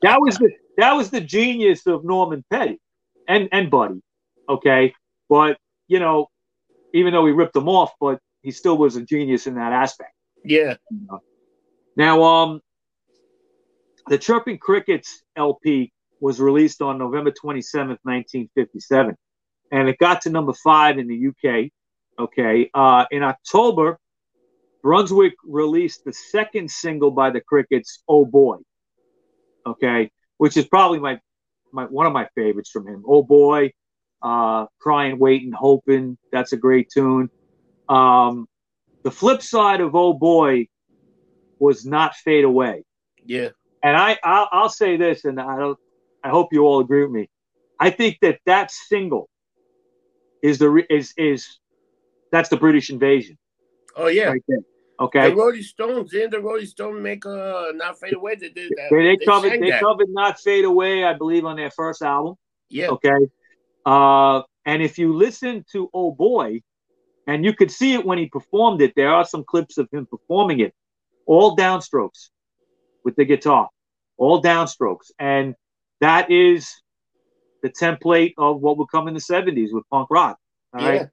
That 0.01 0.19
was 0.19 0.37
the 0.37 0.51
that 0.77 0.93
was 0.93 1.09
the 1.09 1.21
genius 1.21 1.85
of 1.85 2.03
Norman 2.03 2.43
Petty 2.49 2.79
and 3.27 3.49
and 3.51 3.69
Buddy. 3.69 4.01
Okay, 4.49 4.93
but 5.29 5.57
you 5.87 5.99
know, 5.99 6.27
even 6.93 7.13
though 7.13 7.25
he 7.25 7.31
ripped 7.31 7.53
them 7.53 7.69
off, 7.69 7.91
but 7.99 8.19
he 8.41 8.51
still 8.51 8.77
was 8.77 8.95
a 8.95 9.01
genius 9.01 9.47
in 9.47 9.55
that 9.55 9.73
aspect. 9.73 10.13
yeah. 10.43 10.75
Now, 11.95 12.23
um, 12.23 12.61
the 14.07 14.17
Chirping 14.17 14.57
Crickets 14.57 15.23
LP 15.35 15.91
was 16.19 16.39
released 16.39 16.81
on 16.81 16.97
November 16.97 17.31
27th, 17.31 17.99
1957, 18.03 19.15
and 19.71 19.89
it 19.89 19.97
got 19.97 20.21
to 20.21 20.29
number 20.29 20.53
five 20.53 20.97
in 20.97 21.07
the 21.07 21.27
UK. 21.27 21.71
Okay. 22.19 22.69
Uh, 22.73 23.05
in 23.11 23.23
October, 23.23 23.97
Brunswick 24.83 25.33
released 25.43 26.03
the 26.05 26.13
second 26.13 26.69
single 26.69 27.11
by 27.11 27.31
the 27.31 27.41
Crickets, 27.41 28.03
Oh 28.07 28.25
Boy. 28.25 28.57
Okay. 29.65 30.11
Which 30.37 30.57
is 30.57 30.65
probably 30.65 30.99
my, 30.99 31.19
my 31.71 31.85
one 31.85 32.05
of 32.05 32.13
my 32.13 32.27
favorites 32.35 32.69
from 32.69 32.87
him. 32.87 33.03
Oh 33.07 33.23
Boy, 33.23 33.71
uh, 34.21 34.65
Crying, 34.79 35.19
Waiting, 35.19 35.51
Hoping. 35.51 36.17
That's 36.31 36.53
a 36.53 36.57
great 36.57 36.89
tune. 36.93 37.29
Um, 37.89 38.47
the 39.03 39.11
flip 39.11 39.41
side 39.41 39.81
of 39.81 39.95
Oh 39.95 40.13
Boy 40.13 40.67
was 41.59 41.85
not 41.85 42.15
Fade 42.15 42.43
Away 42.43 42.83
Yeah. 43.23 43.49
And 43.83 43.97
I 43.97 44.17
I'll, 44.23 44.49
I'll 44.51 44.69
say 44.69 44.97
this, 44.97 45.25
and 45.25 45.39
I 45.39 45.57
don't. 45.57 45.77
I 46.23 46.29
hope 46.29 46.49
you 46.51 46.63
all 46.63 46.79
agree 46.79 47.03
with 47.03 47.11
me. 47.11 47.29
I 47.79 47.89
think 47.89 48.19
that 48.21 48.39
that 48.45 48.71
single 48.71 49.27
is 50.43 50.59
the 50.59 50.85
is 50.89 51.13
is 51.17 51.59
that's 52.31 52.49
the 52.49 52.57
British 52.57 52.89
invasion 52.89 53.37
Oh 53.95 54.07
yeah. 54.07 54.29
right. 54.29 54.43
Okay, 54.99 55.29
The 55.31 55.35
Rolling 55.35 55.63
Stones, 55.63 56.11
didn't 56.11 56.29
the 56.29 56.39
Rolling 56.39 56.65
Stones 56.65 57.01
make 57.01 57.25
uh 57.25 57.71
not 57.73 57.99
fade 57.99 58.13
away? 58.13 58.35
They 58.35 58.49
did 58.49 58.71
that. 58.77 58.89
they, 58.91 59.17
they 59.17 59.25
covered 59.25 59.51
they 59.59 59.69
that. 59.71 59.79
covered 59.79 60.09
"Not 60.09 60.39
Fade 60.39 60.65
Away," 60.65 61.03
I 61.03 61.13
believe, 61.13 61.43
on 61.43 61.55
their 61.55 61.71
first 61.71 62.03
album. 62.03 62.35
Yeah. 62.69 62.89
Okay, 62.89 63.27
uh, 63.85 64.43
and 64.65 64.83
if 64.83 64.99
you 64.99 65.13
listen 65.15 65.65
to 65.71 65.89
"Oh 65.91 66.11
Boy," 66.11 66.61
and 67.25 67.43
you 67.43 67.53
could 67.53 67.71
see 67.71 67.95
it 67.95 68.05
when 68.05 68.19
he 68.19 68.27
performed 68.27 68.79
it, 68.81 68.93
there 68.95 69.09
are 69.09 69.25
some 69.25 69.43
clips 69.43 69.79
of 69.79 69.89
him 69.91 70.05
performing 70.05 70.59
it, 70.59 70.73
all 71.25 71.57
downstrokes 71.57 72.29
with 73.03 73.15
the 73.15 73.25
guitar, 73.25 73.69
all 74.17 74.41
downstrokes, 74.41 75.11
and 75.19 75.55
that 75.99 76.31
is 76.31 76.81
the 77.63 77.69
template 77.69 78.33
of 78.37 78.59
what 78.61 78.77
would 78.77 78.89
come 78.91 79.07
in 79.07 79.13
the 79.13 79.19
'70s 79.19 79.69
with 79.71 79.83
punk 79.89 80.07
rock. 80.09 80.37
All 80.73 80.81
right. 80.81 81.01
Yeah. 81.01 81.05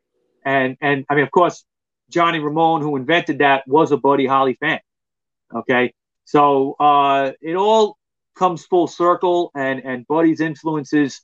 and 0.44 0.76
and 0.80 1.04
I 1.08 1.14
mean, 1.14 1.24
of 1.24 1.30
course, 1.30 1.64
Johnny 2.10 2.38
Ramone, 2.38 2.82
who 2.82 2.96
invented 2.96 3.38
that, 3.38 3.66
was 3.66 3.92
a 3.92 3.96
Buddy 3.96 4.26
Holly 4.26 4.54
fan. 4.60 4.80
Okay, 5.54 5.94
so 6.24 6.74
uh, 6.78 7.32
it 7.40 7.54
all 7.54 7.96
comes 8.36 8.64
full 8.66 8.86
circle, 8.86 9.50
and 9.54 9.80
and 9.84 10.06
Buddy's 10.06 10.40
influences 10.40 11.22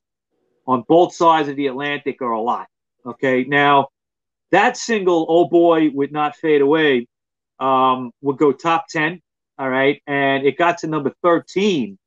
on 0.67 0.85
both 0.89 1.15
sides 1.15 1.49
of 1.49 1.57
the 1.57 1.67
Atlantic 1.67 2.23
are 2.23 2.33
a 2.33 2.41
lot. 2.41 2.67
Okay, 3.07 3.45
now 3.45 3.89
that 4.51 4.77
single, 4.77 5.27
"Oh 5.29 5.47
Boy," 5.47 5.91
would 5.91 6.13
not 6.13 6.37
fade 6.37 6.63
away, 6.63 7.07
um, 7.61 8.13
would 8.23 8.39
go 8.39 8.53
top 8.53 8.87
ten. 8.89 9.21
All 9.59 9.71
right, 9.71 10.03
and 10.07 10.45
it 10.47 10.59
got 10.59 10.79
to 10.79 10.87
number 10.87 11.13
thirteen 11.23 11.99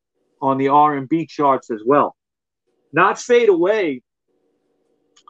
on 0.42 0.58
the 0.58 0.68
R 0.68 0.96
and 0.96 1.08
B 1.08 1.26
charts 1.26 1.70
as 1.72 1.82
well. 1.86 2.16
Not 2.92 3.20
fade 3.20 3.50
away. 3.50 4.02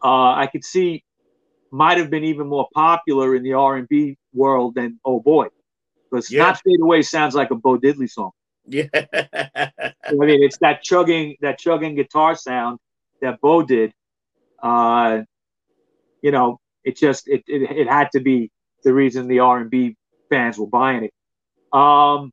Uh, 0.03 0.33
I 0.33 0.47
could 0.51 0.63
see 0.63 1.03
might 1.71 1.97
have 1.97 2.09
been 2.09 2.23
even 2.23 2.47
more 2.47 2.67
popular 2.73 3.35
in 3.35 3.43
the 3.43 3.53
R 3.53 3.77
and 3.77 3.87
B 3.87 4.17
world 4.33 4.75
than 4.75 4.99
"Oh 5.05 5.19
Boy," 5.19 5.47
because 6.09 6.31
yeah. 6.31 6.43
"Not 6.43 6.61
Fade 6.65 6.79
Away" 6.81 7.01
sounds 7.01 7.35
like 7.35 7.51
a 7.51 7.55
Bo 7.55 7.77
Diddley 7.77 8.09
song. 8.09 8.31
Yeah, 8.65 8.87
I 8.93 9.71
mean 10.11 10.43
it's 10.43 10.57
that 10.59 10.83
chugging, 10.83 11.35
that 11.41 11.59
chugging 11.59 11.95
guitar 11.95 12.35
sound 12.35 12.79
that 13.21 13.39
Bo 13.41 13.61
did. 13.63 13.93
Uh, 14.61 15.21
you 16.21 16.31
know, 16.31 16.59
it 16.83 16.97
just 16.97 17.27
it, 17.27 17.43
it 17.47 17.63
it 17.63 17.87
had 17.87 18.09
to 18.13 18.19
be 18.19 18.51
the 18.83 18.93
reason 18.93 19.27
the 19.27 19.39
R 19.39 19.59
and 19.59 19.69
B 19.69 19.95
fans 20.29 20.57
were 20.57 20.67
buying 20.67 21.03
it. 21.03 21.13
Um, 21.77 22.31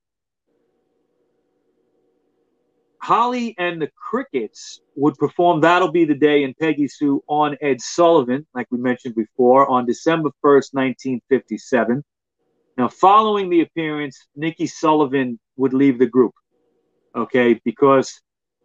Holly 3.02 3.54
and 3.58 3.82
the 3.82 3.90
Crickets 3.94 4.80
would 4.96 5.16
perform 5.16 5.60
That'll 5.60 5.92
Be 5.92 6.06
the 6.06 6.14
Day 6.14 6.44
and 6.44 6.56
Peggy 6.56 6.88
Sue 6.88 7.22
on 7.28 7.58
Ed 7.60 7.82
Sullivan, 7.82 8.46
like 8.54 8.66
we 8.70 8.78
mentioned 8.78 9.14
before, 9.14 9.68
on 9.68 9.84
December 9.84 10.30
1st, 10.42 10.72
1957. 10.72 12.02
Now, 12.78 12.88
following 12.88 13.50
the 13.50 13.60
appearance, 13.60 14.26
Niki 14.38 14.66
Sullivan 14.66 15.38
would 15.56 15.74
leave 15.74 15.98
the 15.98 16.06
group, 16.06 16.32
okay, 17.14 17.60
because 17.66 18.18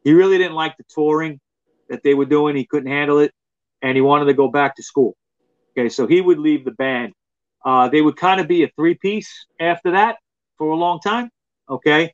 he 0.05 0.13
really 0.13 0.38
didn't 0.38 0.55
like 0.55 0.77
the 0.77 0.86
touring 0.89 1.41
that 1.89 2.03
they 2.03 2.13
were 2.13 2.25
doing. 2.25 2.55
He 2.55 2.65
couldn't 2.65 2.89
handle 2.89 3.19
it, 3.19 3.34
and 3.82 3.97
he 3.97 4.01
wanted 4.01 4.25
to 4.25 4.34
go 4.34 4.47
back 4.47 4.77
to 4.77 4.84
school. 4.84 5.17
Okay, 5.77 5.89
so 5.89 6.07
he 6.07 6.21
would 6.21 6.39
leave 6.39 6.63
the 6.63 6.71
band. 6.71 7.11
Uh, 7.65 7.89
they 7.89 8.01
would 8.01 8.15
kind 8.15 8.39
of 8.39 8.47
be 8.47 8.63
a 8.63 8.71
three 8.77 8.95
piece 8.95 9.45
after 9.59 9.91
that 9.91 10.15
for 10.60 10.72
a 10.72 10.76
long 10.76 10.99
time, 10.99 11.32
okay? 11.68 12.14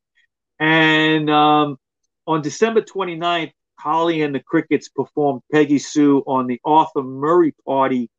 And 0.60 1.30
um, 1.30 1.78
on 2.26 2.42
December 2.42 2.82
29th, 2.82 3.52
Holly 3.78 4.22
and 4.22 4.34
the 4.34 4.40
Crickets 4.40 4.88
performed 4.88 5.42
Peggy 5.52 5.80
Sue 5.80 6.24
on 6.26 6.48
the 6.48 6.62
Arthur 6.64 7.04
Murray 7.04 7.54
Party 7.68 8.10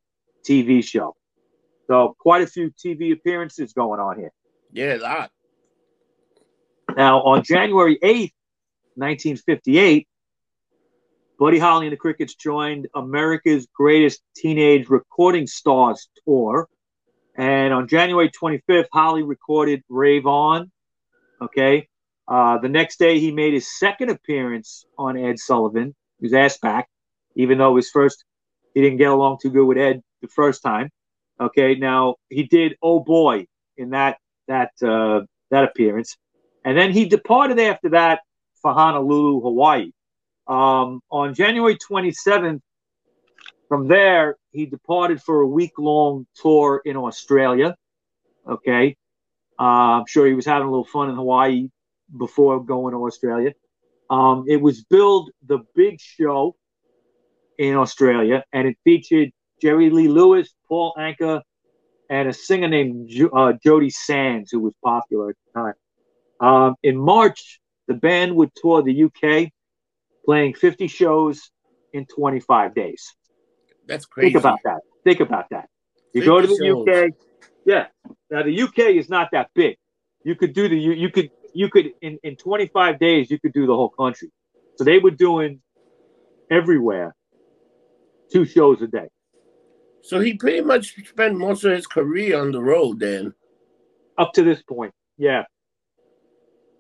TV 0.47 0.85
show. 0.85 1.17
So 1.87 2.15
quite 2.19 2.43
a 2.43 2.47
few 2.47 2.71
TV 2.73 3.13
appearances 3.13 3.73
going 3.73 4.01
on 4.01 4.19
here. 4.19 4.33
Yeah, 4.73 4.99
that. 4.99 5.31
Now 6.95 7.23
on 7.23 7.43
January 7.43 7.99
8th, 8.03 8.33
1958, 8.97 10.07
Buddy 11.39 11.59
Holly 11.59 11.87
and 11.87 11.93
the 11.93 11.99
Crickets 11.99 12.35
joined 12.35 12.89
America's 12.95 13.67
Greatest 13.75 14.23
Teenage 14.35 14.89
Recording 14.89 15.47
Stars 15.47 16.09
tour. 16.25 16.69
And 17.37 17.75
on 17.75 17.87
January 17.87 18.31
25th, 18.31 18.87
Holly 18.93 19.23
recorded 19.23 19.83
Rave 19.89 20.27
On. 20.27 20.71
Okay. 21.41 21.89
Uh, 22.27 22.59
the 22.59 22.69
next 22.69 22.99
day, 22.99 23.21
he 23.21 23.31
made 23.31 23.55
his 23.55 23.79
second 23.79 24.11
appearance 24.11 24.85
on 24.99 25.17
Ed 25.17 25.39
Sullivan. 25.39 25.95
He 26.19 26.27
was 26.27 26.33
asked 26.33 26.61
back, 26.61 26.89
even 27.37 27.59
though 27.59 27.77
his 27.77 27.91
first, 27.91 28.25
he 28.75 28.81
didn't 28.81 28.99
get 28.99 29.11
along 29.11 29.39
too 29.41 29.51
good 29.51 29.67
with 29.67 29.79
Ed 29.79 30.03
the 30.23 30.29
first 30.29 30.63
time. 30.63 30.91
Okay, 31.39 31.75
now 31.75 32.17
he 32.31 32.45
did 32.45 32.77
"Oh 32.83 33.01
Boy" 33.01 33.47
in 33.77 33.91
that 33.91 34.17
that 34.49 34.71
uh, 34.83 35.21
that 35.51 35.65
appearance, 35.65 36.17
and 36.65 36.77
then 36.77 36.93
he 36.93 37.05
departed 37.05 37.61
after 37.61 37.91
that 37.91 38.21
for 38.63 38.73
Honolulu, 38.73 39.43
Hawaii. 39.43 39.93
Um, 40.47 41.01
on 41.11 41.35
January 41.35 41.77
27th, 41.77 42.61
from 43.69 43.89
there 43.89 44.37
he 44.53 44.67
departed 44.67 45.21
for 45.23 45.41
a 45.41 45.47
week 45.47 45.73
long 45.79 46.27
tour 46.35 46.81
in 46.85 46.97
Australia. 46.97 47.77
Okay, 48.49 48.97
uh, 49.59 49.63
I'm 49.63 50.07
sure 50.07 50.27
he 50.27 50.35
was 50.35 50.47
having 50.47 50.69
a 50.69 50.71
little 50.71 50.85
fun 50.85 51.09
in 51.11 51.17
Hawaii 51.17 51.69
before 52.17 52.63
going 52.65 52.93
to 52.93 53.05
Australia. 53.07 53.53
Um, 54.09 54.45
it 54.47 54.61
was 54.61 54.85
billed 54.85 55.31
the 55.47 55.61
big 55.75 56.01
show 56.01 56.57
in 57.59 57.75
Australia, 57.75 58.45
and 58.53 58.69
it 58.69 58.77
featured 58.85 59.31
Jerry 59.61 59.91
Lee 59.91 60.09
Lewis, 60.09 60.53
Paul 60.69 60.95
Anka, 60.97 61.43
and 62.09 62.29
a 62.29 62.33
singer 62.33 62.69
named 62.69 63.11
uh, 63.11 63.55
Jodie 63.65 63.93
Sands, 63.93 64.51
who 64.53 64.61
was 64.61 64.75
popular 64.85 65.31
at 65.31 65.37
the 65.47 65.61
time. 65.61 65.75
Um, 66.39 66.75
in 66.83 66.97
March, 66.97 67.61
the 67.89 67.95
band 67.95 68.37
would 68.37 68.51
tour 68.55 68.83
the 68.83 69.05
UK, 69.05 69.51
playing 70.25 70.55
50 70.55 70.87
shows 70.87 71.51
in 71.93 72.07
25 72.07 72.75
days. 72.75 73.15
That's 73.87 74.07
crazy. 74.07 74.33
Think 74.33 74.41
about 74.43 74.59
that. 74.65 74.81
Think 75.05 75.21
about 75.21 75.47
that. 75.51 75.69
You 76.13 76.25
go 76.25 76.41
to 76.41 76.47
the 76.47 76.57
shows. 76.57 76.89
UK. 76.89 77.11
Yeah. 77.65 77.87
Now 78.31 78.43
the 78.43 78.63
UK 78.63 78.97
is 78.97 79.09
not 79.09 79.29
that 79.33 79.51
big. 79.55 79.77
You 80.25 80.35
could 80.35 80.55
do 80.55 80.69
the 80.69 80.77
you, 80.77 80.93
you 80.93 81.11
could 81.11 81.31
you 81.53 81.69
could 81.71 81.93
in, 82.01 82.19
in 82.23 82.37
25 82.37 82.99
days 82.99 83.31
you 83.31 83.39
could 83.39 83.53
do 83.53 83.67
the 83.67 83.75
whole 83.75 83.91
country. 83.91 84.31
So 84.77 84.85
they 84.85 84.99
were 84.99 85.11
doing 85.11 85.61
everywhere 86.51 87.15
two 88.33 88.45
shows 88.45 88.83
a 88.83 88.87
day. 88.87 89.09
So 90.03 90.21
he 90.21 90.35
pretty 90.35 90.61
much 90.61 90.95
spent 91.07 91.37
most 91.37 91.65
of 91.65 91.73
his 91.73 91.87
career 91.87 92.41
on 92.41 92.53
the 92.53 92.63
road 92.63 93.01
then. 93.01 93.35
Up 94.19 94.33
to 94.35 94.43
this 94.43 94.63
point, 94.63 94.95
yeah. 95.19 95.45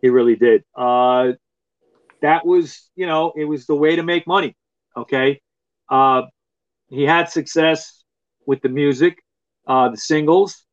He 0.00 0.08
really 0.08 0.36
did. 0.36 0.64
Uh 0.74 1.32
that 2.22 2.46
was, 2.46 2.90
you 2.96 3.06
know, 3.06 3.32
it 3.36 3.44
was 3.44 3.66
the 3.66 3.74
way 3.74 3.96
to 3.96 4.02
make 4.02 4.26
money. 4.26 4.56
Okay. 4.96 5.40
Uh 5.90 6.22
he 6.88 7.04
had 7.04 7.28
success 7.30 8.04
with 8.46 8.60
the 8.62 8.68
music, 8.68 9.22
uh 9.66 9.88
the 9.90 9.96
singles. 9.96 10.64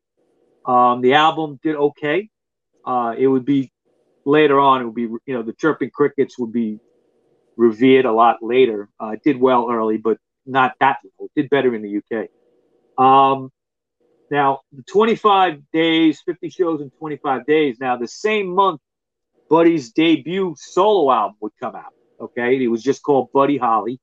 Um 0.65 1.01
the 1.01 1.13
album 1.15 1.59
did 1.63 1.75
okay. 1.75 2.29
Uh 2.85 3.15
it 3.17 3.27
would 3.27 3.45
be 3.45 3.71
later 4.25 4.59
on, 4.59 4.81
it 4.81 4.85
would 4.85 4.95
be, 4.95 5.03
you 5.03 5.33
know, 5.33 5.43
the 5.43 5.53
chirping 5.53 5.89
crickets 5.89 6.37
would 6.39 6.51
be 6.51 6.79
revered 7.57 8.05
a 8.05 8.11
lot 8.11 8.37
later. 8.41 8.89
Uh, 9.01 9.09
it 9.09 9.23
did 9.23 9.39
well 9.39 9.69
early, 9.71 9.97
but 9.97 10.17
not 10.45 10.73
that 10.79 10.97
well. 11.03 11.29
It 11.35 11.41
did 11.41 11.49
better 11.49 11.73
in 11.75 11.81
the 11.81 11.97
UK. 11.97 12.29
Um, 13.03 13.51
now, 14.31 14.61
the 14.71 14.83
25 14.83 15.61
days, 15.71 16.21
50 16.25 16.49
shows 16.49 16.81
in 16.81 16.91
25 16.99 17.45
days. 17.45 17.77
Now, 17.79 17.97
the 17.97 18.07
same 18.07 18.53
month, 18.53 18.81
Buddy's 19.49 19.91
debut 19.91 20.55
solo 20.57 21.11
album 21.11 21.37
would 21.41 21.53
come 21.61 21.75
out. 21.75 21.93
Okay. 22.19 22.63
It 22.63 22.67
was 22.67 22.81
just 22.83 23.03
called 23.03 23.31
Buddy 23.33 23.57
Holly. 23.57 23.99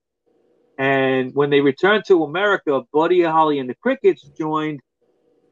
And 0.80 1.34
when 1.34 1.50
they 1.50 1.60
returned 1.60 2.04
to 2.06 2.24
America, 2.24 2.80
Buddy 2.90 3.20
Holly 3.22 3.58
and 3.58 3.68
the 3.68 3.74
Crickets 3.74 4.22
joined 4.38 4.80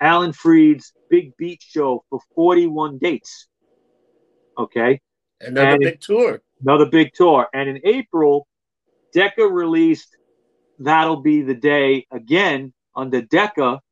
Alan 0.00 0.32
Freed's 0.32 0.94
Big 1.10 1.36
Beat 1.36 1.60
Show 1.60 2.02
for 2.08 2.20
41 2.34 2.96
dates. 2.96 3.46
Okay. 4.56 5.02
Another 5.38 5.68
and 5.68 5.80
big 5.80 6.00
tour. 6.00 6.40
Another 6.62 6.86
big 6.86 7.12
tour. 7.12 7.46
And 7.52 7.68
in 7.68 7.78
April, 7.84 8.48
Decca 9.12 9.46
released 9.46 10.16
That'll 10.78 11.20
Be 11.20 11.42
the 11.42 11.54
Day 11.54 12.06
again 12.10 12.72
under 12.96 13.20
Decca, 13.20 13.82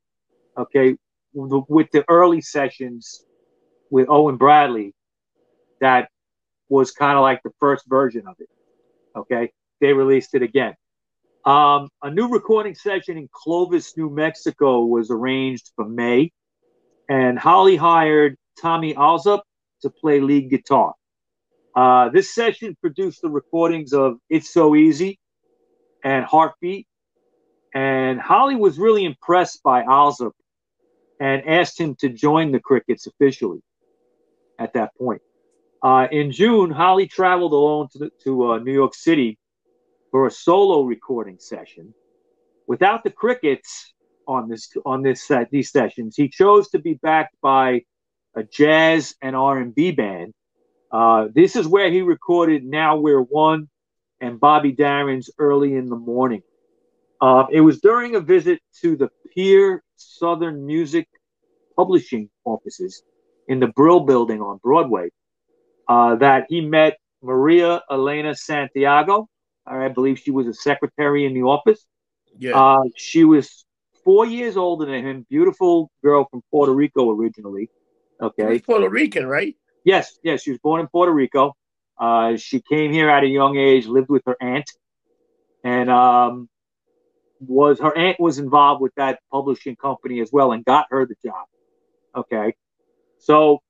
okay, 0.57 0.97
with 1.34 1.91
the 1.91 2.03
early 2.09 2.41
sessions 2.41 3.26
with 3.91 4.09
Owen 4.09 4.39
Bradley. 4.39 4.95
That 5.82 6.09
was 6.70 6.93
kind 6.93 7.18
of 7.18 7.20
like 7.20 7.43
the 7.43 7.53
first 7.61 7.84
version 7.87 8.26
of 8.26 8.37
it. 8.39 8.49
Okay. 9.14 9.53
They 9.82 9.93
released 9.93 10.34
it 10.34 10.41
again. 10.41 10.74
Um, 11.47 11.90
a 12.03 12.11
new 12.11 12.28
recording 12.28 12.74
session 12.74 13.16
in 13.16 13.28
Clovis, 13.30 13.97
New 13.97 14.11
Mexico 14.11 14.84
was 14.84 15.12
arranged 15.12 15.70
for 15.76 15.88
May, 15.88 16.32
and 17.09 17.38
Holly 17.38 17.76
hired 17.76 18.36
Tommy 18.61 18.94
Allsup 18.94 19.42
to 19.82 19.90
play 19.90 20.18
lead 20.18 20.51
guitar. 20.51 20.94
Uh, 21.76 22.09
this 22.09 22.34
session 22.34 22.76
produced 22.80 23.22
the 23.22 23.30
recordings 23.30 23.92
of 23.92 24.16
It's 24.28 24.53
So 24.53 24.74
Easy 24.74 25.20
and 26.03 26.24
Heartbeat. 26.24 26.88
And 27.72 28.20
Holly 28.20 28.57
was 28.57 28.76
really 28.76 29.05
impressed 29.05 29.62
by 29.62 29.84
Allsup 29.84 30.32
and 31.20 31.47
asked 31.47 31.78
him 31.78 31.94
to 32.01 32.09
join 32.09 32.51
the 32.51 32.59
Crickets 32.59 33.07
officially 33.07 33.61
at 34.59 34.72
that 34.72 34.90
point. 34.99 35.22
Uh, 35.80 36.09
in 36.11 36.32
June, 36.32 36.72
Holly 36.72 37.07
traveled 37.07 37.53
alone 37.53 37.86
to, 37.92 37.99
the, 37.99 38.11
to 38.24 38.53
uh, 38.53 38.59
New 38.59 38.72
York 38.72 38.94
City 38.94 39.38
for 40.11 40.26
a 40.26 40.30
solo 40.30 40.82
recording 40.82 41.38
session. 41.38 41.94
Without 42.66 43.04
the 43.04 43.11
Crickets 43.11 43.92
on 44.26 44.48
this 44.48 44.68
on 44.84 45.02
this 45.02 45.30
uh, 45.30 45.44
these 45.50 45.70
sessions, 45.70 46.16
he 46.16 46.28
chose 46.28 46.68
to 46.70 46.78
be 46.78 46.94
backed 46.94 47.36
by 47.40 47.82
a 48.34 48.42
jazz 48.42 49.14
and 49.22 49.34
R&B 49.34 49.92
band. 49.92 50.34
Uh, 50.92 51.28
this 51.34 51.57
is 51.57 51.66
where 51.66 51.90
he 51.90 52.02
recorded 52.02 52.64
"Now 52.64 52.96
We're 52.96 53.20
One" 53.20 53.68
and 54.20 54.40
Bobby 54.40 54.72
Darin's 54.72 55.30
"Early 55.38 55.74
in 55.74 55.86
the 55.86 55.96
Morning." 55.96 56.42
Um, 57.20 57.46
it 57.50 57.61
was 57.61 57.80
during 57.80 58.14
a 58.14 58.20
visit 58.20 58.61
to 58.82 58.96
the 58.96 59.09
Peer 59.34 59.82
Southern 59.96 60.66
Music 60.66 61.09
Publishing 61.76 62.30
offices 62.44 63.02
in 63.48 63.61
the 63.61 63.68
Brill 63.68 64.00
Building 64.00 64.40
on 64.40 64.59
Broadway 64.62 65.11
uh, 65.88 66.16
that 66.16 66.46
he 66.48 66.61
met 66.61 66.98
Maria 67.22 67.82
Elena 67.90 68.34
Santiago. 68.34 69.28
I 69.66 69.88
believe 69.88 70.18
she 70.18 70.30
was 70.30 70.46
a 70.46 70.54
secretary 70.54 71.24
in 71.24 71.34
the 71.34 71.42
office. 71.42 71.84
Yeah. 72.38 72.58
Uh, 72.58 72.82
she 72.96 73.24
was 73.24 73.64
four 74.04 74.26
years 74.26 74.56
older 74.56 74.86
than 74.86 75.04
him. 75.04 75.26
Beautiful 75.28 75.90
girl 76.02 76.26
from 76.30 76.42
Puerto 76.50 76.72
Rico 76.72 77.10
originally. 77.10 77.70
Okay. 78.20 78.54
She's 78.54 78.62
Puerto 78.62 78.88
Rican, 78.88 79.26
right? 79.26 79.56
Yes, 79.84 80.18
yes. 80.22 80.42
She 80.42 80.50
was 80.50 80.58
born 80.60 80.80
in 80.80 80.88
Puerto 80.88 81.12
Rico. 81.12 81.54
Uh, 81.98 82.36
she 82.36 82.60
came 82.60 82.92
here 82.92 83.08
at 83.08 83.24
a 83.24 83.26
young 83.26 83.56
age, 83.56 83.86
lived 83.86 84.08
with 84.08 84.22
her 84.26 84.36
aunt, 84.40 84.70
and 85.64 85.90
um, 85.90 86.48
was 87.40 87.80
her 87.80 87.96
aunt 87.96 88.20
was 88.20 88.38
involved 88.38 88.82
with 88.82 88.94
that 88.96 89.20
publishing 89.32 89.76
company 89.76 90.20
as 90.20 90.30
well, 90.30 90.52
and 90.52 90.64
got 90.64 90.86
her 90.90 91.06
the 91.06 91.14
job. 91.24 91.46
Okay, 92.14 92.54
so 93.18 93.62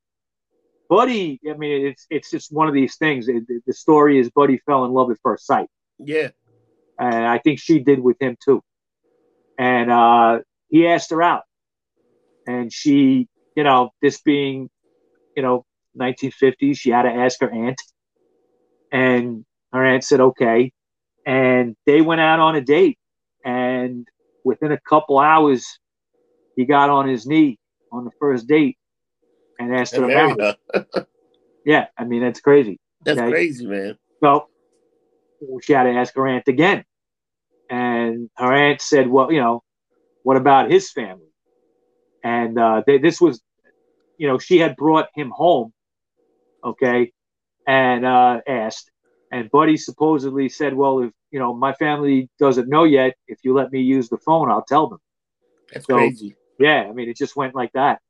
Buddy, 0.88 1.40
I 1.48 1.54
mean, 1.54 1.86
it's 1.86 2.06
it's 2.10 2.30
just 2.30 2.52
one 2.52 2.68
of 2.68 2.74
these 2.74 2.96
things. 2.96 3.28
It, 3.28 3.44
the 3.66 3.72
story 3.72 4.18
is 4.18 4.30
Buddy 4.30 4.58
fell 4.66 4.84
in 4.84 4.92
love 4.92 5.10
at 5.10 5.18
first 5.22 5.46
sight, 5.46 5.68
Yeah. 5.98 6.30
and 6.98 7.26
I 7.26 7.38
think 7.38 7.58
she 7.58 7.78
did 7.80 8.00
with 8.00 8.16
him 8.20 8.36
too. 8.44 8.62
And 9.58 9.90
uh, 9.90 10.40
he 10.68 10.86
asked 10.86 11.10
her 11.10 11.22
out, 11.22 11.42
and 12.46 12.72
she, 12.72 13.28
you 13.54 13.64
know, 13.64 13.90
this 14.02 14.20
being, 14.20 14.68
you 15.34 15.42
know, 15.42 15.64
1950s, 15.98 16.78
she 16.78 16.90
had 16.90 17.02
to 17.02 17.10
ask 17.10 17.40
her 17.40 17.50
aunt, 17.50 17.80
and 18.92 19.44
her 19.72 19.84
aunt 19.84 20.04
said 20.04 20.20
okay, 20.20 20.72
and 21.24 21.74
they 21.86 22.00
went 22.02 22.20
out 22.20 22.40
on 22.40 22.56
a 22.56 22.60
date, 22.60 22.98
and 23.44 24.06
within 24.44 24.72
a 24.72 24.80
couple 24.88 25.18
hours, 25.18 25.78
he 26.56 26.64
got 26.64 26.90
on 26.90 27.08
his 27.08 27.26
knee 27.26 27.58
on 27.92 28.04
the 28.04 28.10
first 28.18 28.46
date 28.46 28.76
and 29.58 29.74
asked 29.74 29.96
her 29.96 30.04
And 30.04 30.12
out. 30.12 30.40
her. 30.40 30.56
Yeah, 31.64 31.86
I 31.98 32.04
mean 32.04 32.22
that's 32.22 32.40
crazy. 32.40 32.78
That's 33.04 33.20
Okay. 33.20 33.30
crazy, 33.30 33.66
man. 33.66 33.98
So 34.22 34.48
she 35.62 35.72
had 35.72 35.84
to 35.84 35.90
ask 35.90 36.14
her 36.14 36.26
aunt 36.26 36.48
again, 36.48 36.84
and 37.70 38.30
her 38.36 38.52
aunt 38.52 38.80
said, 38.80 39.08
"Well, 39.08 39.30
you 39.32 39.40
know, 39.40 39.62
what 40.22 40.36
about 40.36 40.70
his 40.70 40.90
family?" 40.90 41.32
And 42.24 42.58
uh, 42.58 42.82
they, 42.86 42.98
this 42.98 43.20
was, 43.20 43.40
you 44.18 44.26
know, 44.26 44.38
she 44.38 44.58
had 44.58 44.76
brought 44.76 45.08
him 45.14 45.30
home, 45.30 45.72
okay, 46.64 47.12
and 47.66 48.04
uh, 48.04 48.40
asked, 48.46 48.90
and 49.30 49.50
Buddy 49.50 49.76
supposedly 49.76 50.48
said, 50.48 50.74
"Well, 50.74 51.00
if 51.00 51.12
you 51.30 51.38
know 51.38 51.54
my 51.54 51.72
family 51.74 52.28
doesn't 52.38 52.68
know 52.68 52.84
yet, 52.84 53.14
if 53.28 53.38
you 53.42 53.54
let 53.54 53.70
me 53.72 53.80
use 53.80 54.08
the 54.08 54.18
phone, 54.18 54.50
I'll 54.50 54.64
tell 54.64 54.88
them." 54.88 54.98
That's 55.72 55.86
So- 55.86 55.96
crazy. 55.96 56.36
Yeah, 56.58 56.86
I 56.88 56.92
mean, 56.92 57.10
it 57.10 57.18
just 57.18 57.36
went 57.36 57.54
like 57.54 57.70
that. 57.74 58.00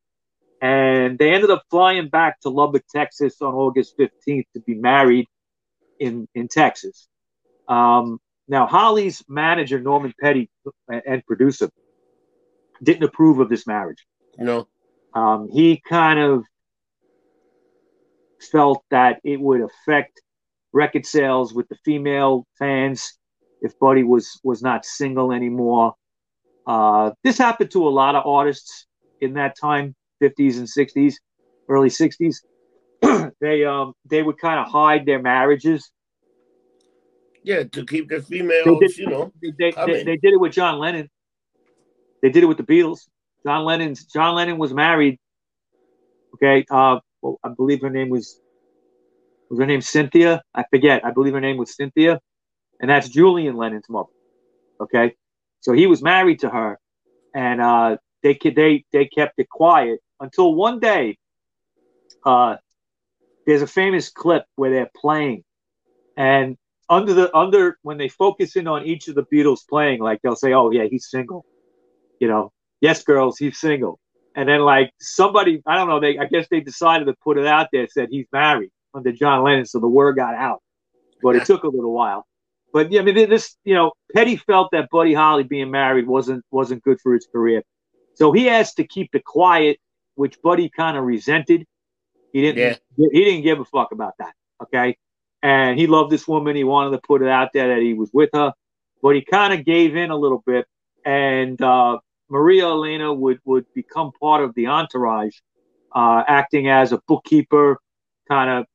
And 0.63 1.19
they 1.19 1.35
ended 1.35 1.51
up 1.51 1.65
flying 1.69 2.09
back 2.09 2.41
to 2.43 2.49
Lubbock, 2.49 2.85
Texas 2.87 3.43
on 3.43 3.55
August 3.55 3.99
15th 3.99 4.47
to 4.55 4.61
be 4.61 4.75
married 4.75 5.27
in, 5.99 6.29
in 6.35 6.47
Texas. 6.47 7.09
Um, 7.69 8.19
now, 8.49 8.67
Holly's 8.67 9.25
manager, 9.29 9.81
Norman 9.81 10.13
Petty, 10.21 10.49
and 10.89 11.25
producer, 11.27 11.69
didn't 12.83 13.05
approve 13.05 13.41
of 13.41 13.49
this 13.49 13.67
marriage. 13.67 14.07
You 14.39 14.45
know. 14.45 14.69
Um, 15.15 15.49
he 15.51 15.81
kind 15.89 16.19
of 16.21 16.45
felt 18.53 18.85
that 18.91 19.21
it 19.25 19.41
would 19.41 19.63
affect 19.63 20.21
record 20.73 21.07
sales 21.07 21.55
with 21.55 21.67
the 21.69 21.77
female 21.85 22.47
fans 22.59 23.19
if 23.63 23.79
Buddy 23.79 24.03
was 24.03 24.39
was 24.45 24.63
not 24.63 24.85
single 24.85 25.33
anymore. 25.33 25.95
Uh, 26.67 27.13
this 27.25 27.39
happened 27.39 27.71
to 27.71 27.87
a 27.87 27.91
lot 27.91 28.15
of 28.15 28.27
artists 28.27 28.87
in 29.21 29.35
that 29.35 29.57
time, 29.59 29.95
50s 30.23 30.59
and 30.59 30.67
60s, 30.67 31.15
early 31.69 31.89
60s. 31.89 32.37
they 33.41 33.65
um 33.65 33.93
they 34.05 34.23
would 34.23 34.39
kind 34.39 34.61
of 34.61 34.67
hide 34.67 35.07
their 35.07 35.21
marriages. 35.21 35.91
Yeah, 37.47 37.63
to 37.63 37.87
keep 37.87 38.09
the 38.09 38.21
females, 38.21 38.81
did, 38.81 38.97
you 38.97 39.07
know. 39.07 39.33
they, 39.41 39.53
they, 39.57 39.71
they, 39.71 40.03
they 40.03 40.17
did 40.17 40.35
it 40.35 40.41
with 40.41 40.51
John 40.51 40.81
Lennon. 40.81 41.09
They 42.21 42.29
did 42.29 42.43
it 42.43 42.47
with 42.47 42.57
the 42.57 42.65
Beatles. 42.65 43.07
John 43.47 43.65
Lennon's 43.65 44.05
John 44.05 44.35
Lennon 44.35 44.59
was 44.59 44.75
married. 44.75 45.21
Okay, 46.35 46.65
uh, 46.69 46.99
well, 47.23 47.39
I 47.45 47.51
believe 47.51 47.83
her 47.83 47.91
name 47.91 48.09
was 48.09 48.41
was 49.49 49.61
her 49.61 49.67
name 49.67 49.81
Cynthia. 49.81 50.43
I 50.57 50.65
forget. 50.71 51.05
I 51.05 51.13
believe 51.13 51.35
her 51.35 51.41
name 51.41 51.57
was 51.57 51.77
Cynthia, 51.77 52.19
and 52.81 52.91
that's 52.91 53.09
Julian 53.09 53.57
Lennon's 53.57 53.89
mother. 53.89 54.09
Okay, 54.81 55.15
so 55.61 55.73
he 55.73 55.87
was 55.87 56.03
married 56.03 56.41
to 56.41 56.49
her, 56.49 56.81
and 57.33 57.61
uh, 57.61 57.97
they 58.25 58.37
they 58.43 58.85
they 58.93 59.07
kept 59.07 59.35
it 59.39 59.49
quiet 59.49 60.01
until 60.19 60.53
one 60.53 60.81
day. 60.81 61.17
Uh, 62.25 62.57
there's 63.47 63.63
a 63.63 63.69
famous 63.69 64.11
clip 64.11 64.47
where 64.57 64.73
they're 64.73 64.91
playing, 65.01 65.45
and 66.17 66.57
under 66.89 67.15
the 67.15 67.35
under 67.37 67.79
when 67.83 67.99
they 67.99 68.09
focus 68.09 68.57
in 68.57 68.67
on 68.67 68.85
each 68.85 69.09
of 69.09 69.15
the 69.15 69.25
Beatles 69.25 69.67
playing, 69.69 70.01
like 70.01 70.21
they'll 70.23 70.37
say, 70.37 70.53
"Oh 70.53 70.71
yeah, 70.71 70.85
he's 70.85 71.09
single," 71.11 71.45
you 72.21 72.29
know, 72.29 72.53
"Yes, 72.81 73.03
girls, 73.03 73.39
he's 73.39 73.59
single," 73.59 73.99
and 74.35 74.49
then 74.49 74.61
like 74.61 74.93
somebody, 75.01 75.63
I 75.67 75.77
don't 75.77 75.89
know, 75.89 76.01
they 76.01 76.19
I 76.19 76.27
guess 76.27 76.47
they 76.51 76.61
decided 76.61 77.07
to 77.07 77.15
put 77.23 77.39
it 77.39 77.47
out 77.47 77.69
there, 77.73 77.87
said 77.89 78.09
he's 78.11 78.27
married 78.33 78.71
under 78.95 79.13
John 79.13 79.43
Lennon, 79.43 79.67
so 79.67 79.81
the 79.81 79.89
word 79.89 80.17
got 80.17 80.35
out, 80.35 80.63
but 81.23 81.37
it 81.37 81.45
took 81.45 81.65
a 81.65 81.69
little 81.69 81.93
while. 81.93 82.27
But 82.73 82.93
yeah, 82.93 83.01
I 83.01 83.05
mean, 83.05 83.15
this 83.15 83.57
you 83.65 83.75
know, 83.75 83.93
Petty 84.15 84.37
felt 84.37 84.71
that 84.73 84.89
Buddy 84.91 85.15
Holly 85.15 85.45
being 85.45 85.71
married 85.71 86.07
wasn't 86.07 86.45
wasn't 86.51 86.83
good 86.83 87.01
for 87.01 87.15
his 87.15 87.27
career, 87.27 87.63
so 88.15 88.33
he 88.33 88.49
asked 88.49 88.77
to 88.77 88.87
keep 88.87 89.15
it 89.15 89.25
quiet, 89.25 89.79
which 90.15 90.41
Buddy 90.43 90.69
kind 90.69 90.97
of 90.97 91.05
resented. 91.05 91.67
He 92.33 92.43
didn't 92.43 92.81
he 92.97 93.25
didn't 93.25 93.43
give 93.43 93.61
a 93.61 93.65
fuck 93.65 93.93
about 93.93 94.15
that. 94.19 94.35
Okay. 94.63 94.97
And 95.43 95.79
he 95.79 95.87
loved 95.87 96.11
this 96.11 96.27
woman. 96.27 96.57
He 96.57 96.65
wanted 96.65 96.91
to 96.91 96.99
put 96.99 97.23
it 97.23 97.29
out 97.29 97.51
there 97.53 97.69
that 97.69 97.83
he 97.83 97.95
was 97.95 98.11
with 98.13 98.31
her, 98.33 98.53
but 99.03 99.15
he 99.15 99.23
kind 99.23 99.53
of 99.53 99.65
gave 99.65 99.95
in 99.95 100.11
a 100.11 100.17
little 100.17 100.43
bit. 100.45 100.67
And 101.05 101.61
uh, 101.63 101.99
Maria 102.29 102.67
Elena 102.67 103.13
would, 103.13 103.39
would 103.45 103.67
become 103.75 104.11
part 104.21 104.43
of 104.43 104.55
the 104.55 104.67
entourage, 104.67 105.37
uh, 105.95 106.25
acting 106.27 106.69
as 106.69 106.93
a 106.93 107.01
bookkeeper, 107.07 107.79
kind 108.29 108.51
of, 108.51 108.67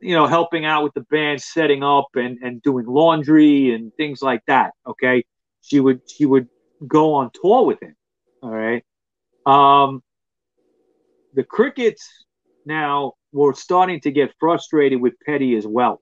you 0.00 0.14
know, 0.14 0.26
helping 0.26 0.64
out 0.64 0.82
with 0.82 0.94
the 0.94 1.02
band, 1.02 1.40
setting 1.40 1.82
up 1.84 2.08
and, 2.14 2.38
and 2.42 2.60
doing 2.62 2.86
laundry 2.86 3.72
and 3.72 3.94
things 3.94 4.20
like 4.20 4.42
that. 4.46 4.72
Okay. 4.86 5.24
She 5.62 5.80
would, 5.80 6.00
she 6.10 6.26
would 6.26 6.48
go 6.86 7.14
on 7.14 7.30
tour 7.40 7.64
with 7.64 7.80
him. 7.80 7.94
All 8.42 8.50
right. 8.50 8.82
Um, 9.46 10.02
the 11.34 11.44
Crickets 11.44 12.23
now 12.66 13.12
were 13.32 13.54
starting 13.54 14.00
to 14.00 14.10
get 14.10 14.34
frustrated 14.38 15.00
with 15.00 15.14
Petty 15.24 15.56
as 15.56 15.66
well. 15.66 16.00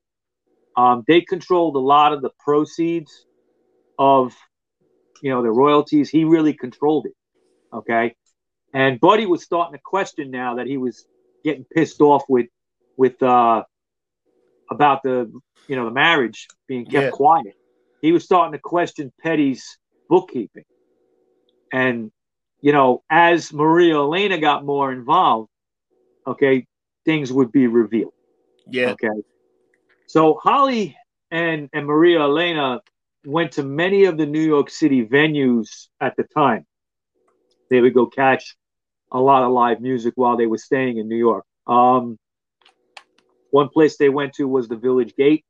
Um, 0.77 1.05
they 1.07 1.21
controlled 1.21 1.77
a 1.77 1.81
lot 1.81 2.13
of 2.13 2.23
the 2.23 2.31
proceeds 2.39 3.27
of, 3.99 4.35
you 5.23 5.31
know, 5.31 5.43
the 5.43 5.51
royalties. 5.51 6.09
He 6.11 6.25
really 6.25 6.55
controlled 6.55 7.07
it. 7.07 7.13
Okay, 7.75 8.15
and 8.73 9.01
Buddy 9.01 9.27
was 9.27 9.43
starting 9.43 9.75
to 9.79 9.83
question 9.83 10.31
now 10.31 10.57
that 10.57 10.67
he 10.67 10.77
was 10.77 11.07
getting 11.45 11.65
pissed 11.75 12.01
off 12.01 12.23
with, 12.29 12.47
with 12.97 13.23
uh, 13.23 13.63
about 14.71 15.03
the, 15.03 15.33
you 15.69 15.77
know, 15.77 15.87
the 15.87 15.91
marriage 15.91 16.49
being 16.69 16.85
kept 16.85 16.95
Yeah. 17.05 17.11
quiet. 17.11 17.55
He 18.01 18.13
was 18.13 18.25
starting 18.25 18.53
to 18.53 18.59
question 18.59 19.13
Petty's 19.23 19.79
bookkeeping, 20.09 20.65
and 21.73 22.11
you 22.61 22.73
know, 22.73 23.03
as 23.11 23.53
Maria 23.53 23.97
Elena 23.97 24.39
got 24.39 24.65
more 24.65 24.93
involved, 24.93 25.49
okay, 26.27 26.67
things 27.05 27.33
would 27.33 27.53
be 27.53 27.67
revealed. 27.67 28.13
Yeah. 28.67 28.91
Okay. 28.91 29.09
So 30.07 30.39
Holly 30.43 30.97
and, 31.31 31.69
and 31.73 31.87
Maria 31.87 32.21
Elena 32.21 32.81
went 33.25 33.53
to 33.53 33.63
many 33.63 34.05
of 34.05 34.19
the 34.19 34.27
New 34.27 34.43
York 34.43 34.71
City 34.71 35.07
venues 35.07 35.89
at 36.01 36.17
the 36.17 36.25
time. 36.25 36.67
They 37.71 37.81
would 37.81 37.95
go 37.95 38.07
catch 38.07 38.57
a 39.11 39.21
lot 39.21 39.43
of 39.43 39.53
live 39.53 39.81
music 39.81 40.15
while 40.17 40.37
they 40.37 40.47
were 40.47 40.59
staying 40.59 40.99
in 40.99 41.09
New 41.09 41.17
York. 41.17 41.45
Um, 41.67 42.19
one 43.51 43.69
place 43.69 43.97
they 43.97 44.09
went 44.09 44.35
to 44.35 44.49
was 44.49 44.69
the 44.69 44.77
Village 44.77 45.15
Gate, 45.17 45.45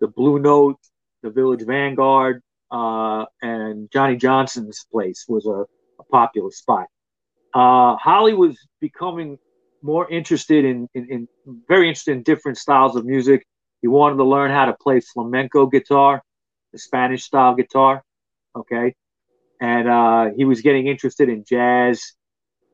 the 0.00 0.08
Blue 0.08 0.38
Note, 0.38 0.78
the 1.22 1.30
Village 1.30 1.62
Vanguard, 1.62 2.42
uh, 2.70 3.24
and 3.40 3.90
Johnny 3.90 4.16
Johnson's 4.16 4.86
place 4.90 5.24
was 5.28 5.46
a, 5.46 5.64
a 6.00 6.04
popular 6.10 6.50
spot. 6.50 6.86
Uh, 7.54 7.96
Holly 7.96 8.34
was 8.34 8.56
becoming 8.80 9.38
more 9.82 10.10
interested 10.10 10.64
in, 10.64 10.88
in, 10.94 11.10
in 11.10 11.28
very 11.68 11.88
interested 11.88 12.12
in 12.12 12.22
different 12.22 12.58
styles 12.58 12.96
of 12.96 13.04
music. 13.04 13.46
He 13.80 13.88
wanted 13.88 14.16
to 14.16 14.24
learn 14.24 14.50
how 14.50 14.66
to 14.66 14.74
play 14.74 15.00
flamenco 15.00 15.66
guitar, 15.66 16.22
the 16.72 16.78
Spanish 16.78 17.24
style 17.24 17.54
guitar. 17.54 18.02
Okay. 18.56 18.94
And 19.60 19.88
uh, 19.88 20.30
he 20.36 20.44
was 20.44 20.60
getting 20.60 20.86
interested 20.86 21.28
in 21.28 21.44
jazz. 21.44 22.12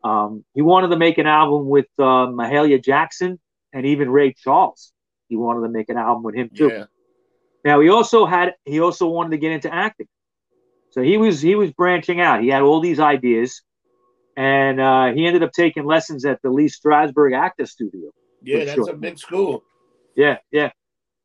Um, 0.05 0.45
he 0.55 0.63
wanted 0.63 0.89
to 0.89 0.97
make 0.97 1.19
an 1.19 1.27
album 1.27 1.69
with 1.69 1.87
uh, 1.99 2.29
Mahalia 2.29 2.83
Jackson 2.83 3.39
and 3.73 3.87
even 3.87 4.11
Ray 4.11 4.33
Charles. 4.33 4.93
He 5.29 5.37
wanted 5.37 5.63
to 5.63 5.69
make 5.69 5.89
an 5.89 5.97
album 5.97 6.23
with 6.23 6.35
him 6.35 6.51
too. 6.55 6.69
Yeah. 6.69 6.85
Now 7.65 7.81
he 7.81 7.89
also 7.91 8.25
had 8.25 8.55
he 8.65 8.81
also 8.81 9.09
wanted 9.09 9.31
to 9.31 9.39
get 9.39 9.53
into 9.53 9.73
acting. 9.73 10.09
So 10.91 11.03
he 11.03 11.17
was 11.19 11.41
he 11.41 11.55
was 11.55 11.73
branching 11.73 12.21
out. 12.21 12.43
He 12.43 12.49
had 12.49 12.63
all 12.63 12.81
these 12.81 13.01
ideas, 13.01 13.63
and 14.39 14.81
uh, 14.81 15.07
he 15.13 15.27
ended 15.27 15.43
up 15.43 15.51
taking 15.51 15.85
lessons 15.85 16.25
at 16.25 16.41
the 16.43 16.51
Lee 16.51 16.69
Strasberg 16.69 17.37
Actor 17.37 17.67
Studio. 17.67 18.13
Yeah, 18.41 18.67
that's 18.67 18.77
sure. 18.77 18.91
a 18.91 18.97
big 18.97 19.19
school. 19.19 19.65
Yeah, 20.15 20.37
yeah. 20.53 20.71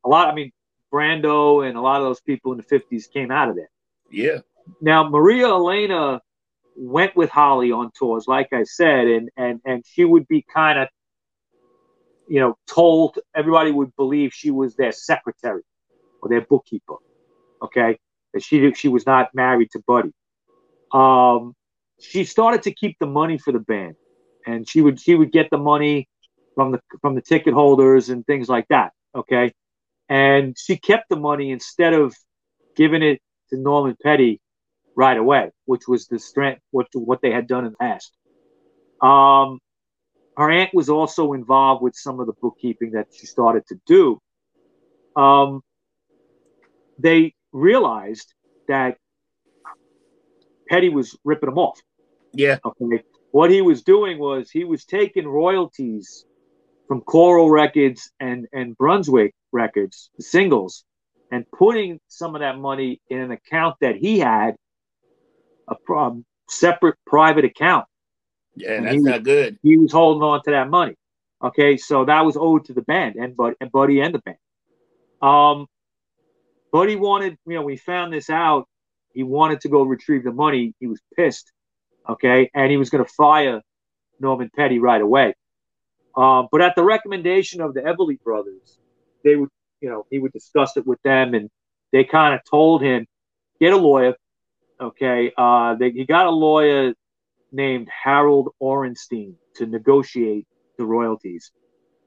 A 0.04 0.08
lot. 0.08 0.26
I 0.26 0.34
mean, 0.34 0.50
Brando 0.92 1.66
and 1.66 1.78
a 1.78 1.80
lot 1.80 2.00
of 2.00 2.08
those 2.08 2.20
people 2.20 2.50
in 2.50 2.58
the 2.58 2.64
fifties 2.64 3.06
came 3.06 3.30
out 3.30 3.48
of 3.48 3.54
there. 3.54 3.70
Yeah. 4.10 4.38
Now 4.80 5.08
Maria 5.08 5.46
Elena 5.46 6.22
went 6.76 7.14
with 7.14 7.30
Holly 7.30 7.70
on 7.70 7.92
tours, 7.96 8.26
like 8.26 8.52
I 8.52 8.64
said, 8.64 9.06
and 9.06 9.30
and 9.36 9.60
and 9.64 9.84
she 9.86 10.04
would 10.04 10.26
be 10.26 10.44
kind 10.52 10.80
of, 10.80 10.88
you 12.26 12.40
know, 12.40 12.56
told 12.66 13.20
everybody 13.32 13.70
would 13.70 13.94
believe 13.94 14.32
she 14.34 14.50
was 14.50 14.74
their 14.74 14.90
secretary 14.90 15.62
or 16.20 16.28
their 16.28 16.40
bookkeeper. 16.40 16.96
Okay, 17.62 17.96
that 18.32 18.42
she 18.42 18.72
she 18.72 18.88
was 18.88 19.06
not 19.06 19.32
married 19.34 19.70
to 19.70 19.82
Buddy. 19.86 20.12
Um, 20.90 21.54
she 22.10 22.24
started 22.24 22.62
to 22.62 22.72
keep 22.72 22.96
the 22.98 23.06
money 23.06 23.38
for 23.38 23.52
the 23.52 23.58
band, 23.58 23.96
and 24.46 24.68
she 24.68 24.80
would 24.80 25.00
she 25.00 25.14
would 25.14 25.32
get 25.32 25.50
the 25.50 25.58
money 25.58 26.08
from 26.54 26.72
the 26.72 26.80
from 27.00 27.14
the 27.14 27.22
ticket 27.22 27.54
holders 27.54 28.08
and 28.08 28.26
things 28.26 28.48
like 28.48 28.66
that. 28.68 28.92
Okay, 29.14 29.52
and 30.08 30.56
she 30.58 30.76
kept 30.76 31.08
the 31.08 31.16
money 31.16 31.50
instead 31.50 31.92
of 31.92 32.14
giving 32.76 33.02
it 33.02 33.20
to 33.50 33.58
Norman 33.58 33.96
Petty 34.02 34.40
right 34.96 35.16
away, 35.16 35.50
which 35.64 35.88
was 35.88 36.06
the 36.06 36.18
strength 36.18 36.62
what 36.70 36.86
what 36.94 37.20
they 37.22 37.30
had 37.30 37.46
done 37.46 37.64
in 37.64 37.72
the 37.72 37.78
past. 37.78 38.12
Um, 39.02 39.58
her 40.36 40.50
aunt 40.50 40.70
was 40.74 40.88
also 40.88 41.32
involved 41.32 41.82
with 41.82 41.94
some 41.94 42.20
of 42.20 42.26
the 42.26 42.32
bookkeeping 42.40 42.92
that 42.92 43.08
she 43.12 43.26
started 43.26 43.64
to 43.68 43.76
do. 43.86 44.18
Um, 45.16 45.62
they 46.98 47.34
realized 47.52 48.32
that 48.68 48.96
Petty 50.68 50.88
was 50.88 51.16
ripping 51.24 51.50
them 51.50 51.58
off. 51.58 51.80
Yeah. 52.34 52.58
Okay. 52.64 53.02
What 53.30 53.50
he 53.50 53.62
was 53.62 53.82
doing 53.82 54.18
was 54.18 54.50
he 54.50 54.64
was 54.64 54.84
taking 54.84 55.26
royalties 55.26 56.24
from 56.86 57.00
Coral 57.00 57.50
Records 57.50 58.10
and 58.20 58.46
and 58.52 58.76
Brunswick 58.76 59.34
Records, 59.52 60.10
the 60.16 60.22
singles, 60.22 60.84
and 61.30 61.44
putting 61.50 62.00
some 62.08 62.34
of 62.34 62.40
that 62.40 62.58
money 62.58 63.00
in 63.08 63.20
an 63.20 63.30
account 63.30 63.76
that 63.80 63.96
he 63.96 64.18
had 64.18 64.54
a 65.68 65.92
um, 65.92 66.24
separate 66.48 66.96
private 67.06 67.44
account. 67.44 67.86
Yeah, 68.56 68.80
that's 68.80 69.02
not 69.02 69.24
good. 69.24 69.58
He 69.62 69.76
was 69.76 69.92
holding 69.92 70.22
on 70.22 70.42
to 70.44 70.50
that 70.52 70.70
money. 70.70 70.94
Okay, 71.42 71.76
so 71.76 72.04
that 72.04 72.24
was 72.24 72.36
owed 72.36 72.66
to 72.66 72.72
the 72.72 72.82
band 72.82 73.16
and 73.16 73.36
Buddy 73.36 73.56
and 73.60 73.70
Buddy 73.72 74.00
and 74.00 74.14
the 74.14 74.20
band. 74.20 74.36
Um, 75.20 75.66
Buddy 76.72 76.96
wanted, 76.96 77.36
you 77.46 77.54
know, 77.54 77.62
we 77.62 77.76
found 77.76 78.12
this 78.12 78.30
out. 78.30 78.66
He 79.12 79.22
wanted 79.22 79.60
to 79.62 79.68
go 79.68 79.82
retrieve 79.82 80.24
the 80.24 80.32
money. 80.32 80.74
He 80.80 80.86
was 80.86 81.00
pissed. 81.16 81.52
Okay, 82.08 82.50
and 82.54 82.70
he 82.70 82.76
was 82.76 82.90
going 82.90 83.04
to 83.04 83.10
fire 83.10 83.62
Norman 84.20 84.50
Petty 84.54 84.78
right 84.78 85.00
away. 85.00 85.34
Um, 86.16 86.48
but 86.52 86.60
at 86.60 86.76
the 86.76 86.84
recommendation 86.84 87.60
of 87.60 87.74
the 87.74 87.80
Everly 87.80 88.20
brothers, 88.22 88.78
they 89.24 89.36
would, 89.36 89.48
you 89.80 89.88
know, 89.88 90.06
he 90.10 90.18
would 90.18 90.32
discuss 90.32 90.76
it 90.76 90.86
with 90.86 91.00
them, 91.02 91.34
and 91.34 91.50
they 91.92 92.04
kind 92.04 92.34
of 92.34 92.40
told 92.48 92.82
him, 92.82 93.06
get 93.58 93.72
a 93.72 93.76
lawyer, 93.76 94.14
Okay, 94.80 95.32
uh, 95.38 95.76
they, 95.76 95.90
he 95.92 96.04
got 96.04 96.26
a 96.26 96.30
lawyer 96.30 96.92
named 97.52 97.88
Harold 97.88 98.52
Orenstein 98.60 99.34
to 99.56 99.64
negotiate 99.66 100.46
the 100.76 100.84
royalties. 100.84 101.52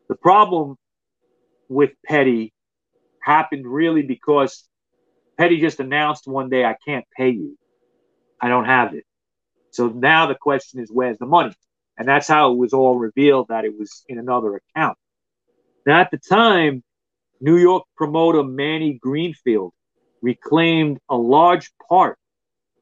The 0.09 0.15
problem 0.15 0.75
with 1.69 1.91
Petty 2.05 2.53
happened 3.23 3.65
really 3.65 4.03
because 4.03 4.67
Petty 5.39 5.59
just 5.59 5.79
announced 5.79 6.27
one 6.27 6.49
day, 6.49 6.65
I 6.65 6.75
can't 6.85 7.05
pay 7.17 7.29
you. 7.29 7.57
I 8.39 8.49
don't 8.49 8.65
have 8.65 8.93
it. 8.93 9.05
So 9.71 9.87
now 9.87 10.27
the 10.27 10.35
question 10.35 10.79
is, 10.79 10.91
where's 10.91 11.17
the 11.17 11.25
money? 11.25 11.53
And 11.97 12.07
that's 12.07 12.27
how 12.27 12.51
it 12.51 12.57
was 12.57 12.73
all 12.73 12.97
revealed 12.97 13.47
that 13.49 13.65
it 13.65 13.77
was 13.77 14.03
in 14.07 14.19
another 14.19 14.55
account. 14.55 14.97
Now, 15.85 15.99
at 16.01 16.11
the 16.11 16.17
time, 16.17 16.83
New 17.39 17.57
York 17.57 17.83
promoter 17.95 18.43
Manny 18.43 18.93
Greenfield 18.93 19.73
reclaimed 20.21 20.99
a 21.09 21.15
large 21.15 21.71
part 21.87 22.17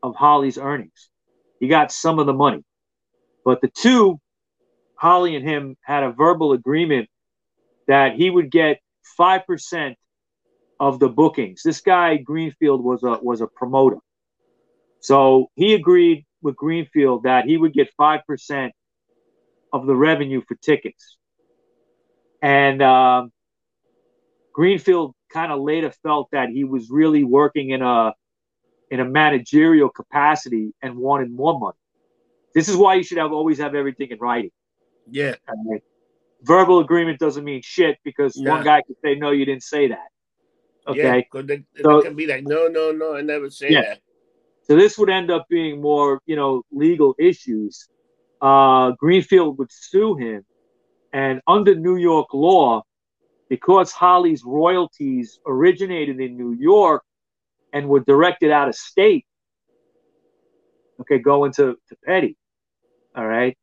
of 0.02 0.16
Holly's 0.16 0.58
earnings. 0.58 1.10
He 1.60 1.68
got 1.68 1.92
some 1.92 2.20
of 2.20 2.26
the 2.26 2.34
money. 2.34 2.64
But 3.44 3.62
the 3.62 3.70
two, 3.70 4.20
Holly 4.96 5.36
and 5.36 5.48
him, 5.48 5.78
had 5.84 6.04
a 6.04 6.12
verbal 6.12 6.54
agreement 6.54 7.10
that 7.88 8.16
he 8.16 8.30
would 8.30 8.50
get 8.50 8.80
5% 9.20 9.96
of 10.80 11.00
the 11.00 11.10
bookings. 11.10 11.62
This 11.64 11.82
guy, 11.82 12.18
Greenfield, 12.18 12.84
was 12.84 13.04
a, 13.04 13.20
was 13.22 13.42
a 13.42 13.48
promoter. 13.48 13.98
So 15.00 15.52
he 15.56 15.76
agreed 15.76 16.25
with 16.46 16.56
Greenfield 16.56 17.24
that 17.24 17.46
he 17.46 17.58
would 17.58 17.74
get 17.74 17.90
5% 18.00 18.72
of 19.74 19.88
the 19.88 19.96
revenue 19.96 20.42
for 20.48 20.54
tickets. 20.56 21.18
And 22.40 22.84
um, 22.84 23.32
Greenfield 24.54 25.16
kind 25.34 25.52
of 25.52 25.60
later 25.60 25.92
felt 26.04 26.30
that 26.32 26.50
he 26.50 26.64
was 26.64 26.90
really 26.92 27.24
working 27.24 27.72
in 27.72 27.82
a 27.82 28.14
in 28.92 29.00
a 29.00 29.06
managerial 29.06 29.90
capacity 29.90 30.72
and 30.84 30.96
wanted 30.96 31.32
more 31.32 31.60
money. 31.60 31.78
This 32.54 32.70
is 32.70 32.76
why 32.76 32.94
you 32.94 33.04
should 33.04 33.18
have 33.18 33.34
always 33.34 33.58
have 33.58 33.74
everything 33.74 34.12
in 34.12 34.20
writing. 34.20 34.52
Yeah. 35.10 35.34
Verbal 36.44 36.80
agreement 36.80 37.18
doesn't 37.18 37.44
mean 37.44 37.64
shit 37.64 37.98
because 38.04 38.36
one 38.38 38.64
guy 38.64 38.84
could 38.86 38.98
say, 39.04 39.16
no, 39.16 39.32
you 39.32 39.44
didn't 39.46 39.64
say 39.64 39.88
that. 39.88 40.10
Okay. 40.88 41.28
Yeah, 41.34 41.42
they, 41.42 41.66
so, 41.82 41.98
they 41.98 42.08
can 42.08 42.16
be 42.16 42.28
like, 42.28 42.44
no, 42.44 42.68
no, 42.68 42.92
no, 42.92 43.16
I 43.16 43.22
never 43.22 43.50
say 43.50 43.72
yeah. 43.72 43.82
that. 43.82 44.00
So 44.68 44.76
this 44.76 44.98
would 44.98 45.10
end 45.10 45.30
up 45.32 45.46
being 45.50 45.82
more, 45.82 46.22
you 46.26 46.36
know, 46.36 46.64
legal 46.72 47.16
issues. 47.20 47.88
Uh, 48.42 48.92
Greenfield 48.92 49.58
would 49.60 49.72
sue 49.72 50.16
him. 50.16 50.46
And 51.14 51.42
under 51.48 51.76
New 51.76 51.96
York 51.96 52.34
law, 52.34 52.84
because 53.48 53.92
Holly's 53.92 54.44
royalties 54.44 55.40
originated 55.46 56.20
in 56.20 56.36
New 56.36 56.54
York, 56.54 57.04
and 57.72 57.90
were 57.90 58.00
directed 58.00 58.52
out 58.52 58.70
of 58.70 58.76
state, 58.76 59.26
okay, 61.02 61.20
going 61.20 61.52
to, 61.52 61.78
to 61.90 61.96
petty. 62.06 62.38
All 63.16 63.28
right. 63.28 63.58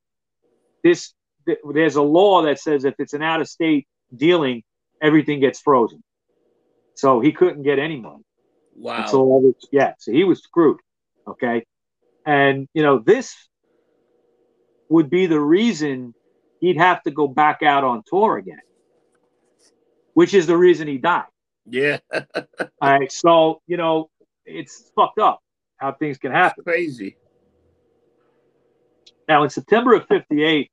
This 0.85 1.15
th- 1.47 1.59
there's 1.73 1.97
a 1.97 2.03
law 2.03 2.43
that 2.43 2.59
says 2.59 2.85
if 2.85 2.95
it's 2.99 3.15
an 3.15 3.23
out 3.23 3.41
of 3.41 3.49
state 3.49 3.89
dealing, 4.15 4.63
everything 5.01 5.41
gets 5.41 5.61
frozen. 5.61 6.03
So 6.95 7.21
he 7.21 7.33
couldn't 7.33 7.63
get 7.63 7.79
any 7.79 8.01
money. 8.01 8.23
Wow. 8.77 9.07
So 9.07 9.55
yeah, 9.71 9.95
so 9.99 10.13
he 10.13 10.25
was 10.25 10.43
screwed. 10.43 10.79
Okay. 11.27 11.65
And 12.27 12.69
you 12.75 12.83
know, 12.83 12.99
this 12.99 13.37
would 14.89 15.11
be 15.11 15.27
the 15.27 15.41
reason 15.41 16.15
he'd 16.61 16.79
have 16.79 17.03
to 17.03 17.11
go 17.11 17.27
back 17.27 17.63
out 17.63 17.85
on 17.85 18.03
tour 18.07 18.37
again. 18.37 18.61
Which 20.15 20.35
is 20.35 20.47
the 20.47 20.57
reason 20.57 20.89
he 20.89 20.99
died. 20.99 21.25
Yeah. 21.67 21.99
All 22.13 22.25
right. 22.81 23.11
So, 23.11 23.63
you 23.67 23.77
know, 23.77 24.11
it's 24.45 24.91
fucked 24.95 25.19
up 25.19 25.41
how 25.77 25.93
things 25.93 26.19
can 26.19 26.33
happen. 26.33 26.65
crazy. 26.65 27.17
Now, 29.29 29.45
in 29.45 29.51
September 29.51 29.95
of 29.95 30.07
58, 30.09 30.71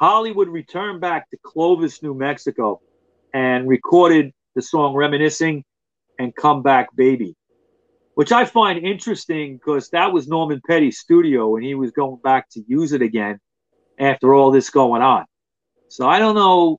Hollywood 0.00 0.48
returned 0.48 1.00
back 1.00 1.30
to 1.30 1.36
Clovis, 1.42 2.02
New 2.02 2.14
Mexico, 2.14 2.80
and 3.32 3.68
recorded 3.68 4.32
the 4.54 4.62
song 4.62 4.94
Reminiscing 4.94 5.64
and 6.18 6.34
Come 6.34 6.62
Back 6.62 6.94
Baby, 6.96 7.36
which 8.14 8.32
I 8.32 8.44
find 8.44 8.84
interesting 8.84 9.56
because 9.56 9.90
that 9.90 10.12
was 10.12 10.28
Norman 10.28 10.60
Petty's 10.66 10.98
studio 10.98 11.56
and 11.56 11.64
he 11.64 11.74
was 11.74 11.90
going 11.90 12.20
back 12.22 12.48
to 12.50 12.62
use 12.66 12.92
it 12.92 13.02
again 13.02 13.40
after 13.98 14.34
all 14.34 14.50
this 14.50 14.70
going 14.70 15.02
on. 15.02 15.24
So 15.88 16.08
I 16.08 16.18
don't 16.18 16.34
know 16.34 16.78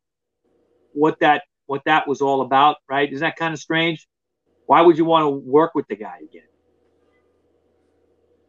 what 0.93 1.19
that 1.19 1.43
what 1.67 1.81
that 1.86 2.07
was 2.07 2.21
all 2.21 2.41
about, 2.41 2.77
right? 2.89 3.11
Is 3.11 3.19
that 3.21 3.36
kind 3.36 3.53
of 3.53 3.59
strange? 3.59 4.07
Why 4.65 4.81
would 4.81 4.97
you 4.97 5.05
want 5.05 5.23
to 5.23 5.29
work 5.29 5.75
with 5.75 5.88
the 5.88 5.95
guy 5.95 6.17
again? 6.17 6.47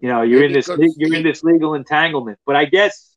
You 0.01 0.09
know, 0.09 0.23
you're 0.23 0.41
maybe 0.41 0.55
in 0.55 0.61
this 0.61 0.97
you're 0.97 1.15
in 1.15 1.23
this 1.23 1.43
legal 1.43 1.75
entanglement. 1.75 2.39
But 2.47 2.57
I 2.57 2.67
guess 2.67 3.15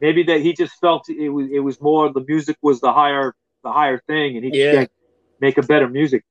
maybe 0.00 0.22
that 0.24 0.40
he 0.40 0.52
just 0.52 0.74
felt 0.80 1.08
it 1.08 1.28
was 1.28 1.48
it 1.52 1.60
was 1.60 1.80
more 1.80 2.12
the 2.12 2.24
music 2.26 2.56
was 2.62 2.80
the 2.80 2.92
higher 2.92 3.34
the 3.62 3.72
higher 3.72 4.00
thing, 4.06 4.36
and 4.36 4.44
he 4.44 4.60
yeah. 4.60 4.72
could 4.72 4.90
make 5.40 5.58
a 5.58 5.62
better 5.62 5.88
music. 5.88 6.24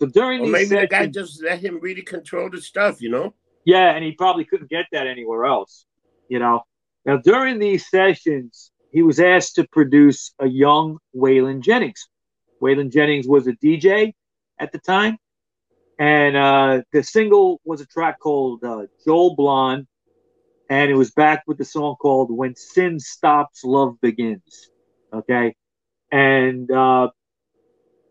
So 0.00 0.06
during 0.06 0.40
or 0.40 0.44
these 0.44 0.52
maybe 0.52 0.66
sessions, 0.66 0.88
the 0.88 0.96
guy 0.96 1.06
just 1.06 1.42
let 1.42 1.60
him 1.60 1.78
really 1.80 2.02
control 2.02 2.48
the 2.48 2.60
stuff, 2.60 3.02
you 3.02 3.10
know? 3.10 3.34
Yeah, 3.64 3.90
and 3.94 4.02
he 4.02 4.12
probably 4.12 4.46
couldn't 4.46 4.70
get 4.70 4.86
that 4.92 5.06
anywhere 5.06 5.44
else. 5.44 5.84
You 6.28 6.38
know. 6.38 6.62
Now 7.04 7.18
during 7.18 7.58
these 7.58 7.88
sessions, 7.88 8.72
he 8.92 9.02
was 9.02 9.20
asked 9.20 9.56
to 9.56 9.66
produce 9.68 10.32
a 10.38 10.46
young 10.46 10.98
Waylon 11.14 11.60
Jennings. 11.60 12.08
Waylon 12.62 12.90
Jennings 12.90 13.26
was 13.28 13.46
a 13.46 13.52
DJ 13.52 14.14
at 14.58 14.72
the 14.72 14.78
time. 14.78 15.18
And 15.98 16.34
uh, 16.34 16.82
the 16.92 17.02
single 17.02 17.60
was 17.64 17.82
a 17.82 17.86
track 17.86 18.20
called 18.20 18.64
uh, 18.64 18.86
Jole 19.04 19.36
Blon, 19.36 19.86
and 20.70 20.90
it 20.90 20.94
was 20.94 21.10
backed 21.10 21.46
with 21.46 21.58
the 21.58 21.64
song 21.64 21.96
called 21.96 22.30
When 22.34 22.56
Sin 22.56 22.98
Stops, 22.98 23.64
Love 23.64 24.00
Begins. 24.00 24.70
Okay. 25.12 25.54
And, 26.10 26.70
uh, 26.70 27.10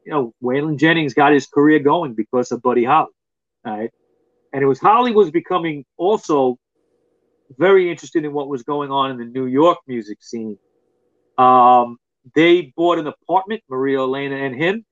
you 0.05 0.11
know, 0.11 0.33
Waylon 0.43 0.77
Jennings 0.77 1.13
got 1.13 1.33
his 1.33 1.47
career 1.47 1.79
going 1.79 2.13
because 2.13 2.51
of 2.51 2.61
Buddy 2.61 2.83
Holly. 2.83 3.09
All 3.65 3.77
right. 3.77 3.91
And 4.53 4.63
it 4.63 4.65
was 4.65 4.79
Holly 4.79 5.11
was 5.11 5.29
becoming 5.31 5.85
also 5.97 6.57
very 7.57 7.89
interested 7.89 8.25
in 8.25 8.33
what 8.33 8.47
was 8.47 8.63
going 8.63 8.91
on 8.91 9.11
in 9.11 9.17
the 9.17 9.25
New 9.25 9.45
York 9.45 9.79
music 9.87 10.23
scene. 10.23 10.57
Um, 11.37 11.97
they 12.35 12.73
bought 12.75 12.99
an 12.99 13.07
apartment, 13.07 13.63
Maria 13.69 13.99
Elena 13.99 14.35
and 14.35 14.55
him, 14.55 14.85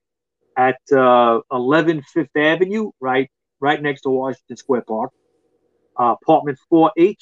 at 0.57 0.79
uh, 0.91 1.39
11 1.51 2.01
Fifth 2.01 2.35
Avenue, 2.35 2.91
right, 2.99 3.29
right 3.59 3.81
next 3.81 4.01
to 4.01 4.09
Washington 4.09 4.57
Square 4.57 4.83
Park. 4.87 5.11
Uh, 5.99 6.15
apartment 6.21 6.57
4H 6.71 7.15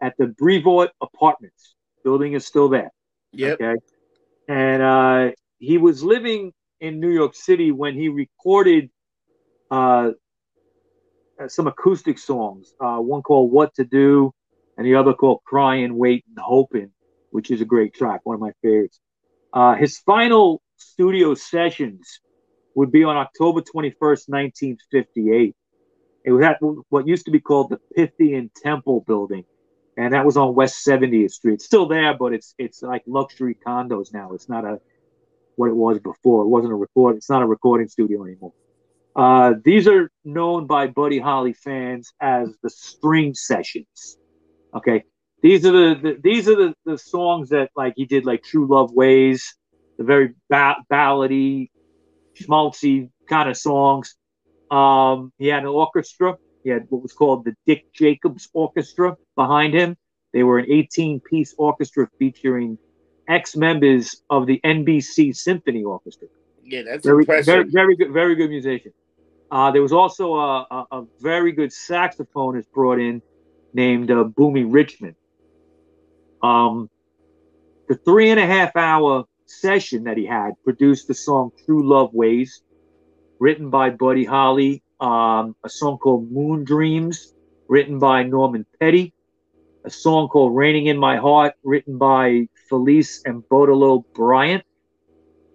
at 0.00 0.14
the 0.18 0.26
Brevoort 0.26 0.90
Apartments. 1.00 1.74
Building 2.04 2.34
is 2.34 2.46
still 2.46 2.68
there. 2.68 2.90
Yep. 3.32 3.60
Okay. 3.60 3.80
And 4.48 4.82
uh, 4.82 5.30
he 5.58 5.78
was 5.78 6.02
living 6.02 6.52
in 6.80 7.00
New 7.00 7.10
York 7.10 7.34
City 7.34 7.70
when 7.70 7.94
he 7.94 8.08
recorded 8.08 8.90
uh, 9.70 10.10
some 11.48 11.66
acoustic 11.66 12.18
songs. 12.18 12.74
Uh, 12.80 12.98
one 12.98 13.22
called 13.22 13.52
"What 13.52 13.74
to 13.74 13.84
Do," 13.84 14.32
and 14.76 14.86
the 14.86 14.94
other 14.94 15.14
called 15.14 15.40
"Crying, 15.44 15.96
Waiting, 15.96 16.34
Hoping," 16.38 16.92
which 17.30 17.50
is 17.50 17.60
a 17.60 17.64
great 17.64 17.94
track, 17.94 18.20
one 18.24 18.34
of 18.34 18.40
my 18.40 18.52
favorites. 18.62 19.00
Uh, 19.52 19.74
his 19.74 19.98
final 19.98 20.62
studio 20.76 21.34
sessions 21.34 22.20
would 22.74 22.92
be 22.92 23.04
on 23.04 23.16
October 23.16 23.62
21st, 23.62 24.28
1958. 24.28 25.54
It 26.24 26.32
was 26.32 26.44
at 26.44 26.58
what 26.90 27.06
used 27.06 27.24
to 27.26 27.30
be 27.30 27.40
called 27.40 27.70
the 27.70 27.78
Pythian 27.94 28.50
Temple 28.54 29.04
Building, 29.06 29.44
and 29.96 30.12
that 30.12 30.26
was 30.26 30.36
on 30.36 30.54
West 30.54 30.84
70th 30.86 31.30
Street. 31.30 31.54
It's 31.54 31.64
still 31.64 31.86
there, 31.86 32.14
but 32.14 32.34
it's 32.34 32.54
it's 32.58 32.82
like 32.82 33.02
luxury 33.06 33.56
condos 33.66 34.12
now. 34.12 34.32
It's 34.32 34.48
not 34.48 34.64
a 34.64 34.80
what 35.56 35.68
it 35.68 35.76
was 35.76 35.98
before. 35.98 36.42
It 36.42 36.48
wasn't 36.48 36.72
a 36.72 36.76
record. 36.76 37.16
It's 37.16 37.30
not 37.30 37.42
a 37.42 37.46
recording 37.46 37.88
studio 37.88 38.24
anymore. 38.24 38.52
Uh, 39.14 39.54
these 39.64 39.88
are 39.88 40.10
known 40.24 40.66
by 40.66 40.86
Buddy 40.86 41.18
Holly 41.18 41.54
fans 41.54 42.12
as 42.20 42.54
the 42.62 42.70
String 42.70 43.34
Sessions. 43.34 44.18
Okay, 44.74 45.04
these 45.42 45.64
are 45.64 45.72
the, 45.72 46.00
the 46.00 46.18
these 46.22 46.48
are 46.48 46.56
the, 46.56 46.74
the 46.84 46.98
songs 46.98 47.48
that 47.48 47.70
like 47.74 47.94
he 47.96 48.04
did 48.04 48.26
like 48.26 48.42
True 48.42 48.66
Love 48.66 48.92
Ways, 48.92 49.56
the 49.96 50.04
very 50.04 50.34
ba- 50.50 50.76
ballady, 50.92 51.70
schmaltzy 52.38 53.10
kind 53.28 53.48
of 53.48 53.56
songs. 53.56 54.14
Um, 54.70 55.32
he 55.38 55.46
had 55.46 55.62
an 55.62 55.68
orchestra. 55.68 56.36
He 56.62 56.70
had 56.70 56.86
what 56.90 57.02
was 57.02 57.12
called 57.12 57.44
the 57.44 57.54
Dick 57.66 57.92
Jacobs 57.94 58.48
Orchestra 58.52 59.16
behind 59.34 59.72
him. 59.72 59.96
They 60.32 60.42
were 60.42 60.58
an 60.58 60.66
18 60.70 61.20
piece 61.20 61.54
orchestra 61.56 62.08
featuring 62.18 62.76
ex 63.28 63.56
members 63.56 64.22
of 64.30 64.46
the 64.46 64.60
NBC 64.64 65.34
Symphony 65.36 65.84
Orchestra. 65.84 66.28
Yeah, 66.64 66.82
that's 66.82 67.04
Very, 67.06 67.22
impressive. 67.22 67.46
very, 67.46 67.70
very 67.70 67.96
good, 67.96 68.12
very 68.12 68.34
good 68.34 68.50
musician. 68.50 68.92
Uh, 69.50 69.70
there 69.70 69.82
was 69.82 69.92
also 69.92 70.34
a, 70.34 70.66
a, 70.70 70.84
a 70.92 71.04
very 71.20 71.52
good 71.52 71.70
saxophonist 71.70 72.66
brought 72.72 72.98
in 72.98 73.22
named 73.72 74.10
uh, 74.10 74.24
Boomie 74.24 74.66
Richman. 74.68 75.14
Um, 76.42 76.90
the 77.88 77.94
three 77.94 78.30
and 78.30 78.40
a 78.40 78.46
half 78.46 78.74
hour 78.74 79.24
session 79.46 80.04
that 80.04 80.16
he 80.16 80.26
had 80.26 80.52
produced 80.64 81.06
the 81.06 81.14
song 81.14 81.52
True 81.64 81.86
Love 81.88 82.12
Ways, 82.12 82.62
written 83.38 83.70
by 83.70 83.90
Buddy 83.90 84.24
Holly, 84.24 84.82
um, 85.00 85.54
a 85.62 85.68
song 85.68 85.98
called 85.98 86.30
Moon 86.32 86.64
Dreams, 86.64 87.32
written 87.68 87.98
by 87.98 88.24
Norman 88.24 88.66
Petty, 88.80 89.12
a 89.86 89.90
song 89.90 90.26
called 90.26 90.54
Raining 90.56 90.86
in 90.86 90.98
My 90.98 91.16
Heart, 91.16 91.54
written 91.62 91.96
by 91.96 92.48
Felice 92.68 93.22
and 93.24 93.48
Boudleaux 93.48 94.04
Bryant, 94.14 94.64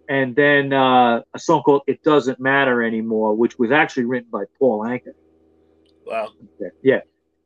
and 0.07 0.33
then 0.35 0.71
uh, 0.71 1.21
a 1.33 1.39
song 1.39 1.61
called 1.63 1.81
It 1.85 2.01
Doesn't 2.01 2.39
Matter 2.39 2.81
Anymore, 2.81 3.35
which 3.35 3.59
was 3.59 3.71
actually 3.71 4.05
written 4.05 4.29
by 4.31 4.45
Paul 4.57 4.85
Anka. 4.85 5.11
wow. 6.05 6.29
Yeah. 6.81 7.01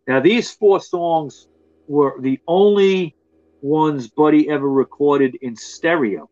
Now, 0.08 0.20
these 0.20 0.52
four 0.52 0.80
songs 0.80 1.48
were 1.88 2.16
the 2.22 2.40
only 2.48 3.16
ones 3.62 4.08
Buddy 4.08 4.48
ever 4.48 4.70
recorded 4.70 5.36
in 5.42 5.56
stereo. 5.56 6.30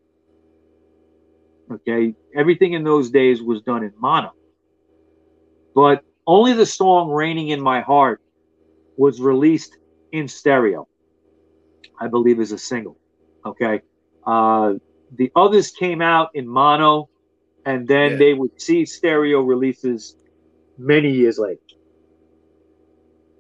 Okay. 1.71 2.13
Everything 2.35 2.73
in 2.73 2.83
those 2.83 3.09
days 3.09 3.41
was 3.41 3.63
done 3.63 3.83
in 3.83 3.93
mono. 3.97 4.33
But 5.73 6.03
only 6.27 6.53
the 6.53 6.67
song 6.67 7.09
Raining 7.09 7.49
in 7.49 7.59
My 7.59 7.81
Heart 7.81 8.21
was 8.97 9.19
released 9.19 9.77
in 10.14 10.30
stereo, 10.30 10.88
I 11.99 12.07
believe, 12.07 12.39
is 12.39 12.53
a 12.53 12.59
single. 12.59 12.97
Okay. 13.45 13.82
Uh, 14.26 14.76
the 15.11 15.32
others 15.36 15.72
came 15.72 16.01
out 16.01 16.30
in 16.36 16.47
mono, 16.47 17.09
and 17.66 17.88
then 17.88 18.14
Yeah. 18.14 18.18
they 18.18 18.34
would 18.36 18.61
see 18.61 18.86
stereo 18.86 19.41
releases 19.41 20.16
many 20.78 21.11
years 21.11 21.39
later. 21.39 21.61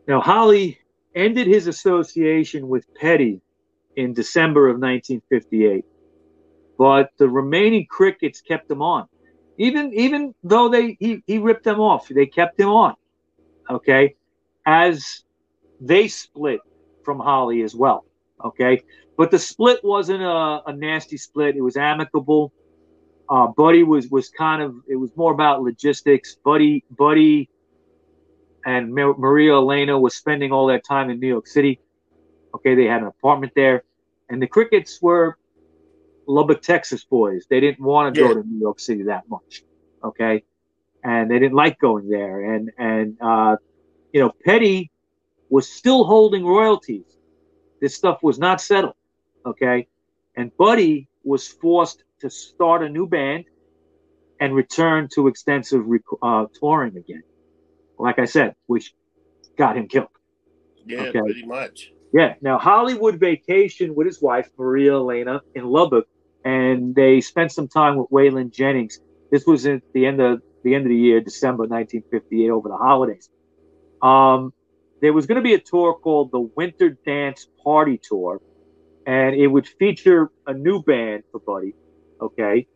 Now, 0.07 0.21
Holly 0.21 0.79
ended 1.15 1.47
his 1.47 1.67
association 1.67 2.67
with 2.67 2.85
Petty 2.95 3.41
in 3.95 4.13
December 4.13 4.67
of 4.69 4.79
1958, 4.79 5.85
but 6.77 7.11
the 7.19 7.29
remaining 7.29 7.87
Crickets 7.89 8.41
kept 8.41 8.69
him 8.71 8.81
on. 8.81 9.07
Even 9.57 9.93
even 9.93 10.35
though 10.43 10.69
they 10.69 10.97
he, 10.99 11.23
he 11.27 11.37
ripped 11.39 11.63
them 11.63 11.79
off, 11.79 12.07
they 12.09 12.25
kept 12.27 12.59
him 12.59 12.69
on. 12.69 12.95
Okay, 13.69 14.15
as 14.65 15.23
they 15.83 16.07
split 16.07 16.61
from 17.03 17.19
Holly 17.19 17.61
as 17.63 17.75
well. 17.75 18.05
Okay, 18.43 18.81
but 19.17 19.31
the 19.31 19.39
split 19.39 19.79
wasn't 19.83 20.21
a, 20.23 20.61
a 20.65 20.73
nasty 20.75 21.17
split; 21.17 21.55
it 21.55 21.61
was 21.61 21.77
amicable. 21.77 22.51
Uh, 23.29 23.47
Buddy 23.47 23.83
was 23.83 24.09
was 24.09 24.29
kind 24.29 24.61
of 24.61 24.75
it 24.87 24.95
was 24.95 25.11
more 25.15 25.31
about 25.33 25.61
logistics. 25.61 26.35
Buddy 26.43 26.83
Buddy 26.89 27.49
and 28.65 28.93
Ma- 28.93 29.13
Maria 29.17 29.53
Elena 29.53 29.99
was 29.99 30.15
spending 30.15 30.51
all 30.51 30.67
their 30.67 30.79
time 30.79 31.09
in 31.09 31.19
New 31.19 31.27
York 31.27 31.47
City. 31.47 31.79
Okay, 32.55 32.75
they 32.75 32.85
had 32.85 33.01
an 33.01 33.07
apartment 33.07 33.53
there, 33.55 33.83
and 34.29 34.41
the 34.41 34.47
Crickets 34.47 35.01
were 35.01 35.37
Lubbock, 36.27 36.61
Texas 36.61 37.03
boys. 37.03 37.45
They 37.49 37.59
didn't 37.59 37.81
want 37.81 38.15
to 38.15 38.21
Yeah. 38.21 38.27
go 38.29 38.33
to 38.41 38.47
New 38.47 38.59
York 38.59 38.79
City 38.79 39.03
that 39.03 39.27
much. 39.29 39.63
Okay, 40.03 40.43
and 41.03 41.29
they 41.29 41.39
didn't 41.39 41.55
like 41.55 41.79
going 41.79 42.09
there. 42.09 42.53
And 42.53 42.71
and 42.77 43.17
uh, 43.21 43.57
you 44.11 44.19
know, 44.21 44.31
Petty 44.45 44.91
was 45.55 45.65
still 45.69 46.03
holding 46.13 46.43
royalties. 46.45 47.05
This 47.81 47.93
stuff 48.01 48.17
was 48.23 48.37
not 48.47 48.59
settled. 48.59 48.95
Okay, 49.45 49.87
and 50.37 50.47
Buddy 50.57 51.07
was 51.23 51.43
forced 51.47 51.99
to 52.21 52.29
start 52.29 52.79
a 52.83 52.89
new 52.97 53.05
band 53.07 53.43
and 54.41 54.55
return 54.55 55.01
to 55.15 55.27
extensive 55.27 55.83
rec- 55.85 56.19
uh, 56.29 56.45
touring 56.59 56.95
again. 56.97 57.23
Like 57.99 58.17
I 58.19 58.25
said, 58.25 58.55
which 58.71 58.93
got 59.57 59.77
him 59.77 59.87
killed. 59.87 60.15
Yeah, 60.85 61.03
Okay. 61.03 61.19
pretty 61.27 61.45
much. 61.45 61.91
Yeah. 62.19 62.31
Now 62.41 62.57
Hollywood 62.57 63.15
vacation 63.19 63.93
with 63.95 64.07
his 64.07 64.19
wife 64.21 64.49
Maria 64.57 64.93
Elena 64.93 65.41
in 65.53 65.65
Lubbock, 65.65 66.07
and 66.43 66.95
they 66.95 67.21
spent 67.21 67.51
some 67.51 67.67
time 67.67 67.93
with 67.97 68.09
Waylon 68.09 68.49
Jennings. 68.51 68.99
This 69.31 69.45
was 69.45 69.65
at 69.67 69.81
the 69.93 70.05
end 70.05 70.19
of 70.19 70.41
the 70.63 70.73
end 70.75 70.85
of 70.87 70.89
the 70.89 70.95
year, 71.07 71.19
December 71.21 71.63
1958, 71.67 72.49
over 72.49 72.69
the 72.69 72.77
holidays. 72.77 73.29
Um, 74.01 74.53
there 75.03 75.11
was 75.11 75.25
going 75.25 75.35
to 75.35 75.41
be 75.41 75.53
a 75.53 75.59
tour 75.59 75.93
called 75.95 76.31
the 76.31 76.39
Winter 76.39 76.97
Dance 77.05 77.49
Party 77.61 77.99
Tour, 78.01 78.41
and 79.05 79.35
it 79.35 79.47
would 79.47 79.67
feature 79.67 80.31
a 80.47 80.53
new 80.53 80.81
band 80.81 81.23
for 81.29 81.41
Buddy. 81.41 81.73
Okay, 82.21 82.67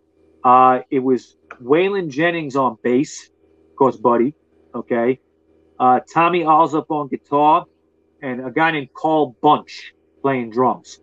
uh, 0.43 0.79
it 0.91 0.99
was 0.99 1.37
Waylon 1.63 2.09
Jennings 2.09 2.57
on 2.57 2.77
bass, 2.83 3.29
of 3.69 3.75
course, 3.77 3.95
Buddy. 3.95 4.33
Okay, 4.75 5.21
uh, 5.79 6.01
Tommy 6.13 6.41
Allsup 6.41 6.87
on 6.89 7.07
guitar, 7.07 7.65
and 8.21 8.45
a 8.45 8.51
guy 8.51 8.71
named 8.71 8.89
Carl 8.93 9.37
Bunch 9.41 9.93
playing 10.21 10.49
drums. 10.49 10.99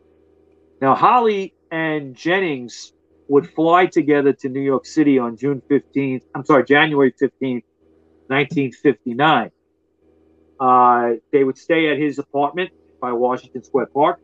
Now, 0.82 0.94
Holly 0.94 1.54
and 1.70 2.14
Jennings 2.14 2.92
would 3.28 3.48
fly 3.48 3.86
together 3.86 4.34
to 4.34 4.50
New 4.50 4.60
York 4.60 4.84
City 4.84 5.18
on 5.18 5.38
June 5.38 5.62
15th, 5.70 6.24
I'm 6.34 6.44
sorry, 6.44 6.64
January 6.66 7.12
15th, 7.12 7.64
1959. 8.26 9.50
Uh, 10.60 11.14
they 11.32 11.44
would 11.44 11.58
stay 11.58 11.90
at 11.90 11.98
his 11.98 12.18
apartment 12.18 12.70
by 13.00 13.12
Washington 13.12 13.62
Square 13.62 13.86
Park, 13.86 14.20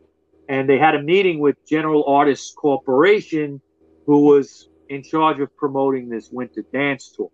and 0.47 0.69
they 0.69 0.77
had 0.77 0.95
a 0.95 1.01
meeting 1.01 1.39
with 1.39 1.55
General 1.67 2.03
Artists 2.07 2.53
Corporation, 2.53 3.61
who 4.05 4.25
was 4.25 4.69
in 4.89 5.03
charge 5.03 5.39
of 5.39 5.55
promoting 5.55 6.09
this 6.09 6.29
winter 6.31 6.63
dance 6.73 7.13
tour. 7.15 7.31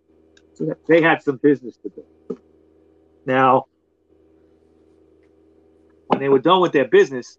They 0.88 1.02
had 1.02 1.22
some 1.22 1.38
business 1.38 1.78
to 1.84 1.90
do. 1.90 2.40
Now, 3.26 3.66
when 6.08 6.20
they 6.20 6.30
were 6.30 6.40
done 6.40 6.62
with 6.62 6.72
their 6.72 6.88
business, 6.88 7.38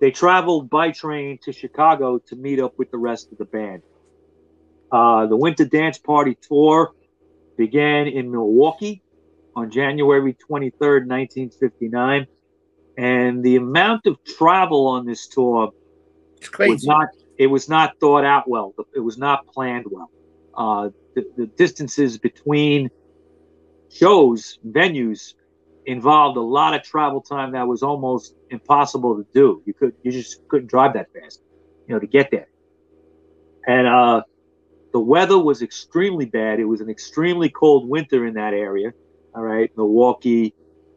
they 0.00 0.10
traveled 0.10 0.70
by 0.70 0.90
train 0.92 1.38
to 1.42 1.52
Chicago 1.52 2.18
to 2.28 2.36
meet 2.36 2.58
up 2.60 2.78
with 2.78 2.90
the 2.90 2.98
rest 2.98 3.30
of 3.32 3.38
the 3.38 3.44
band. 3.44 3.82
Uh, 4.90 5.26
the 5.26 5.36
Winter 5.36 5.64
Dance 5.64 5.98
Party 5.98 6.36
tour 6.40 6.92
began 7.56 8.06
in 8.06 8.30
Milwaukee 8.30 9.02
on 9.60 9.70
January 9.70 10.34
23rd, 10.34 11.06
1959. 11.06 12.26
And 12.98 13.42
the 13.42 13.56
amount 13.56 14.06
of 14.06 14.22
travel 14.24 14.86
on 14.86 15.06
this 15.06 15.28
tour 15.28 15.70
It's 16.40 16.58
was 16.58 16.84
not 16.84 17.08
it 17.38 17.46
was 17.46 17.68
not 17.68 17.98
thought 18.00 18.24
out 18.24 18.48
well. 18.48 18.74
It 18.94 19.00
was 19.00 19.16
not 19.16 19.46
planned 19.46 19.86
well. 19.90 20.10
Uh, 20.54 20.90
the, 21.14 21.24
the 21.36 21.46
distances 21.46 22.18
between 22.18 22.90
shows, 23.90 24.58
venues 24.66 25.34
involved 25.86 26.36
a 26.36 26.42
lot 26.42 26.74
of 26.74 26.82
travel 26.82 27.22
time 27.22 27.52
that 27.52 27.66
was 27.66 27.82
almost 27.82 28.34
impossible 28.50 29.16
to 29.16 29.26
do. 29.32 29.62
You 29.64 29.74
could 29.74 29.94
you 30.02 30.12
just 30.12 30.46
couldn't 30.48 30.68
drive 30.68 30.92
that 30.94 31.08
fast, 31.14 31.42
you 31.86 31.94
know, 31.94 32.00
to 32.00 32.06
get 32.06 32.30
there. 32.30 32.48
And 33.66 33.86
uh, 33.86 34.22
the 34.92 35.00
weather 35.00 35.38
was 35.38 35.62
extremely 35.62 36.26
bad. 36.26 36.60
It 36.60 36.64
was 36.64 36.80
an 36.80 36.90
extremely 36.90 37.48
cold 37.48 37.88
winter 37.88 38.26
in 38.26 38.34
that 38.34 38.54
area. 38.54 38.92
All 39.34 39.42
right, 39.42 39.70
Milwaukee, 39.76 40.54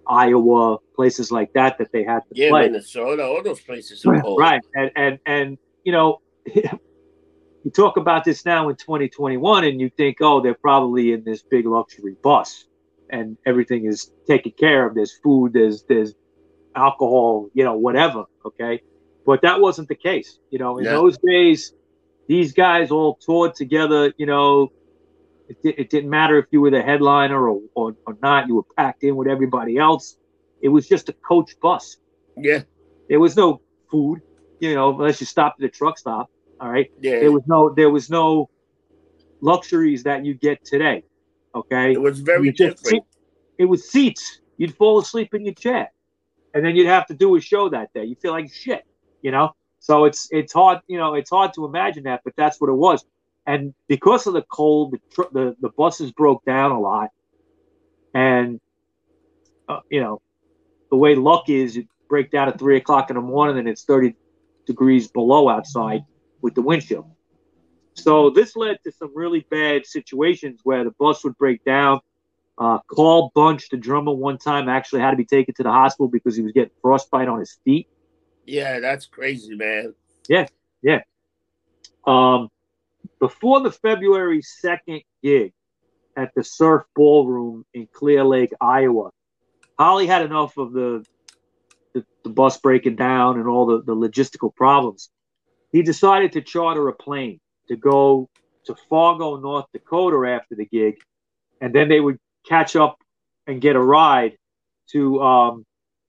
Iowa, 0.08 0.78
places 0.96 1.32
like 1.32 1.50
that 1.54 1.78
that 1.78 1.92
they 1.92 2.04
had 2.04 2.20
to 2.30 2.36
Yeah, 2.36 2.50
play. 2.50 2.64
Minnesota, 2.64 3.24
all 3.24 3.42
those 3.44 3.62
places 3.62 4.06
are 4.06 4.20
cold. 4.22 4.40
Right, 4.40 4.62
and 4.74 4.92
and 4.96 5.20
and 5.26 5.58
you 5.84 5.92
know, 5.92 6.20
you 6.54 7.72
talk 7.76 7.98
about 7.98 8.24
this 8.24 8.46
now 8.46 8.70
in 8.70 8.76
2021, 8.76 9.64
and 9.66 9.80
you 9.80 9.90
think, 9.96 10.18
oh, 10.22 10.42
they're 10.42 10.58
probably 10.62 11.14
in 11.14 11.24
this 11.24 11.44
big 11.50 11.66
luxury 11.66 12.16
bus, 12.24 12.66
and 13.10 13.38
everything 13.46 13.86
is 13.86 14.12
taken 14.28 14.52
care 14.60 14.88
of. 14.88 14.96
There's 14.96 15.14
food, 15.24 15.54
there's 15.54 15.84
there's 15.88 16.14
alcohol, 16.76 17.50
you 17.54 17.64
know, 17.64 17.78
whatever. 17.78 18.26
Okay, 18.46 18.82
but 19.26 19.42
that 19.44 19.62
wasn't 19.62 19.88
the 19.90 19.96
case. 19.96 20.40
You 20.50 20.60
know, 20.60 20.78
in 20.80 20.86
Yeah. 20.86 20.92
those 20.94 21.18
days, 21.20 21.72
these 22.28 22.52
guys 22.54 22.92
all 22.92 23.18
toured 23.26 23.56
together. 23.56 24.12
You 24.18 24.26
know, 24.26 24.70
it, 25.54 25.64
di- 25.64 25.82
it 25.82 25.90
didn't 25.90 26.10
matter 26.10 26.38
if 26.38 26.46
you 26.52 26.62
were 26.62 26.72
the 26.72 26.82
headliner 26.82 27.48
or, 27.50 27.62
or 27.76 27.96
or 28.08 28.18
not. 28.22 28.48
You 28.48 28.56
were 28.56 28.64
packed 28.78 29.04
in 29.04 29.16
with 29.16 29.28
everybody 29.28 29.78
else. 29.78 30.18
It 30.62 30.70
was 30.70 30.88
just 30.88 31.10
a 31.10 31.14
coach 31.14 31.52
bus. 31.62 31.98
Yeah, 32.38 32.62
There 33.10 33.20
was 33.20 33.36
no 33.36 33.62
food, 33.92 34.22
you 34.60 34.74
know, 34.74 34.90
unless 35.00 35.20
you 35.22 35.28
stopped 35.28 35.62
at 35.62 35.66
a 35.66 35.70
truck 35.70 35.98
stop. 36.00 36.30
All 36.60 36.70
right. 36.72 36.90
yeah. 37.00 37.20
There 37.20 37.32
was 37.32 37.44
no 37.48 37.70
there 37.70 37.90
was 37.90 38.10
no 38.10 38.50
luxuries 39.42 40.04
that 40.04 40.26
you 40.26 40.34
get 40.34 40.64
today. 40.66 41.04
Okay. 41.56 41.92
it 41.94 42.02
was 42.02 42.20
very 42.20 42.52
different. 42.52 43.04
it 43.58 43.66
was 43.66 43.90
seats. 43.90 44.40
You'd 44.58 44.76
fall 44.76 45.00
asleep 45.00 45.34
in 45.34 45.46
your 45.46 45.54
chair. 45.54 45.92
And 46.54 46.64
then 46.64 46.76
you'd 46.76 46.88
have 46.88 47.06
to 47.08 47.14
do 47.14 47.36
a 47.36 47.42
show 47.42 47.70
that 47.70 47.94
day. 47.94 48.06
You 48.06 48.16
feel 48.16 48.32
like 48.32 48.52
shit, 48.52 48.84
you 49.22 49.32
know? 49.32 49.52
So 49.80 50.06
it's 50.06 50.30
it's 50.32 50.54
hard, 50.54 50.80
you 50.88 50.98
know, 50.98 51.14
it's 51.16 51.30
hard 51.30 51.54
to 51.56 51.66
imagine 51.66 52.04
that, 52.04 52.22
but 52.24 52.34
that's 52.38 52.62
what 52.62 52.70
it 52.70 52.80
was. 52.88 53.04
And 53.46 53.74
because 53.88 54.26
of 54.28 54.34
the 54.34 54.44
cold, 54.44 54.94
the 54.94 55.28
the, 55.32 55.56
the 55.60 55.70
buses 55.70 56.12
broke 56.12 56.46
down 56.46 56.72
a 56.72 56.80
lot. 56.80 57.10
And 58.14 58.60
uh, 59.68 59.80
you 59.90 60.02
know, 60.02 60.22
the 60.90 60.98
way 60.98 61.16
luck 61.16 61.50
is, 61.50 61.76
you 61.76 61.88
break 62.10 62.32
down 62.32 62.48
at 62.48 62.60
three 62.60 62.78
o'clock 62.78 63.10
in 63.10 63.16
the 63.16 63.22
morning 63.22 63.58
and 63.58 63.68
it's 63.68 63.84
30 63.86 64.16
degrees 64.68 65.08
below 65.08 65.50
outside 65.50 66.02
with 66.42 66.54
the 66.54 66.62
windshield. 66.62 67.10
So 67.96 68.30
this 68.30 68.56
led 68.56 68.78
to 68.86 68.92
some 68.92 69.12
really 69.16 69.46
bad 69.50 69.86
situations 69.86 70.60
where 70.64 70.84
the 70.84 70.92
bus 71.00 71.24
would 71.24 71.38
break 71.38 71.64
down. 71.64 72.00
Uh, 72.58 72.80
Carl 72.88 73.32
Bunch, 73.34 73.70
the 73.70 73.78
drummer, 73.78 74.14
one 74.14 74.38
time 74.38 74.70
actually 74.70 75.02
had 75.02 75.12
to 75.12 75.18
be 75.18 75.26
taken 75.26 75.54
to 75.56 75.64
the 75.64 75.72
hospital 75.72 76.08
because 76.08 76.36
he 76.36 76.44
was 76.44 76.52
getting 76.52 76.72
frostbite 76.82 77.28
on 77.28 77.40
his 77.40 77.58
feet. 77.66 77.88
Yeah, 78.46 78.80
that's 78.80 79.06
crazy, 79.06 79.56
man. 79.56 79.96
Yeah, 80.28 80.48
yeah. 80.82 81.02
Um, 82.06 82.50
before 83.20 83.62
the 83.62 83.72
February 83.72 84.42
2nd 84.64 85.04
gig 85.22 85.54
at 86.16 86.32
the 86.36 86.44
Surf 86.44 86.84
Ballroom 86.96 87.66
in 87.74 87.88
Clear 87.92 88.24
Lake, 88.24 88.54
Iowa, 88.62 89.10
Holly 89.80 90.08
had 90.08 90.24
enough 90.24 90.58
of 90.58 90.74
the, 90.74 91.06
the, 91.94 92.06
the 92.24 92.30
bus 92.30 92.58
breaking 92.58 92.96
down 92.96 93.40
and 93.40 93.48
all 93.48 93.66
the, 93.66 93.82
the 93.82 93.96
logistical 93.96 94.54
problems. 94.56 95.10
He 95.72 95.82
decided 95.82 96.34
to 96.34 96.42
charter 96.42 96.88
a 96.88 96.94
plane 96.94 97.40
to 97.68 97.76
go 97.76 98.30
to 98.66 98.76
Fargo, 98.90 99.38
North 99.38 99.66
Dakota 99.74 100.30
after 100.30 100.56
the 100.56 100.66
gig, 100.66 100.96
and 101.62 101.74
then 101.74 101.90
they 101.90 102.00
would 102.00 102.20
catch 102.46 102.76
up 102.76 102.98
and 103.48 103.62
get 103.62 103.76
a 103.76 103.82
ride 103.82 104.38
to 104.92 105.22
um, 105.22 105.66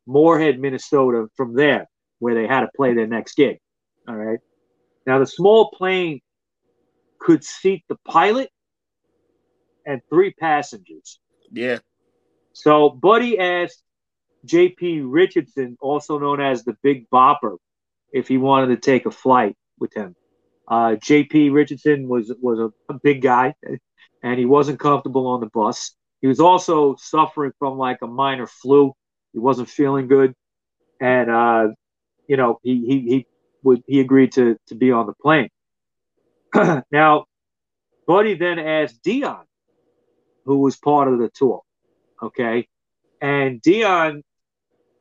Moorhead, 0.06 0.60
Minnesota 0.60 1.28
from 1.36 1.54
there, 1.54 1.88
where 2.18 2.34
they 2.34 2.46
had 2.46 2.60
to 2.60 2.68
play 2.76 2.94
their 2.94 3.06
next 3.06 3.36
gig. 3.36 3.58
All 4.06 4.16
right. 4.16 4.38
Now, 5.06 5.18
the 5.18 5.26
small 5.26 5.70
plane 5.70 6.20
could 7.24 7.44
seat 7.44 7.84
the 7.88 7.96
pilot 8.06 8.50
and 9.86 10.02
three 10.10 10.32
passengers. 10.34 11.20
Yeah, 11.50 11.78
So, 12.52 12.90
Buddy 12.90 13.38
asked 13.38 13.82
J.P. 14.44 15.02
Richardson, 15.02 15.76
also 15.80 16.18
known 16.18 16.40
as 16.40 16.64
the 16.64 16.76
Big 16.82 17.08
Bopper, 17.10 17.56
if 18.12 18.28
he 18.28 18.38
wanted 18.38 18.68
to 18.68 18.76
take 18.76 19.06
a 19.06 19.12
flight 19.12 19.56
with 19.80 19.94
him. 19.94 20.14
Uh, 20.68 20.96
J.P. 20.96 21.50
Richardson 21.50 22.08
was 22.08 22.32
was 22.40 22.60
a, 22.60 22.94
a 22.94 22.98
big 23.02 23.22
guy, 23.22 23.54
and 24.22 24.38
he 24.38 24.46
wasn't 24.46 24.80
comfortable 24.80 25.26
on 25.28 25.40
the 25.40 25.50
bus. 25.54 25.96
He 26.22 26.28
was 26.28 26.40
also 26.40 26.96
suffering 26.98 27.52
from 27.58 27.78
like 27.78 27.98
a 28.02 28.08
minor 28.08 28.46
flu. 28.46 28.94
He 29.32 29.40
wasn't 29.40 29.70
feeling 29.70 30.08
good, 30.08 30.34
and 31.00 31.30
uh, 31.30 31.68
you 32.28 32.36
know 32.36 32.60
he 32.62 32.86
he 32.86 33.00
he 33.10 33.26
would 33.62 33.82
he 33.86 34.00
agreed 34.00 34.32
to 34.34 34.56
to 34.68 34.74
be 34.74 34.92
on 34.92 35.06
the 35.06 35.14
plane. 35.22 35.50
now, 36.90 37.24
Buddy 38.06 38.34
then 38.34 38.58
asked 38.58 39.02
Dion, 39.02 39.44
who 40.44 40.58
was 40.58 40.76
part 40.76 41.08
of 41.08 41.18
the 41.18 41.30
tour, 41.34 41.62
okay, 42.22 42.68
and 43.20 43.60
Dion, 43.62 44.22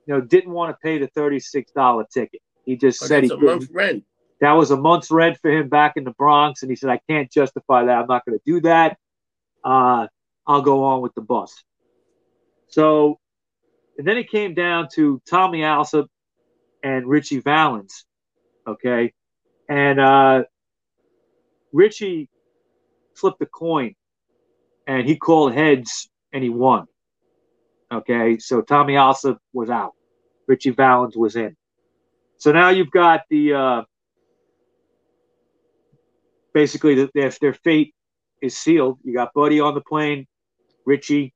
you 0.06 0.14
know, 0.14 0.22
didn't 0.22 0.52
want 0.52 0.72
to 0.72 0.78
pay 0.82 0.98
the 0.98 1.08
thirty 1.08 1.40
six 1.40 1.72
dollar 1.72 2.06
ticket. 2.14 2.42
He 2.66 2.78
just 2.78 3.00
but 3.02 3.08
said 3.08 3.24
he 3.24 3.28
it's 3.28 3.32
a 3.32 3.38
couldn't 3.38 3.46
month's 3.60 3.70
rent. 3.72 4.04
that 4.42 4.54
was 4.54 4.72
a 4.72 4.78
month's 4.78 5.12
rent 5.12 5.38
for 5.42 5.52
him 5.52 5.70
back 5.70 5.94
in 5.98 6.04
the 6.06 6.12
Bronx, 6.12 6.62
and 6.64 6.72
he 6.72 6.76
said, 6.76 6.90
"I 6.90 7.00
can't 7.10 7.32
justify 7.32 7.86
that. 7.86 7.98
I'm 8.02 8.08
not 8.08 8.26
going 8.26 8.38
to 8.38 8.44
do 8.46 8.62
that. 8.62 8.98
Uh, 9.64 10.08
I'll 10.48 10.62
go 10.62 10.84
on 10.86 11.02
with 11.02 11.14
the 11.16 11.22
bus." 11.22 11.54
So, 12.70 13.20
and 13.98 14.08
then 14.08 14.18
it 14.18 14.30
came 14.30 14.54
down 14.54 14.88
to 14.96 15.22
Tommy 15.30 15.60
Allsup 15.60 16.08
and 16.82 17.06
Ritchie 17.06 17.42
Valens, 17.42 18.06
okay, 18.68 19.14
and 19.70 20.00
uh, 20.00 20.44
Ritchie 21.74 22.30
flipped 23.16 23.42
a 23.42 23.46
coin, 23.46 23.96
and 24.88 25.08
he 25.08 25.18
called 25.18 25.54
heads, 25.54 26.10
and 26.32 26.44
he 26.44 26.50
won. 26.50 26.86
Okay, 27.92 28.38
so 28.40 28.62
Tommy 28.62 28.94
Allsup 28.94 29.38
was 29.52 29.70
out, 29.70 29.94
Ritchie 30.48 30.72
Valens 30.72 31.16
was 31.18 31.36
in. 31.36 31.56
So 32.38 32.52
now 32.52 32.70
you've 32.70 32.92
got 32.92 33.22
the 33.30 33.54
uh, 33.54 33.82
basically 36.54 36.96
the, 36.96 37.10
their 37.14 37.32
their 37.42 37.54
fate 37.54 37.94
is 38.42 38.58
sealed. 38.58 39.00
You 39.04 39.14
got 39.14 39.34
Buddy 39.34 39.60
on 39.60 39.74
the 39.74 39.82
plane, 39.82 40.26
Ritchie, 40.86 41.34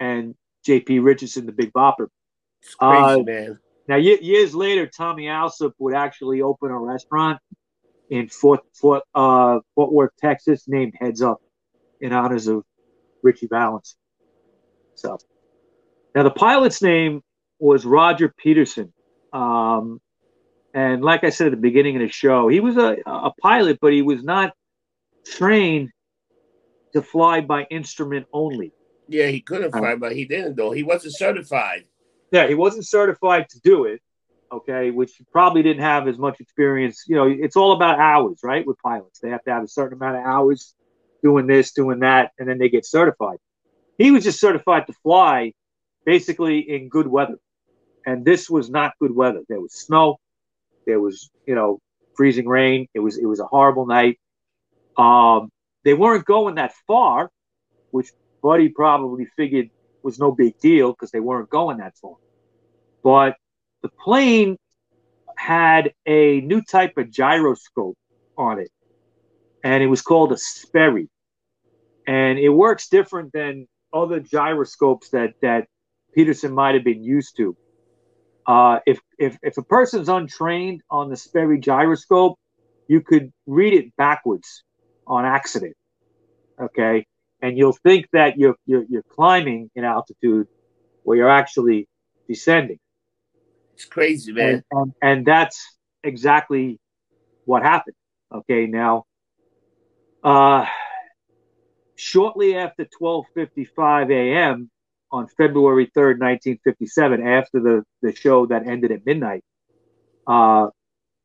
and 0.00 0.34
J.P. 0.64 0.98
Richardson, 1.00 1.46
the 1.46 1.52
Big 1.52 1.72
Bopper. 1.72 2.08
It's 2.62 2.74
crazy, 2.74 3.20
Uh, 3.20 3.22
man. 3.22 3.58
Now 3.88 3.96
ye- 3.96 4.20
years 4.20 4.54
later, 4.54 4.86
Tommy 4.86 5.24
Allsup 5.26 5.72
would 5.78 5.94
actually 5.94 6.42
open 6.42 6.70
a 6.70 6.78
restaurant 6.78 7.38
in 8.10 8.28
Fort 8.28 8.60
Fort 8.72 9.02
uh, 9.14 9.60
Fort 9.74 9.92
Worth, 9.92 10.12
Texas, 10.18 10.64
named 10.66 10.94
Heads 10.98 11.22
Up, 11.22 11.40
in 12.00 12.12
honors 12.12 12.46
of 12.46 12.64
Ritchie 13.22 13.48
Valens. 13.48 13.96
So 14.94 15.18
now 16.14 16.22
the 16.22 16.30
pilot's 16.30 16.82
name 16.82 17.22
was 17.58 17.84
Roger 17.84 18.32
Peterson. 18.36 18.92
Um, 19.32 20.00
and 20.74 21.02
like 21.02 21.24
I 21.24 21.30
said 21.30 21.48
at 21.48 21.50
the 21.50 21.56
beginning 21.56 21.96
of 21.96 22.02
the 22.02 22.08
show, 22.08 22.48
he 22.48 22.60
was 22.60 22.76
a, 22.76 22.96
a 23.06 23.32
pilot, 23.40 23.78
but 23.80 23.92
he 23.92 24.02
was 24.02 24.22
not 24.22 24.52
trained 25.26 25.90
to 26.92 27.02
fly 27.02 27.40
by 27.40 27.64
instrument 27.70 28.26
only. 28.32 28.72
Yeah, 29.08 29.28
he 29.28 29.40
could 29.40 29.62
have 29.62 29.72
fly, 29.72 29.80
tried, 29.80 30.00
but 30.00 30.12
he 30.12 30.24
didn't. 30.24 30.56
Though 30.56 30.72
he 30.72 30.82
wasn't 30.82 31.14
certified. 31.14 31.84
Yeah, 32.30 32.48
he 32.48 32.54
wasn't 32.54 32.86
certified 32.86 33.48
to 33.50 33.60
do 33.60 33.84
it. 33.84 34.02
Okay, 34.52 34.90
which 34.92 35.20
probably 35.32 35.62
didn't 35.62 35.82
have 35.82 36.06
as 36.06 36.18
much 36.18 36.40
experience. 36.40 37.04
You 37.08 37.16
know, 37.16 37.26
it's 37.26 37.56
all 37.56 37.72
about 37.72 37.98
hours, 37.98 38.40
right? 38.44 38.64
With 38.64 38.78
pilots, 38.78 39.18
they 39.18 39.30
have 39.30 39.42
to 39.44 39.50
have 39.50 39.64
a 39.64 39.68
certain 39.68 39.98
amount 39.98 40.18
of 40.18 40.24
hours 40.24 40.74
doing 41.22 41.46
this, 41.46 41.72
doing 41.72 42.00
that, 42.00 42.30
and 42.38 42.48
then 42.48 42.58
they 42.58 42.68
get 42.68 42.86
certified. 42.86 43.38
He 43.98 44.12
was 44.12 44.22
just 44.22 44.38
certified 44.38 44.86
to 44.86 44.92
fly, 45.02 45.52
basically 46.04 46.60
in 46.60 46.88
good 46.88 47.08
weather, 47.08 47.38
and 48.06 48.24
this 48.24 48.48
was 48.48 48.70
not 48.70 48.92
good 49.00 49.14
weather. 49.14 49.42
There 49.48 49.60
was 49.60 49.72
snow, 49.72 50.18
there 50.86 51.00
was 51.00 51.28
you 51.46 51.56
know 51.56 51.80
freezing 52.14 52.46
rain. 52.46 52.86
It 52.94 53.00
was 53.00 53.18
it 53.18 53.26
was 53.26 53.40
a 53.40 53.46
horrible 53.46 53.86
night. 53.86 54.18
Um, 54.96 55.50
they 55.84 55.94
weren't 55.94 56.24
going 56.24 56.54
that 56.56 56.72
far, 56.86 57.30
which 57.90 58.10
Buddy 58.42 58.68
probably 58.68 59.26
figured 59.36 59.70
was 60.02 60.18
no 60.18 60.30
big 60.30 60.58
deal 60.60 60.92
because 60.92 61.10
they 61.10 61.20
weren't 61.20 61.50
going 61.50 61.78
that 61.78 61.96
far. 61.98 62.16
But 63.02 63.36
the 63.86 63.92
plane 64.02 64.56
had 65.36 65.92
a 66.06 66.40
new 66.40 66.60
type 66.60 66.94
of 66.96 67.08
gyroscope 67.10 67.96
on 68.36 68.58
it, 68.58 68.70
and 69.62 69.80
it 69.82 69.86
was 69.86 70.02
called 70.02 70.32
a 70.32 70.36
Sperry. 70.36 71.08
And 72.06 72.38
it 72.38 72.48
works 72.48 72.88
different 72.88 73.32
than 73.32 73.66
other 73.92 74.18
gyroscopes 74.20 75.10
that 75.10 75.34
that 75.42 75.68
Peterson 76.14 76.52
might 76.52 76.74
have 76.74 76.84
been 76.84 77.04
used 77.04 77.36
to. 77.36 77.56
Uh, 78.46 78.80
if 78.86 78.98
if 79.18 79.38
if 79.42 79.56
a 79.56 79.62
person's 79.62 80.08
untrained 80.08 80.80
on 80.90 81.08
the 81.08 81.16
Sperry 81.16 81.60
gyroscope, 81.60 82.36
you 82.88 83.00
could 83.00 83.32
read 83.46 83.72
it 83.72 83.96
backwards 83.96 84.64
on 85.06 85.24
accident. 85.24 85.76
Okay, 86.60 87.06
and 87.40 87.56
you'll 87.56 87.78
think 87.84 88.06
that 88.12 88.36
you're 88.36 88.56
you're, 88.66 88.84
you're 88.88 89.08
climbing 89.16 89.70
in 89.76 89.84
altitude, 89.84 90.48
where 91.04 91.16
you're 91.18 91.36
actually 91.42 91.88
descending. 92.28 92.78
It's 93.76 93.84
crazy, 93.84 94.32
man. 94.32 94.48
And, 94.48 94.64
and, 94.70 94.92
and 95.02 95.26
that's 95.26 95.76
exactly 96.02 96.80
what 97.44 97.62
happened. 97.62 97.94
Okay, 98.34 98.66
now, 98.66 99.04
uh, 100.24 100.64
shortly 101.94 102.56
after 102.56 102.86
12:55 103.00 104.10
a.m. 104.10 104.70
on 105.12 105.28
February 105.28 105.86
3rd, 105.94 106.18
1957, 106.18 107.26
after 107.26 107.60
the 107.60 107.84
the 108.00 108.14
show 108.16 108.46
that 108.46 108.66
ended 108.66 108.92
at 108.92 109.04
midnight, 109.04 109.44
uh, 110.26 110.68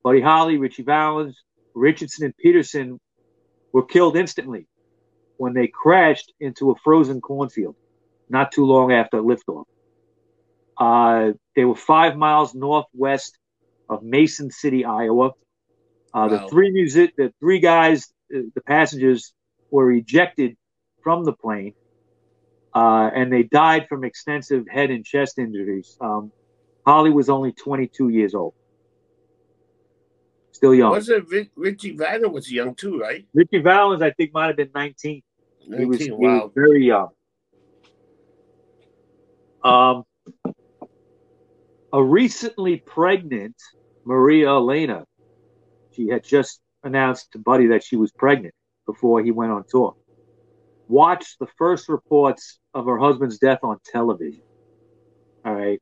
Buddy 0.04 0.20
Holly, 0.20 0.58
Ritchie 0.58 0.84
Valens, 0.84 1.42
Richardson, 1.74 2.26
and 2.26 2.36
Peterson 2.36 3.00
were 3.72 3.86
killed 3.86 4.18
instantly 4.18 4.68
when 5.38 5.54
they 5.54 5.68
crashed 5.68 6.34
into 6.42 6.72
a 6.72 6.76
frozen 6.84 7.22
cornfield 7.22 7.78
not 8.28 8.52
too 8.52 8.66
long 8.66 8.92
after 8.92 9.22
liftoff. 9.22 9.64
Uh, 10.78 11.34
they 11.56 11.66
were 11.66 11.76
five 11.76 12.16
miles 12.16 12.54
northwest 12.54 13.38
of 13.90 14.04
Mason 14.04 14.52
City, 14.52 14.86
Iowa. 14.86 15.28
Uh, 15.28 15.32
wow. 16.14 16.28
The 16.28 16.48
three 16.50 16.72
music, 16.72 17.16
the 17.16 17.34
three 17.40 17.60
guys, 17.60 18.14
uh, 18.36 18.40
the 18.56 18.62
passengers 18.62 19.34
were 19.70 19.92
ejected 19.92 20.58
from 21.04 21.24
the 21.24 21.34
plane, 21.34 21.74
uh, 22.74 23.10
and 23.14 23.32
they 23.32 23.44
died 23.44 23.88
from 23.88 24.04
extensive 24.04 24.66
head 24.70 24.92
and 24.92 25.06
chest 25.06 25.40
injuries. 25.40 25.98
Um, 26.00 26.32
Holly 26.86 27.12
was 27.12 27.30
only 27.30 27.52
22 27.52 28.10
years 28.10 28.34
old. 28.34 28.54
Still 30.52 30.76
young. 30.76 30.92
Was 30.92 31.10
it 31.10 31.26
Ritchie 31.56 31.96
Valens 31.96 32.34
was 32.34 32.52
young 32.52 32.76
too, 32.76 33.00
right? 33.00 33.26
Ritchie 33.34 33.60
Valens, 33.60 34.02
I 34.02 34.12
think, 34.12 34.34
might 34.34 34.48
have 34.48 34.58
been 34.58 34.72
19. 34.74 35.22
19 35.68 35.80
he, 35.80 35.86
was, 35.86 36.00
wow. 36.00 36.18
he 36.18 36.26
was 36.26 36.52
very 36.56 36.86
young. 36.86 37.10
Um, 39.64 40.04
a 41.94 42.04
recently 42.04 42.78
pregnant 42.78 43.56
Maria 44.06 44.50
Elena, 44.50 45.06
she 45.96 46.08
had 46.08 46.24
just 46.24 46.62
announced 46.84 47.32
to 47.34 47.40
Buddy 47.40 47.68
that 47.68 47.84
she 47.84 47.96
was 47.96 48.12
pregnant 48.12 48.54
before 48.86 49.24
he 49.24 49.32
went 49.32 49.52
on 49.52 49.64
tour, 49.70 49.96
watched 50.88 51.38
the 51.40 51.48
first 51.58 51.90
reports 51.90 52.60
of 52.74 52.86
her 52.86 52.98
husband's 52.98 53.38
death 53.38 53.60
on 53.64 53.78
television. 53.86 54.42
All 55.46 55.54
right. 55.54 55.82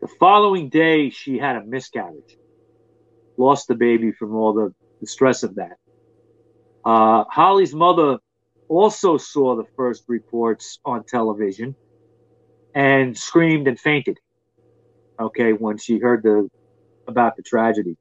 The 0.00 0.08
following 0.18 0.68
day, 0.68 1.10
she 1.10 1.38
had 1.38 1.56
a 1.56 1.64
miscarriage, 1.64 2.36
lost 3.36 3.68
the 3.68 3.74
baby 3.74 4.12
from 4.12 4.34
all 4.34 4.52
the, 4.52 4.74
the 5.00 5.06
stress 5.06 5.42
of 5.42 5.54
that. 5.56 5.78
Uh, 6.84 7.24
Holly's 7.30 7.74
mother 7.74 8.18
also 8.68 9.16
saw 9.16 9.56
the 9.56 9.64
first 9.76 10.04
reports 10.08 10.78
on 10.84 11.04
television 11.04 11.74
and 12.74 13.16
screamed 13.16 13.68
and 13.68 13.78
fainted. 13.78 14.18
Okay, 15.18 15.52
when 15.52 15.78
she 15.78 15.98
heard 15.98 16.22
the 16.22 16.48
about 17.06 17.36
the 17.36 17.42
tragedy, 17.42 17.96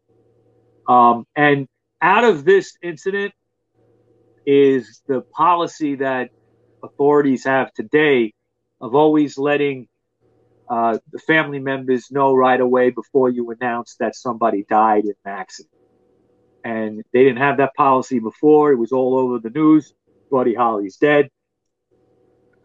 um, 0.88 1.26
and 1.36 1.68
out 2.02 2.24
of 2.24 2.44
this 2.44 2.78
incident 2.82 3.34
is 4.46 5.02
the 5.08 5.22
policy 5.22 5.96
that 5.96 6.30
authorities 6.84 7.46
have 7.46 7.72
today 7.74 8.34
of 8.82 8.96
always 8.96 9.38
letting 9.38 9.88
uh, 10.70 10.98
the 11.12 11.20
family 11.20 11.60
members 11.60 12.12
know 12.12 12.34
right 12.34 12.60
away 12.60 12.90
before 12.90 13.30
you 13.30 13.52
announce 13.52 13.96
that 14.00 14.16
somebody 14.16 14.66
died 14.70 15.04
in 15.04 15.14
an 15.26 15.32
accident. 15.32 15.72
And 16.64 17.04
they 17.14 17.24
didn't 17.24 17.40
have 17.40 17.58
that 17.58 17.76
policy 17.76 18.20
before. 18.20 18.72
It 18.72 18.78
was 18.78 18.92
all 18.92 19.18
over 19.18 19.40
the 19.40 19.50
news. 19.50 19.94
Buddy 20.32 20.56
Holly's 20.56 20.98
dead. 20.98 21.30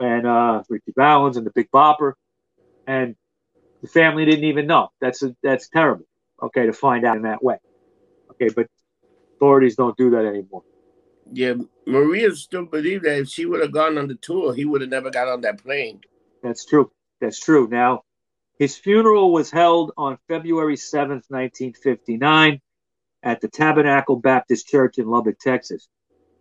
And 0.01 0.27
uh, 0.27 0.63
Ritchie 0.69 0.93
Valens 0.97 1.37
and 1.37 1.45
the 1.45 1.51
Big 1.51 1.71
Bopper. 1.71 2.13
And 2.87 3.17
the 3.83 3.89
family 3.89 4.25
didn't 4.25 4.45
even 4.45 4.67
know. 4.67 4.89
That's 5.01 5.23
a, 5.23 5.35
that's 5.43 5.69
terrible. 5.69 6.07
Okay, 6.43 6.67
to 6.67 6.73
find 6.73 7.05
out 7.05 7.17
in 7.17 7.23
that 7.23 7.43
way. 7.43 7.57
Okay, 8.33 8.49
but 8.55 8.69
authorities 9.37 9.77
don't 9.77 9.97
do 9.97 10.11
that 10.11 10.25
anymore. 10.25 10.63
Yeah, 11.33 11.55
Maria 11.87 12.35
still 12.35 12.65
believed 12.65 13.05
that 13.05 13.19
if 13.19 13.29
she 13.29 13.45
would 13.45 13.61
have 13.61 13.73
gone 13.73 13.99
on 13.99 14.09
the 14.09 14.15
tour, 14.15 14.55
he 14.55 14.65
would 14.65 14.81
have 14.81 14.91
never 14.91 15.11
got 15.11 15.29
on 15.29 15.43
that 15.43 15.63
plane. 15.63 16.01
That's 16.43 16.65
true. 16.65 16.91
That's 17.21 17.39
true. 17.41 17.69
Now, 17.69 18.03
his 18.59 18.77
funeral 18.77 19.33
was 19.33 19.51
held 19.51 19.93
on 19.97 20.19
February 20.29 20.77
7th, 20.77 21.29
1959, 21.29 22.61
at 23.23 23.41
the 23.41 23.49
Tabernacle 23.49 24.17
Baptist 24.17 24.69
Church 24.69 24.99
in 24.99 25.07
Lubbock, 25.07 25.39
Texas. 25.39 25.89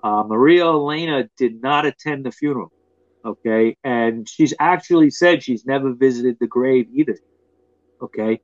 Uh, 0.04 0.24
Maria 0.24 0.66
Elena 0.66 1.30
did 1.38 1.62
not 1.62 1.86
attend 1.86 2.26
the 2.26 2.32
funeral. 2.32 2.72
Okay. 3.26 3.78
And 3.84 4.28
she's 4.28 4.53
actually 4.59 5.09
said 5.09 5.43
she's 5.43 5.65
never 5.65 5.93
visited 5.93 6.38
the 6.39 6.47
grave 6.47 6.88
either. 6.93 7.18
Okay. 8.01 8.41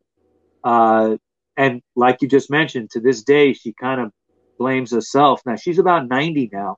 Uh, 0.64 1.18
and 1.56 1.82
like 1.96 2.22
you 2.22 2.28
just 2.28 2.50
mentioned, 2.50 2.92
to 2.92 3.00
this 3.00 3.24
day, 3.24 3.54
she 3.54 3.74
kind 3.74 4.02
of 4.02 4.12
blames 4.58 4.92
herself. 4.92 5.42
Now 5.46 5.56
she's 5.56 5.80
about 5.80 6.08
90 6.08 6.50
now. 6.52 6.78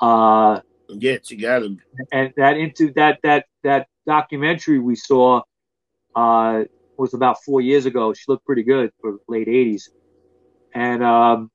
Uh, 0.00 0.60
yeah, 0.88 1.18
she 1.22 1.36
got 1.36 1.62
him. 1.62 1.80
And 2.12 2.32
that 2.36 2.56
into 2.56 2.92
that, 2.94 3.18
that, 3.22 3.46
that 3.64 3.88
documentary 4.06 4.78
we 4.78 4.96
saw, 4.96 5.42
uh, 6.14 6.64
was 6.96 7.14
about 7.14 7.42
four 7.42 7.60
years 7.60 7.86
ago. 7.86 8.12
She 8.12 8.24
looked 8.28 8.44
pretty 8.44 8.62
good 8.62 8.90
for 9.00 9.18
late 9.28 9.48
80s. 9.48 9.88
And, 10.74 11.02
um, 11.02 11.50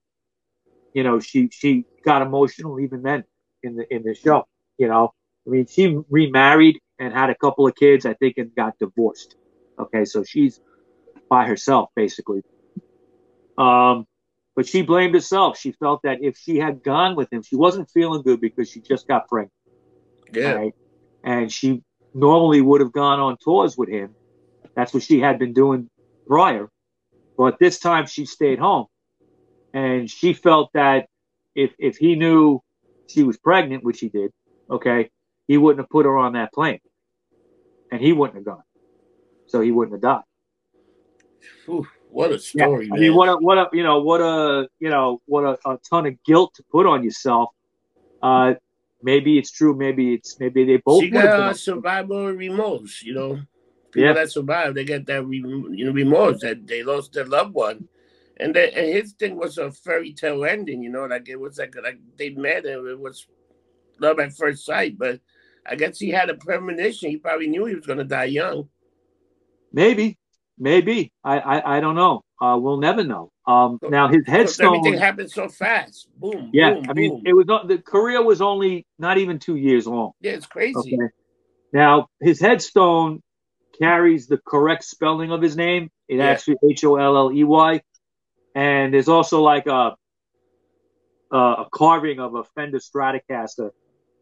you 0.93 1.03
know, 1.03 1.19
she, 1.19 1.49
she 1.51 1.85
got 2.03 2.21
emotional 2.21 2.79
even 2.79 3.03
then 3.03 3.23
in 3.63 3.75
the, 3.75 3.93
in 3.93 4.03
the 4.03 4.15
show, 4.15 4.47
you 4.77 4.87
know, 4.87 5.13
I 5.45 5.49
mean, 5.49 5.67
she 5.67 5.97
remarried 6.09 6.79
and 6.99 7.13
had 7.13 7.29
a 7.29 7.35
couple 7.35 7.67
of 7.67 7.75
kids, 7.75 8.05
I 8.05 8.13
think, 8.13 8.37
and 8.37 8.53
got 8.55 8.77
divorced. 8.79 9.35
Okay, 9.77 10.05
so 10.05 10.23
she's 10.23 10.59
by 11.29 11.45
herself 11.45 11.89
basically. 11.95 12.41
Um, 13.57 14.05
but 14.55 14.67
she 14.67 14.81
blamed 14.81 15.13
herself. 15.13 15.57
She 15.57 15.73
felt 15.73 16.01
that 16.03 16.19
if 16.21 16.37
she 16.37 16.57
had 16.57 16.83
gone 16.83 17.15
with 17.15 17.31
him, 17.31 17.43
she 17.43 17.55
wasn't 17.55 17.89
feeling 17.91 18.21
good 18.21 18.39
because 18.39 18.69
she 18.69 18.79
just 18.79 19.07
got 19.07 19.27
pregnant. 19.27 19.51
Yeah. 20.33 20.53
Right? 20.53 20.73
And 21.23 21.51
she 21.51 21.83
normally 22.13 22.61
would 22.61 22.81
have 22.81 22.93
gone 22.93 23.19
on 23.19 23.37
tours 23.43 23.77
with 23.77 23.89
him. 23.89 24.15
That's 24.75 24.93
what 24.93 25.03
she 25.03 25.19
had 25.19 25.39
been 25.39 25.53
doing 25.53 25.89
prior. 26.27 26.69
But 27.37 27.59
this 27.59 27.79
time 27.79 28.05
she 28.05 28.25
stayed 28.25 28.59
home. 28.59 28.85
And 29.73 30.09
she 30.09 30.33
felt 30.33 30.71
that 30.73 31.07
if 31.53 31.73
if 31.77 31.97
he 31.97 32.15
knew 32.15 32.61
she 33.07 33.23
was 33.23 33.37
pregnant, 33.37 33.83
which 33.83 33.99
he 33.99 34.07
did, 34.07 34.31
okay, 34.69 35.09
he 35.47 35.57
wouldn't 35.57 35.79
have 35.79 35.89
put 35.89 36.05
her 36.05 36.17
on 36.17 36.33
that 36.33 36.53
plane, 36.53 36.79
and 37.91 38.01
he 38.01 38.13
wouldn't 38.13 38.37
have 38.37 38.45
gone, 38.45 38.63
so 39.47 39.61
he 39.61 39.71
wouldn't 39.71 39.93
have 39.93 40.01
died. 40.01 40.23
Whew, 41.65 41.87
what 42.09 42.31
a 42.31 42.39
story! 42.39 42.87
Yeah. 42.87 42.95
I 42.95 42.97
mean, 42.97 43.15
what 43.15 43.29
a 43.29 43.35
what 43.37 43.57
a 43.57 43.69
you 43.73 43.83
know 43.83 44.01
what 44.01 44.21
a 44.21 44.67
you 44.79 44.89
know 44.89 45.21
what 45.25 45.43
a, 45.43 45.69
a 45.69 45.77
ton 45.89 46.05
of 46.05 46.23
guilt 46.23 46.53
to 46.55 46.63
put 46.63 46.85
on 46.85 47.03
yourself. 47.03 47.49
Uh, 48.21 48.55
maybe 49.01 49.37
it's 49.37 49.51
true. 49.51 49.75
Maybe 49.75 50.13
it's 50.13 50.39
maybe 50.39 50.65
they 50.65 50.77
both. 50.77 51.03
She 51.03 51.09
got 51.09 51.25
uh, 51.25 51.53
survival 51.53 52.31
remorse. 52.31 53.01
You 53.03 53.13
know, 53.13 53.39
people 53.91 54.07
yeah. 54.07 54.13
that 54.13 54.31
survive, 54.31 54.75
they 54.75 54.83
get 54.83 55.05
that 55.07 55.27
you 55.29 55.85
know 55.85 55.91
remorse 55.91 56.41
that 56.41 56.65
they 56.67 56.83
lost 56.83 57.13
their 57.13 57.25
loved 57.25 57.53
one. 57.53 57.87
And, 58.37 58.53
the, 58.53 58.77
and 58.77 58.93
his 58.93 59.13
thing 59.13 59.37
was 59.37 59.57
a 59.57 59.71
fairy 59.71 60.11
tale 60.11 60.43
ending, 60.43 60.83
you 60.83 60.89
know, 60.89 61.05
like 61.05 61.29
it 61.29 61.39
was 61.39 61.57
like 61.57 61.73
like 61.81 61.99
they 62.17 62.31
met 62.31 62.65
and 62.65 62.85
it 62.85 62.99
was 62.99 63.27
love 63.99 64.19
at 64.19 64.33
first 64.33 64.65
sight. 64.65 64.97
But 64.97 65.21
I 65.65 65.75
guess 65.75 65.97
he 65.97 66.09
had 66.09 66.29
a 66.29 66.35
premonition. 66.35 67.09
He 67.09 67.17
probably 67.17 67.47
knew 67.47 67.65
he 67.65 67.75
was 67.75 67.85
going 67.85 67.99
to 67.99 68.05
die 68.05 68.25
young. 68.25 68.69
Maybe, 69.73 70.17
maybe. 70.57 71.11
I 71.23 71.39
I, 71.39 71.77
I 71.77 71.79
don't 71.79 71.95
know. 71.95 72.23
Uh, 72.41 72.57
we'll 72.59 72.77
never 72.77 73.03
know. 73.03 73.31
Um, 73.47 73.79
so, 73.81 73.89
now 73.89 74.07
his 74.07 74.27
headstone. 74.27 74.77
Everything 74.77 74.99
happened 74.99 75.31
so 75.31 75.47
fast. 75.47 76.07
Boom. 76.17 76.49
Yeah, 76.53 76.73
boom, 76.73 76.85
I 76.89 76.93
mean, 76.93 77.09
boom. 77.11 77.23
it 77.25 77.33
was 77.33 77.45
not, 77.45 77.67
the 77.67 77.77
career 77.77 78.23
was 78.23 78.41
only 78.41 78.85
not 78.99 79.17
even 79.17 79.39
two 79.39 79.55
years 79.55 79.87
long. 79.87 80.11
Yeah, 80.19 80.33
it's 80.33 80.45
crazy. 80.45 80.77
Okay. 80.77 80.97
Now 81.73 82.07
his 82.21 82.39
headstone 82.39 83.21
carries 83.79 84.27
the 84.27 84.37
correct 84.37 84.83
spelling 84.83 85.31
of 85.31 85.41
his 85.41 85.55
name. 85.55 85.89
It 86.07 86.17
yeah. 86.17 86.25
actually 86.25 86.57
H 86.69 86.83
O 86.83 86.95
L 86.95 87.17
L 87.17 87.31
E 87.31 87.43
Y, 87.43 87.81
and 88.53 88.93
there's 88.93 89.09
also 89.09 89.41
like 89.41 89.67
a 89.67 89.95
a 91.31 91.65
carving 91.71 92.19
of 92.19 92.35
a 92.35 92.43
Fender 92.43 92.79
Stratocaster, 92.79 93.71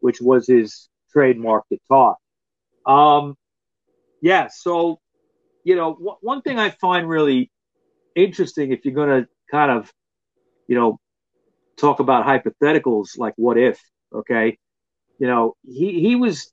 which 0.00 0.20
was 0.20 0.46
his 0.46 0.88
trademark 1.14 1.64
guitar. 1.70 2.16
Um, 2.86 3.36
yeah, 4.22 4.48
so 4.48 5.00
you 5.64 5.76
know, 5.76 5.94
w- 5.94 6.18
one 6.22 6.42
thing 6.42 6.58
I 6.58 6.70
find 6.70 7.08
really 7.08 7.50
interesting 8.16 8.72
if 8.72 8.84
you're 8.84 8.94
going 8.94 9.22
to 9.24 9.28
kind 9.50 9.70
of, 9.72 9.92
you 10.68 10.76
know, 10.76 10.98
talk 11.78 12.00
about 12.00 12.26
hypotheticals 12.26 13.18
like 13.18 13.34
what 13.36 13.58
if, 13.58 13.80
okay, 14.14 14.58
you 15.18 15.26
know, 15.26 15.56
he 15.66 16.00
he 16.00 16.16
was 16.16 16.52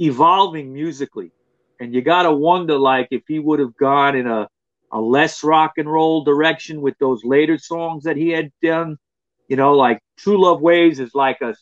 evolving 0.00 0.72
musically, 0.72 1.32
and 1.80 1.94
you 1.94 2.02
got 2.02 2.24
to 2.24 2.32
wonder 2.32 2.78
like 2.78 3.08
if 3.10 3.22
he 3.28 3.38
would 3.38 3.60
have 3.60 3.76
gone 3.76 4.16
in 4.16 4.26
a 4.26 4.48
a 4.92 5.00
less 5.00 5.42
rock 5.44 5.74
and 5.78 5.90
roll 5.90 6.24
direction 6.24 6.82
with 6.82 6.94
those 7.00 7.24
later 7.24 7.58
songs 7.58 8.04
that 8.04 8.16
he 8.16 8.30
had 8.30 8.50
done, 8.62 8.96
you 9.48 9.56
know, 9.56 9.74
like 9.74 10.00
True 10.18 10.42
Love 10.42 10.60
Ways 10.60 11.00
is 11.00 11.14
like 11.14 11.40
a, 11.42 11.54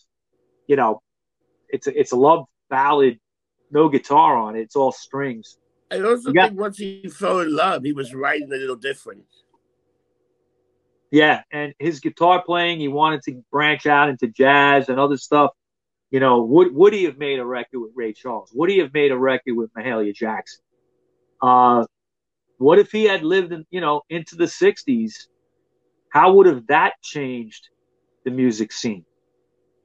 you 0.69 0.77
know, 0.77 1.01
it's 1.73 1.87
a, 1.87 1.99
it's 1.99 2.13
a 2.13 2.17
love 2.17 2.47
ballad, 2.69 3.19
no 3.71 3.89
guitar 3.89 4.37
on 4.37 4.57
it. 4.57 4.61
It's 4.61 4.77
all 4.77 4.93
strings. 4.93 5.59
I 5.91 6.01
also 6.01 6.33
Yeah. 6.33 6.47
think 6.49 6.61
once 6.61 6.79
he 6.79 7.09
fell 7.09 7.41
in 7.41 7.55
love, 7.55 7.83
he 7.83 7.93
was 7.93 8.15
writing 8.15 8.53
a 8.53 8.57
little 8.57 8.77
different. 8.77 9.25
Yeah, 11.11 11.43
and 11.51 11.75
his 11.79 11.99
guitar 11.99 12.43
playing, 12.45 12.79
he 12.79 12.87
wanted 12.87 13.23
to 13.25 13.43
branch 13.51 13.87
out 13.87 14.09
into 14.09 14.29
jazz 14.29 14.89
and 14.89 15.01
other 15.01 15.17
stuff. 15.17 15.51
You 16.11 16.21
know, 16.21 16.43
would 16.43 16.75
would 16.75 16.93
he 16.93 17.05
have 17.05 17.19
made 17.19 17.39
a 17.39 17.45
record 17.45 17.81
with 17.81 17.93
Ray 17.95 18.13
Charles? 18.13 18.51
Would 18.55 18.71
he 18.71 18.79
have 18.79 18.93
made 18.95 19.11
a 19.11 19.19
record 19.19 19.55
with 19.55 19.73
Mahalia 19.75 20.15
Jackson? 20.15 20.63
Uh, 21.43 21.85
what 22.59 22.79
if 22.79 22.93
he 22.93 23.05
had 23.05 23.23
lived 23.25 23.53
in, 23.53 23.65
you 23.71 23.81
know, 23.81 24.03
into 24.09 24.37
the 24.37 24.45
'60s? 24.45 25.27
How 26.11 26.33
would 26.35 26.47
have 26.47 26.67
that 26.67 26.95
changed 27.03 27.69
the 28.25 28.31
music 28.31 28.73
scene? 28.73 29.05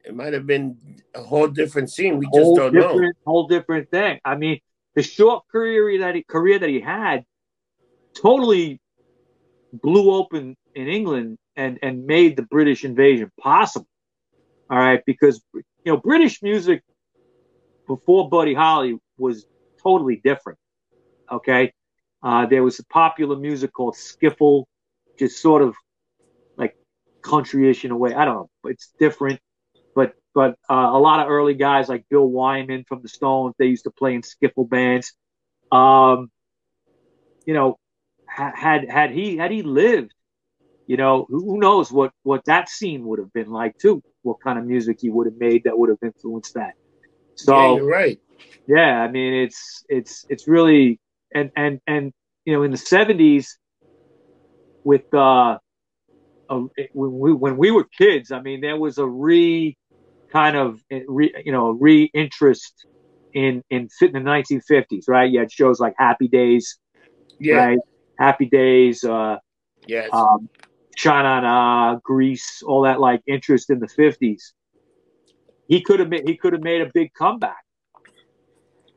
It 0.06 0.16
might 0.16 0.34
have 0.34 0.45
been 0.45 0.78
a 1.16 1.24
whole 1.24 1.47
different 1.47 1.89
scene. 1.89 2.20
We 2.20 2.28
just 2.28 2.56
don't 2.56 2.74
know. 2.74 3.01
whole 3.26 3.47
different 3.47 3.89
thing. 3.89 4.20
I 4.24 4.36
mean, 4.36 4.60
the 4.93 5.01
short 5.01 5.47
career 5.51 5.99
that 5.99 6.16
he, 6.16 6.24
career 6.24 6.60
that 6.60 6.70
he 6.70 6.80
had 6.80 7.26
totally 8.16 8.80
blew 9.74 10.12
open 10.12 10.56
in 10.76 10.88
England 10.88 11.38
and 11.56 11.80
and 11.82 12.06
made 12.06 12.38
the 12.38 12.43
British 12.43 12.86
invasion 12.86 13.32
possible. 13.39 13.88
All 14.70 14.78
right, 14.78 15.01
because 15.06 15.41
you 15.53 15.64
know 15.86 15.97
British 15.97 16.43
music 16.43 16.84
before 17.88 18.30
Buddy 18.30 18.53
Holly 18.53 18.97
was 19.18 19.45
totally 19.82 20.22
different. 20.24 20.60
Okay, 21.32 21.74
uh, 22.22 22.45
there 22.45 22.64
was 22.64 22.78
a 22.80 22.86
popular 22.86 23.36
music 23.36 23.74
called 23.74 23.95
skiffle, 23.95 24.66
just 25.18 25.41
sort 25.41 25.64
of 25.64 25.76
like 26.58 26.78
countryish 27.22 27.84
in 27.86 27.91
a 27.91 27.97
way. 27.97 28.14
I 28.14 28.24
don't 28.26 28.36
know, 28.36 28.49
it's 28.70 28.93
different 28.99 29.39
but 30.36 30.55
uh, 30.69 30.89
a 30.91 30.99
lot 30.99 31.21
of 31.21 31.31
early 31.31 31.53
guys 31.53 31.88
like 31.88 32.05
Bill 32.09 32.27
Wyman 32.27 32.83
from 32.88 33.01
the 33.01 33.07
Stones, 33.07 33.55
they 33.57 33.67
used 33.67 33.86
to 33.86 33.91
play 33.91 34.13
in 34.13 34.21
skiffle 34.21 34.69
bands. 34.69 35.13
Um, 35.71 36.29
you 37.45 37.53
know, 37.53 37.77
had 38.27 38.88
had 38.89 39.11
he 39.11 39.38
had 39.38 39.49
he 39.49 39.63
lived, 39.63 40.13
you 40.88 40.97
know, 40.97 41.25
who, 41.29 41.39
who 41.51 41.59
knows 41.59 41.89
what 41.89 42.11
what 42.23 42.43
that 42.45 42.67
scene 42.67 43.05
would 43.05 43.19
have 43.19 43.31
been 43.31 43.49
like 43.49 43.77
too? 43.77 44.03
What 44.23 44.38
kind 44.43 44.59
of 44.59 44.65
music 44.65 44.97
he 44.99 45.09
would 45.09 45.25
have 45.25 45.38
made 45.38 45.63
that 45.63 45.77
would 45.77 45.89
have 45.89 45.99
influenced 46.03 46.55
that? 46.55 46.73
So 47.36 47.57
yeah, 47.57 47.75
you're 47.77 47.88
right. 47.88 48.19
yeah, 48.67 49.01
I 49.01 49.09
mean 49.09 49.33
it's 49.33 49.86
it's 49.88 50.25
it's 50.27 50.49
really 50.49 50.99
and 51.33 51.49
and 51.55 51.79
and 51.88 52.11
you 52.43 52.53
know 52.53 52.63
in 52.63 52.71
the 52.71 52.77
seventies 52.77 53.57
with 54.83 55.05
uh, 55.13 55.57
a, 56.49 56.61
when 56.93 57.19
we 57.19 57.33
when 57.33 57.55
we 57.55 57.71
were 57.71 57.86
kids, 57.97 58.31
I 58.33 58.41
mean 58.41 58.59
there 58.59 58.77
was 58.77 58.97
a 58.97 59.05
re 59.05 59.77
kind 60.36 60.57
of 60.57 60.81
re, 61.07 61.33
you 61.45 61.51
know 61.51 61.69
re 61.69 62.09
interest 62.13 62.86
in 63.33 63.63
in 63.69 63.88
fit 63.88 64.07
in 64.09 64.13
the 64.13 64.19
nineteen 64.19 64.59
fifties, 64.59 65.05
right? 65.07 65.31
You 65.31 65.39
had 65.39 65.51
shows 65.51 65.79
like 65.79 65.93
Happy 65.97 66.27
Days, 66.27 66.77
Yeah. 67.39 67.55
right? 67.57 67.79
Happy 68.19 68.47
Days, 68.47 69.03
uh, 69.03 69.38
Yes. 69.88 70.09
um, 70.11 70.49
on 71.07 71.45
uh, 71.45 71.99
Grease, 72.03 72.61
all 72.65 72.81
that 72.81 72.99
like 72.99 73.21
interest 73.27 73.69
in 73.69 73.79
the 73.79 73.88
fifties. 73.88 74.53
He 75.67 75.81
could 75.81 75.99
have 76.01 76.09
made 76.09 76.27
he 76.27 76.36
could 76.36 76.53
have 76.53 76.63
made 76.63 76.81
a 76.81 76.91
big 76.93 77.13
comeback. 77.13 77.63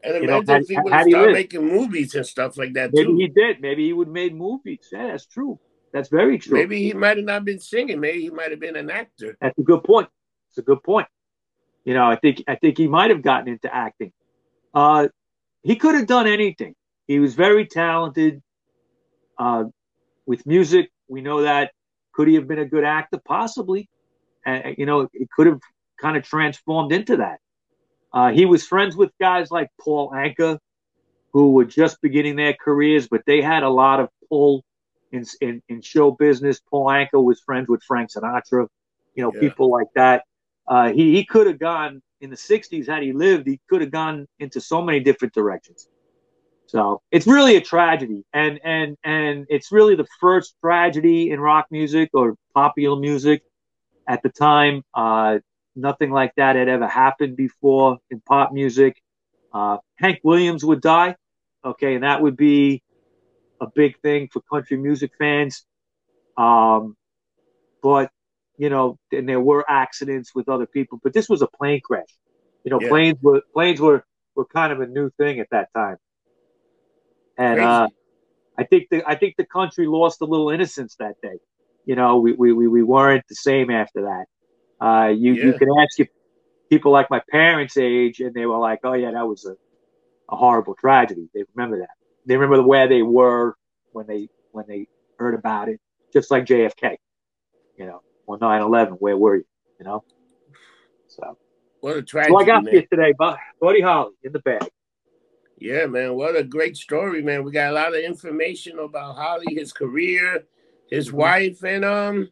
and 0.02 0.14
you 0.14 0.26
know, 0.26 0.38
imagine 0.38 0.62
if 0.62 0.68
he 0.68 0.76
would 0.82 0.92
had 0.92 1.00
have 1.00 1.08
started 1.10 1.32
making 1.34 1.66
movies 1.66 2.14
and 2.14 2.26
stuff 2.26 2.58
like 2.58 2.72
that 2.74 2.92
Maybe 2.92 3.08
too. 3.08 3.16
he 3.16 3.28
did. 3.28 3.60
Maybe 3.60 3.86
he 3.86 3.92
would 3.92 4.08
have 4.08 4.14
made 4.14 4.34
movies. 4.34 4.80
Yeah, 4.90 5.08
that's 5.08 5.26
true. 5.26 5.58
That's 5.92 6.08
very 6.08 6.38
true. 6.38 6.58
Maybe 6.58 6.82
he 6.82 6.92
might 6.94 7.16
have 7.16 7.26
not 7.26 7.44
been 7.44 7.60
singing. 7.60 8.00
Maybe 8.00 8.22
he 8.22 8.30
might 8.30 8.50
have 8.50 8.60
been 8.60 8.76
an 8.76 8.90
actor. 8.90 9.36
That's 9.40 9.58
a 9.58 9.62
good 9.62 9.84
point. 9.84 10.08
It's 10.50 10.58
a 10.58 10.62
good 10.62 10.82
point. 10.82 11.06
You 11.88 11.94
know, 11.94 12.04
I 12.04 12.16
think 12.16 12.44
I 12.46 12.56
think 12.56 12.76
he 12.76 12.86
might 12.86 13.08
have 13.08 13.22
gotten 13.22 13.48
into 13.48 13.74
acting. 13.74 14.12
Uh, 14.74 15.08
he 15.62 15.74
could 15.76 15.94
have 15.94 16.06
done 16.06 16.26
anything. 16.26 16.74
He 17.06 17.18
was 17.18 17.34
very 17.34 17.64
talented. 17.66 18.42
Uh, 19.38 19.64
with 20.26 20.44
music, 20.44 20.90
we 21.08 21.22
know 21.22 21.40
that. 21.44 21.72
Could 22.12 22.28
he 22.28 22.34
have 22.34 22.46
been 22.46 22.58
a 22.58 22.66
good 22.66 22.84
actor? 22.84 23.18
Possibly. 23.24 23.88
And 24.44 24.74
you 24.76 24.84
know, 24.84 25.08
it 25.14 25.28
could 25.34 25.46
have 25.46 25.60
kind 25.98 26.18
of 26.18 26.24
transformed 26.24 26.92
into 26.92 27.16
that. 27.16 27.38
Uh, 28.12 28.32
he 28.32 28.44
was 28.44 28.66
friends 28.66 28.94
with 28.94 29.10
guys 29.18 29.50
like 29.50 29.70
Paul 29.80 30.10
Anka, 30.10 30.58
who 31.32 31.52
were 31.52 31.64
just 31.64 32.02
beginning 32.02 32.36
their 32.36 32.52
careers, 32.52 33.08
but 33.08 33.22
they 33.26 33.40
had 33.40 33.62
a 33.62 33.70
lot 33.70 33.98
of 33.98 34.10
pull 34.28 34.62
in 35.10 35.24
in, 35.40 35.62
in 35.70 35.80
show 35.80 36.10
business. 36.10 36.60
Paul 36.68 36.88
Anka 36.88 37.24
was 37.24 37.40
friends 37.40 37.66
with 37.66 37.82
Frank 37.82 38.10
Sinatra, 38.10 38.68
you 39.14 39.22
know, 39.22 39.32
Yeah. 39.32 39.40
people 39.40 39.70
like 39.70 39.88
that. 39.94 40.24
Uh, 40.68 40.92
he 40.92 41.14
he 41.14 41.24
could 41.24 41.46
have 41.46 41.58
gone 41.58 42.02
in 42.20 42.30
the 42.30 42.36
'60s 42.36 42.86
had 42.86 43.02
he 43.02 43.12
lived. 43.12 43.46
He 43.46 43.60
could 43.68 43.80
have 43.80 43.90
gone 43.90 44.26
into 44.38 44.60
so 44.60 44.82
many 44.82 45.00
different 45.00 45.34
directions. 45.34 45.88
So 46.66 47.00
it's 47.10 47.26
really 47.26 47.56
a 47.56 47.60
tragedy, 47.62 48.24
and 48.34 48.60
and 48.62 48.96
and 49.02 49.46
it's 49.48 49.72
really 49.72 49.94
the 49.94 50.06
first 50.20 50.54
tragedy 50.62 51.30
in 51.30 51.40
rock 51.40 51.66
music 51.70 52.10
or 52.12 52.36
popular 52.54 53.00
music 53.00 53.42
at 54.06 54.22
the 54.22 54.28
time. 54.28 54.82
Uh, 54.92 55.38
nothing 55.74 56.10
like 56.10 56.32
that 56.36 56.56
had 56.56 56.68
ever 56.68 56.86
happened 56.86 57.36
before 57.36 57.98
in 58.10 58.20
pop 58.20 58.52
music. 58.52 59.00
Uh, 59.52 59.78
Hank 59.96 60.20
Williams 60.22 60.62
would 60.62 60.82
die, 60.82 61.16
okay, 61.64 61.94
and 61.94 62.04
that 62.04 62.20
would 62.20 62.36
be 62.36 62.82
a 63.60 63.66
big 63.74 63.98
thing 64.00 64.28
for 64.30 64.42
country 64.52 64.76
music 64.76 65.12
fans. 65.18 65.64
Um, 66.36 66.96
but 67.82 68.10
you 68.58 68.70
know, 68.70 68.98
and 69.12 69.28
there 69.28 69.40
were 69.40 69.64
accidents 69.70 70.34
with 70.34 70.48
other 70.48 70.66
people, 70.66 71.00
but 71.02 71.14
this 71.14 71.28
was 71.28 71.42
a 71.42 71.48
plane 71.48 71.80
crash. 71.84 72.08
You 72.64 72.72
know, 72.72 72.80
Yeah. 72.80 72.88
planes 72.90 73.18
were 73.22 73.42
planes 73.54 73.80
were 73.80 74.04
were 74.36 74.46
kind 74.46 74.72
of 74.72 74.80
a 74.80 74.86
new 74.86 75.10
thing 75.18 75.40
at 75.40 75.48
that 75.52 75.68
time, 75.74 75.96
and 77.38 77.60
uh, 77.60 77.88
I 78.58 78.64
think 78.64 78.88
the 78.90 79.02
I 79.08 79.16
think 79.16 79.36
the 79.38 79.46
country 79.46 79.86
lost 79.86 80.20
a 80.22 80.26
little 80.26 80.50
innocence 80.50 80.96
that 81.00 81.16
day. 81.22 81.38
You 81.86 81.96
know, 81.96 82.18
we 82.18 82.32
we 82.34 82.52
we, 82.52 82.68
we 82.68 82.82
weren't 82.82 83.24
the 83.28 83.36
same 83.36 83.70
after 83.70 84.02
that. 84.02 84.26
Uh, 84.84 85.08
you 85.08 85.34
you 85.34 85.54
can 85.54 85.68
ask 85.80 86.00
if 86.00 86.08
people 86.70 86.92
like 86.92 87.10
my 87.10 87.22
parents' 87.30 87.76
age, 87.78 88.20
and 88.20 88.34
they 88.34 88.46
were 88.46 88.58
like, 88.58 88.80
"Oh 88.84 88.94
yeah, 88.94 89.12
that 89.12 89.26
was 89.26 89.44
a, 89.46 89.54
a 90.32 90.36
horrible 90.36 90.74
tragedy." 90.74 91.28
They 91.34 91.44
remember 91.54 91.80
that. 91.80 91.90
They 92.26 92.36
remember 92.36 92.62
where 92.66 92.88
they 92.88 93.02
were 93.02 93.54
when 93.92 94.06
they 94.06 94.28
when 94.52 94.66
they 94.68 94.86
heard 95.18 95.34
about 95.34 95.68
it, 95.68 95.80
just 96.12 96.30
like 96.30 96.44
JFK. 96.46 96.98
You 97.76 97.86
know, 97.86 98.00
or 98.28 98.38
9/11. 98.38 98.92
Where 99.00 99.16
were 99.16 99.36
you? 99.36 99.44
You 99.80 99.86
know. 99.86 100.04
So, 101.08 101.36
What 101.80 101.96
a 101.96 102.02
tragedy, 102.02 102.32
so 102.34 102.40
I 102.40 102.44
got 102.44 102.64
man. 102.64 102.74
you 102.74 102.82
today, 102.82 103.14
Bu- 103.18 103.36
Buddy 103.60 103.80
Holly 103.80 104.12
in 104.22 104.32
the 104.32 104.40
bag. 104.40 104.68
Yeah, 105.56 105.86
man. 105.86 106.14
What 106.14 106.36
a 106.36 106.44
great 106.44 106.76
story, 106.76 107.22
man. 107.22 107.42
We 107.42 107.50
got 107.50 107.70
a 107.70 107.74
lot 107.74 107.94
of 107.94 108.00
information 108.00 108.78
about 108.78 109.16
Holly, 109.16 109.54
his 109.54 109.72
career, 109.72 110.44
his 110.90 111.08
Mhm. 111.10 111.14
wife, 111.14 111.62
and 111.64 111.84
um, 111.84 112.30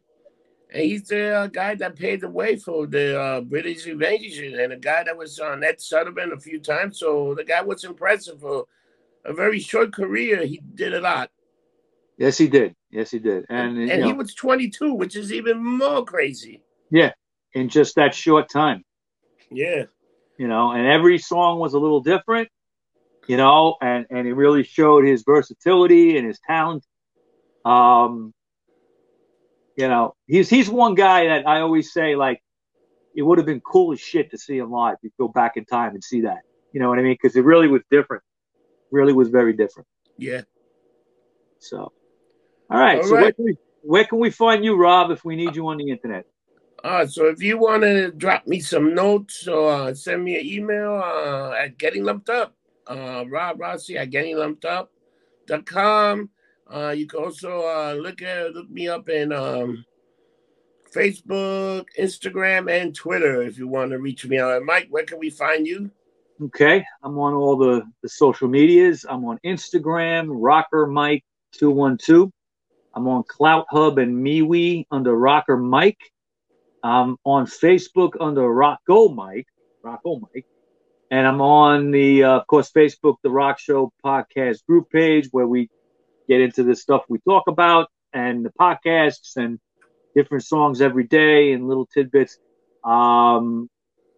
and 0.69 0.83
he's 0.83 1.07
the 1.07 1.29
uh, 1.33 1.47
guy 1.47 1.75
that 1.75 1.95
paved 1.95 2.23
the 2.23 2.29
way 2.29 2.57
for 2.57 2.85
the 2.85 3.19
uh, 3.19 3.41
British 3.41 3.87
invasion, 3.87 4.59
and 4.59 4.71
a 4.73 4.77
guy 4.77 5.03
that 5.03 5.17
was 5.17 5.39
on 5.39 5.63
Ed 5.63 5.81
Sullivan 5.81 6.31
a 6.31 6.39
few 6.39 6.59
times. 6.59 6.99
So 6.99 7.33
the 7.33 7.43
guy 7.43 7.61
was 7.61 7.83
impressive 7.83 8.39
for 8.39 8.65
a 9.25 9.33
very 9.33 9.59
short 9.59 9.91
career. 9.93 10.45
He 10.45 10.61
did 10.75 10.93
a 10.93 11.01
lot, 11.01 11.31
Yes, 12.17 12.37
he 12.37 12.47
did. 12.47 12.75
Yes, 12.89 13.11
he 13.11 13.19
did. 13.19 13.45
And, 13.49 13.77
and 13.77 14.01
know, 14.01 14.07
he 14.07 14.13
was 14.13 14.33
22, 14.33 14.93
which 14.93 15.15
is 15.15 15.31
even 15.31 15.63
more 15.63 16.03
crazy. 16.03 16.63
Yeah, 16.89 17.11
in 17.53 17.69
just 17.69 17.95
that 17.95 18.15
short 18.15 18.49
time. 18.49 18.83
Yeah, 19.51 19.83
you 20.37 20.47
know, 20.47 20.71
and 20.71 20.85
every 20.85 21.17
song 21.17 21.59
was 21.59 21.73
a 21.73 21.79
little 21.79 22.01
different, 22.01 22.49
you 23.27 23.37
know, 23.37 23.75
and, 23.81 24.05
and 24.09 24.27
it 24.27 24.33
really 24.33 24.63
showed 24.63 25.05
his 25.05 25.23
versatility 25.23 26.17
and 26.17 26.27
his 26.27 26.39
talent. 26.39 26.85
Um, 27.65 28.33
you 29.75 29.87
know, 29.87 30.15
he's 30.25 30.49
he's 30.49 30.69
one 30.69 30.95
guy 30.95 31.27
that 31.27 31.47
I 31.47 31.61
always 31.61 31.91
say 31.91 32.15
like 32.15 32.41
it 33.15 33.21
would 33.21 33.37
have 33.37 33.47
been 33.47 33.61
cool 33.61 33.93
as 33.93 33.99
shit 33.99 34.31
to 34.31 34.37
see 34.37 34.57
him 34.57 34.71
live. 34.71 34.97
You 35.01 35.11
go 35.19 35.27
back 35.27 35.57
in 35.57 35.65
time 35.65 35.93
and 35.93 36.03
see 36.03 36.21
that, 36.21 36.39
you 36.71 36.79
know 36.79 36.89
what 36.89 36.99
I 36.99 37.03
mean? 37.03 37.17
Because 37.21 37.35
it 37.35 37.43
really 37.43 37.67
was 37.67 37.81
different. 37.89 38.23
Really 38.91 39.13
was 39.13 39.29
very 39.29 39.53
different. 39.53 39.87
yeah. 40.17 40.41
So, 41.59 41.91
all 42.69 42.79
right. 42.79 42.99
All 42.99 43.07
so 43.07 43.13
Where, 43.13 43.31
can 43.31 43.45
we, 43.45 43.57
where 43.81 44.05
can 44.05 44.19
we 44.19 44.29
find 44.29 44.63
you, 44.63 44.75
Rob, 44.75 45.11
if 45.11 45.23
we 45.23 45.35
need 45.35 45.55
you 45.55 45.67
on 45.67 45.77
the 45.77 45.89
internet? 45.89 46.25
Uh, 46.83 47.05
so 47.05 47.25
if 47.25 47.41
you 47.41 47.57
want 47.57 47.83
to 47.83 48.11
drop 48.11 48.45
me 48.47 48.59
some 48.59 48.93
notes 48.93 49.47
or 49.47 49.71
uh, 49.71 49.93
send 49.93 50.23
me 50.23 50.39
an 50.39 50.45
email 50.45 51.01
uh, 51.03 51.51
at 51.51 51.77
Getting 51.77 52.03
Lumped 52.03 52.29
Up, 52.29 52.55
uh, 52.87 53.25
Rob 53.27 53.59
Rossi 53.59 53.97
at 53.97 54.09
getting 54.09 54.35
GettingLumpedUp.com. 54.35 56.29
Uh, 56.73 56.89
you 56.89 57.07
can 57.07 57.23
also 57.23 57.61
uh, 57.61 57.93
look 57.93 58.21
at 58.21 58.53
look 58.53 58.69
me 58.69 58.89
up 58.89 59.09
in 59.09 59.31
um, 59.31 59.85
Facebook, 60.93 61.85
Instagram, 61.99 62.69
and 62.69 62.93
Twitter 62.93 63.41
if 63.41 63.57
you 63.57 63.67
want 63.67 63.91
to 63.91 63.99
reach 63.99 64.25
me 64.25 64.37
out. 64.39 64.61
Mike, 64.63 64.87
where 64.89 65.05
can 65.05 65.19
we 65.19 65.29
find 65.29 65.65
you? 65.65 65.89
Okay, 66.41 66.85
I'm 67.03 67.17
on 67.17 67.33
all 67.33 67.57
the, 67.57 67.83
the 68.03 68.09
social 68.09 68.47
medias. 68.47 69.05
I'm 69.09 69.25
on 69.25 69.39
Instagram, 69.45 70.27
Rocker 70.29 70.85
Mike 70.85 71.23
two 71.51 71.71
one 71.71 71.97
two. 71.97 72.31
I'm 72.97 73.07
on 73.09 73.25
CloutHub 73.25 74.01
and 74.01 74.25
MeWe 74.25 74.87
under 74.89 75.15
Rocker 75.15 75.55
Mike. 75.55 75.99
I'm 76.83 77.17
on 77.23 77.45
Facebook 77.45 78.13
under 78.19 78.51
Rock 78.51 78.79
Go 78.87 79.07
Mike, 79.09 79.45
Rocco 79.83 80.19
Mike. 80.19 80.47
And 81.11 81.27
I'm 81.27 81.39
on 81.39 81.91
the, 81.91 82.23
uh, 82.23 82.39
of 82.39 82.47
course, 82.47 82.71
Facebook, 82.71 83.17
the 83.21 83.29
Rock 83.29 83.59
Show 83.59 83.93
podcast 84.03 84.65
group 84.65 84.89
page 84.89 85.27
where 85.29 85.45
we 85.45 85.69
get 86.27 86.41
into 86.41 86.63
the 86.63 86.75
stuff 86.75 87.03
we 87.07 87.19
talk 87.19 87.43
about 87.47 87.87
and 88.13 88.43
the 88.43 88.51
podcasts 88.59 89.35
and 89.35 89.59
different 90.15 90.45
songs 90.45 90.81
every 90.81 91.03
day 91.03 91.51
and 91.51 91.67
little 91.67 91.85
tidbits. 91.85 92.39
Um, 92.83 93.69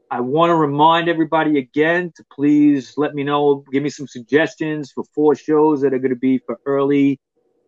I 0.10 0.22
want 0.22 0.52
to 0.52 0.56
remind 0.56 1.10
everybody 1.10 1.58
again 1.58 2.14
to 2.16 2.24
please 2.34 2.94
let 2.96 3.14
me 3.14 3.26
know, 3.26 3.66
give 3.74 3.84
me 3.84 3.90
some 3.90 4.08
suggestions 4.08 4.94
for 4.94 5.04
four 5.14 5.36
shows 5.36 5.82
that 5.82 5.94
are 5.94 6.00
going 6.00 6.14
to 6.14 6.16
be 6.16 6.38
for 6.38 6.62
early 6.66 7.20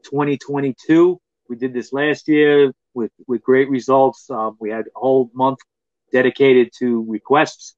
2022. 0.04 1.20
We 1.50 1.56
did 1.56 1.74
this 1.74 1.92
last 1.94 2.28
year 2.28 2.72
with, 2.94 3.12
with 3.28 3.42
great 3.44 3.70
results. 3.70 4.30
Um, 4.30 4.58
we 4.60 4.70
had 4.70 4.86
a 4.88 5.00
whole 5.00 5.30
month 5.34 5.60
dedicated 6.12 6.72
to 6.80 7.06
requests. 7.08 7.76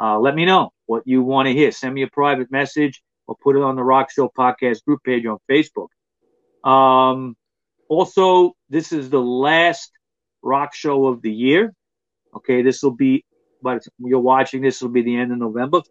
Uh, 0.00 0.18
let 0.18 0.34
me 0.34 0.44
know 0.44 0.70
what 0.86 1.02
you 1.06 1.22
want 1.22 1.46
to 1.46 1.52
hear. 1.52 1.70
Send 1.70 1.94
me 1.94 2.02
a 2.02 2.08
private 2.08 2.50
message 2.50 3.02
or 3.26 3.36
put 3.42 3.56
it 3.56 3.62
on 3.62 3.76
the 3.76 3.82
Rock 3.82 4.10
Show 4.10 4.30
podcast 4.36 4.84
group 4.84 5.02
page 5.04 5.24
on 5.26 5.38
Facebook. 5.50 5.88
Um, 6.68 7.36
also, 7.88 8.52
this 8.68 8.92
is 8.92 9.10
the 9.10 9.20
last 9.20 9.90
rock 10.42 10.74
show 10.74 11.06
of 11.06 11.22
the 11.22 11.32
year. 11.32 11.72
Okay, 12.36 12.62
this 12.62 12.82
will 12.82 12.96
be, 12.96 13.24
but 13.62 13.84
you're 13.98 14.20
watching 14.20 14.62
this 14.62 14.82
will 14.82 14.88
be 14.88 15.02
the 15.02 15.16
end 15.16 15.32
of 15.32 15.38
November. 15.38 15.82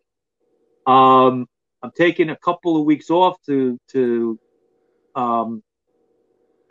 Um, 0.86 1.48
I'm 1.82 1.92
taking 1.96 2.30
a 2.30 2.36
couple 2.36 2.78
of 2.78 2.86
weeks 2.86 3.10
off 3.10 3.38
to 3.46 3.80
to 3.92 4.40
um, 5.16 5.64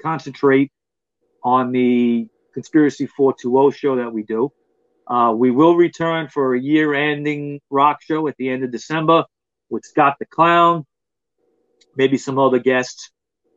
concentrate 0.02 0.70
on 1.44 1.72
the 1.72 2.28
Conspiracy 2.54 3.06
420 3.06 3.76
show 3.76 3.96
that 3.96 4.12
we 4.12 4.22
do. 4.22 4.52
Uh, 5.06 5.32
we 5.36 5.50
will 5.50 5.76
return 5.76 6.28
for 6.28 6.54
a 6.54 6.60
year-ending 6.60 7.60
rock 7.70 8.02
show 8.02 8.28
at 8.28 8.36
the 8.36 8.48
end 8.48 8.62
of 8.64 8.70
December 8.70 9.24
with 9.70 9.84
Scott 9.84 10.16
the 10.18 10.26
Clown, 10.26 10.84
maybe 11.96 12.18
some 12.18 12.38
other 12.38 12.58
guests. 12.58 13.10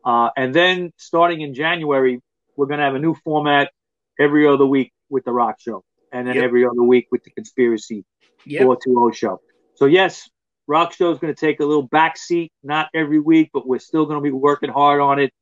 Uh, 0.04 0.30
and 0.36 0.54
then 0.54 0.92
starting 0.96 1.40
in 1.40 1.54
January, 1.54 2.20
we're 2.56 2.66
going 2.66 2.78
to 2.78 2.84
have 2.84 2.94
a 2.94 2.98
new 2.98 3.14
format 3.24 3.70
every 4.18 4.46
other 4.46 4.66
week 4.66 4.92
with 5.08 5.24
the 5.24 5.32
rock 5.32 5.56
show, 5.60 5.84
and 6.12 6.26
then 6.26 6.36
yep. 6.36 6.44
every 6.44 6.64
other 6.64 6.82
week 6.82 7.06
with 7.12 7.22
the 7.22 7.30
conspiracy 7.30 8.04
yep. 8.44 8.62
420 8.62 9.14
show. 9.14 9.40
So, 9.74 9.86
yes, 9.86 10.28
rock 10.66 10.92
show 10.92 11.10
is 11.10 11.18
going 11.18 11.34
to 11.34 11.38
take 11.38 11.60
a 11.60 11.64
little 11.64 11.88
backseat, 11.88 12.50
not 12.62 12.88
every 12.94 13.20
week, 13.20 13.50
but 13.52 13.66
we're 13.66 13.78
still 13.78 14.06
going 14.06 14.18
to 14.18 14.22
be 14.22 14.30
working 14.30 14.70
hard 14.70 15.00
on 15.00 15.18
it. 15.18 15.32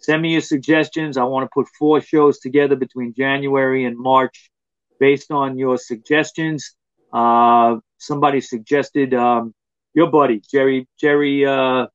Send 0.00 0.22
me 0.22 0.32
your 0.32 0.40
suggestions. 0.40 1.16
I 1.16 1.24
want 1.24 1.44
to 1.44 1.50
put 1.52 1.68
four 1.78 2.00
shows 2.00 2.38
together 2.38 2.76
between 2.76 3.14
January 3.14 3.84
and 3.84 3.98
March 3.98 4.50
based 4.98 5.30
on 5.30 5.58
your 5.58 5.78
suggestions. 5.78 6.74
Uh, 7.12 7.76
somebody 7.98 8.40
suggested 8.40 9.14
um, 9.14 9.54
your 9.94 10.10
buddy, 10.10 10.42
Jerry, 10.50 10.88
Jerry 10.98 11.44
uh, 11.44 11.86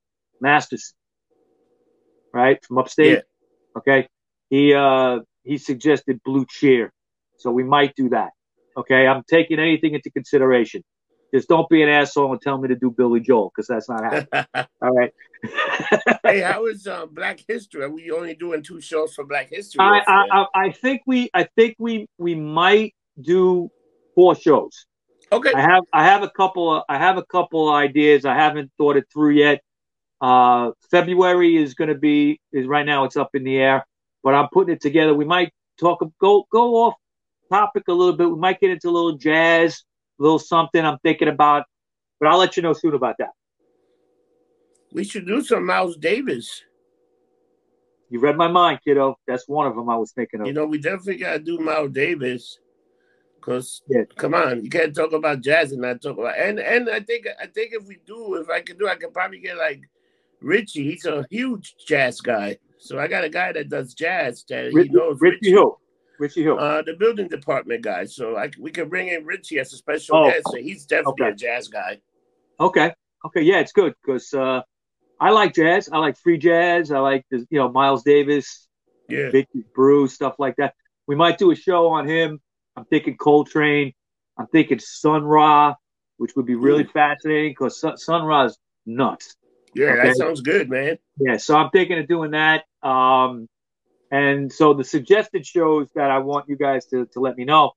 Masterson 0.41 0.95
right, 2.35 2.63
from 2.63 2.77
upstate. 2.77 3.13
Yeah. 3.13 3.21
Okay, 3.77 4.07
he 4.49 4.73
uh, 4.73 5.19
he 5.43 5.57
suggested 5.57 6.21
Blue 6.23 6.45
Cheer, 6.47 6.91
so 7.37 7.49
we 7.51 7.63
might 7.63 7.95
do 7.95 8.09
that. 8.09 8.31
Okay, 8.77 9.07
I'm 9.07 9.23
taking 9.27 9.59
anything 9.59 9.95
into 9.95 10.11
consideration. 10.11 10.83
Just 11.35 11.49
don't 11.49 11.67
be 11.67 11.83
an 11.83 11.89
asshole 11.89 12.31
and 12.31 12.41
tell 12.41 12.57
me 12.57 12.69
to 12.69 12.77
do 12.77 12.89
Billy 12.89 13.19
Joel 13.19 13.51
because 13.53 13.67
that's 13.67 13.89
not 13.89 14.05
happening. 14.05 14.67
All 14.81 14.95
right. 14.95 15.13
hey, 16.23 16.39
how 16.39 16.65
is 16.67 16.87
uh, 16.87 17.07
Black 17.07 17.41
History? 17.45 17.83
Are 17.83 17.89
we 17.89 18.09
only 18.09 18.35
doing 18.35 18.63
two 18.63 18.79
shows 18.79 19.13
for 19.13 19.25
Black 19.25 19.49
History? 19.49 19.81
I, 19.81 20.01
I, 20.07 20.45
I, 20.55 20.71
think 20.71 21.01
we 21.05 21.29
I 21.33 21.43
think 21.57 21.75
we 21.77 22.07
we 22.17 22.35
might 22.35 22.95
do 23.19 23.69
four 24.15 24.35
shows. 24.35 24.85
Okay. 25.29 25.51
I 25.53 25.59
have 25.59 25.83
I 25.91 26.05
have 26.05 26.23
a 26.23 26.29
couple 26.29 26.73
of 26.73 26.83
I 26.87 26.97
have 26.97 27.17
a 27.17 27.25
couple 27.25 27.67
of 27.67 27.75
ideas. 27.75 28.23
I 28.23 28.35
haven't 28.35 28.71
thought 28.77 28.95
it 28.95 29.03
through 29.11 29.31
yet. 29.31 29.61
Uh, 30.21 30.71
February 30.89 31.57
is 31.57 31.73
going 31.73 31.89
to 31.89 31.95
be 31.95 32.39
is 32.53 32.65
right 32.65 32.85
now 32.85 33.03
it's 33.03 33.17
up 33.17 33.31
in 33.33 33.43
the 33.43 33.57
air, 33.57 33.85
but 34.23 34.33
I'm 34.33 34.47
putting 34.53 34.73
it 34.73 34.81
together. 34.81 35.13
We 35.13 35.25
might 35.25 35.51
talk 35.77 35.99
go 36.21 36.45
go 36.49 36.75
off 36.75 36.93
topic 37.51 37.89
a 37.89 37.93
little 37.93 38.15
bit. 38.15 38.31
We 38.31 38.39
might 38.39 38.61
get 38.61 38.69
into 38.69 38.87
a 38.87 38.91
little 38.91 39.17
jazz, 39.17 39.83
little 40.17 40.39
something 40.39 40.83
I'm 40.83 40.99
thinking 40.99 41.27
about, 41.27 41.65
but 42.19 42.29
I'll 42.29 42.37
let 42.37 42.57
you 42.57 42.63
know 42.63 42.73
soon 42.73 42.93
about 42.93 43.15
that. 43.19 43.31
We 44.91 45.03
should 45.03 45.27
do 45.27 45.41
some 45.41 45.65
Miles 45.65 45.97
Davis. 45.97 46.63
You 48.09 48.19
read 48.19 48.37
my 48.37 48.47
mind, 48.47 48.79
kiddo. 48.85 49.17
That's 49.27 49.47
one 49.47 49.67
of 49.67 49.75
them 49.75 49.89
I 49.89 49.97
was 49.97 50.11
thinking 50.11 50.41
of. 50.41 50.47
You 50.47 50.53
know, 50.53 50.65
we 50.65 50.77
definitely 50.77 51.17
got 51.17 51.33
to 51.33 51.39
do 51.39 51.59
Miles 51.59 51.91
Davis. 51.91 52.59
Cause 53.41 53.83
yeah. 53.87 54.01
come 54.17 54.33
on, 54.33 54.63
you 54.63 54.71
can't 54.71 54.95
talk 54.95 55.13
about 55.13 55.41
jazz 55.41 55.71
and 55.71 55.81
not 55.81 56.01
talk 56.01 56.17
about 56.17 56.35
and 56.35 56.57
and 56.59 56.89
I 56.89 56.99
think 56.99 57.27
I 57.39 57.45
think 57.45 57.73
if 57.73 57.85
we 57.85 57.99
do, 58.03 58.35
if 58.41 58.49
I 58.49 58.59
can 58.61 58.75
do, 58.75 58.87
I 58.87 58.95
could 58.95 59.13
probably 59.13 59.39
get 59.39 59.55
like 59.55 59.81
Richie, 60.41 60.89
he's 60.89 61.05
a 61.05 61.27
huge 61.29 61.75
jazz 61.85 62.21
guy. 62.21 62.57
So 62.79 62.97
I 62.97 63.07
got 63.07 63.23
a 63.23 63.29
guy 63.29 63.51
that 63.51 63.69
does 63.69 63.93
jazz 63.93 64.43
that 64.49 64.73
Richie, 64.73 64.89
he 64.89 64.95
knows. 64.95 65.17
Richie, 65.21 65.35
Richie 65.41 65.51
Hill. 65.51 65.79
Richie 66.19 66.43
Hill. 66.43 66.59
Uh, 66.59 66.81
the 66.81 66.93
building 66.93 67.27
department 67.27 67.83
guy. 67.83 68.05
So 68.05 68.37
I, 68.37 68.51
we 68.59 68.71
can 68.71 68.89
bring 68.89 69.07
in 69.09 69.25
Richie 69.25 69.59
as 69.59 69.73
a 69.73 69.77
special 69.77 70.17
oh, 70.17 70.29
guest. 70.29 70.43
So 70.51 70.57
he's 70.57 70.85
definitely 70.85 71.25
okay. 71.25 71.31
a 71.31 71.35
jazz 71.35 71.67
guy. 71.67 71.99
Okay. 72.59 72.93
Okay. 73.25 73.41
Yeah, 73.41 73.59
it's 73.59 73.71
good 73.71 73.93
because 74.03 74.33
uh, 74.33 74.61
I 75.19 75.31
like 75.31 75.53
jazz. 75.53 75.89
I 75.91 75.97
like 75.97 76.17
free 76.17 76.37
jazz. 76.37 76.91
I 76.91 76.99
like 76.99 77.25
the, 77.31 77.45
you 77.49 77.59
know 77.59 77.71
Miles 77.71 78.03
Davis, 78.03 78.67
yeah, 79.09 79.29
Bitches 79.31 79.65
Brew, 79.73 80.07
stuff 80.07 80.35
like 80.39 80.55
that. 80.57 80.73
We 81.07 81.15
might 81.15 81.37
do 81.37 81.51
a 81.51 81.55
show 81.55 81.89
on 81.89 82.07
him. 82.07 82.39
I'm 82.75 82.85
thinking 82.85 83.17
Coltrane. 83.17 83.93
I'm 84.37 84.47
thinking 84.47 84.79
Sun 84.79 85.23
Ra, 85.23 85.75
which 86.17 86.35
would 86.35 86.45
be 86.45 86.55
really 86.55 86.83
mm. 86.83 86.91
fascinating 86.91 87.51
because 87.51 87.79
Sun, 87.79 87.97
Sun 87.97 88.23
Ra's 88.23 88.57
nuts. 88.85 89.35
Yeah, 89.73 89.87
okay? 89.87 90.07
that 90.09 90.15
sounds 90.17 90.41
good, 90.41 90.69
man. 90.69 90.97
Yeah, 91.17 91.37
so 91.37 91.55
I'm 91.55 91.69
thinking 91.69 91.99
of 91.99 92.07
doing 92.07 92.31
that. 92.31 92.63
Um, 92.81 93.47
and 94.11 94.51
so 94.51 94.73
the 94.73 94.83
suggested 94.83 95.45
shows 95.45 95.87
that 95.95 96.11
I 96.11 96.19
want 96.19 96.47
you 96.47 96.55
guys 96.55 96.85
to, 96.87 97.05
to 97.07 97.19
let 97.19 97.37
me 97.37 97.45
know, 97.45 97.71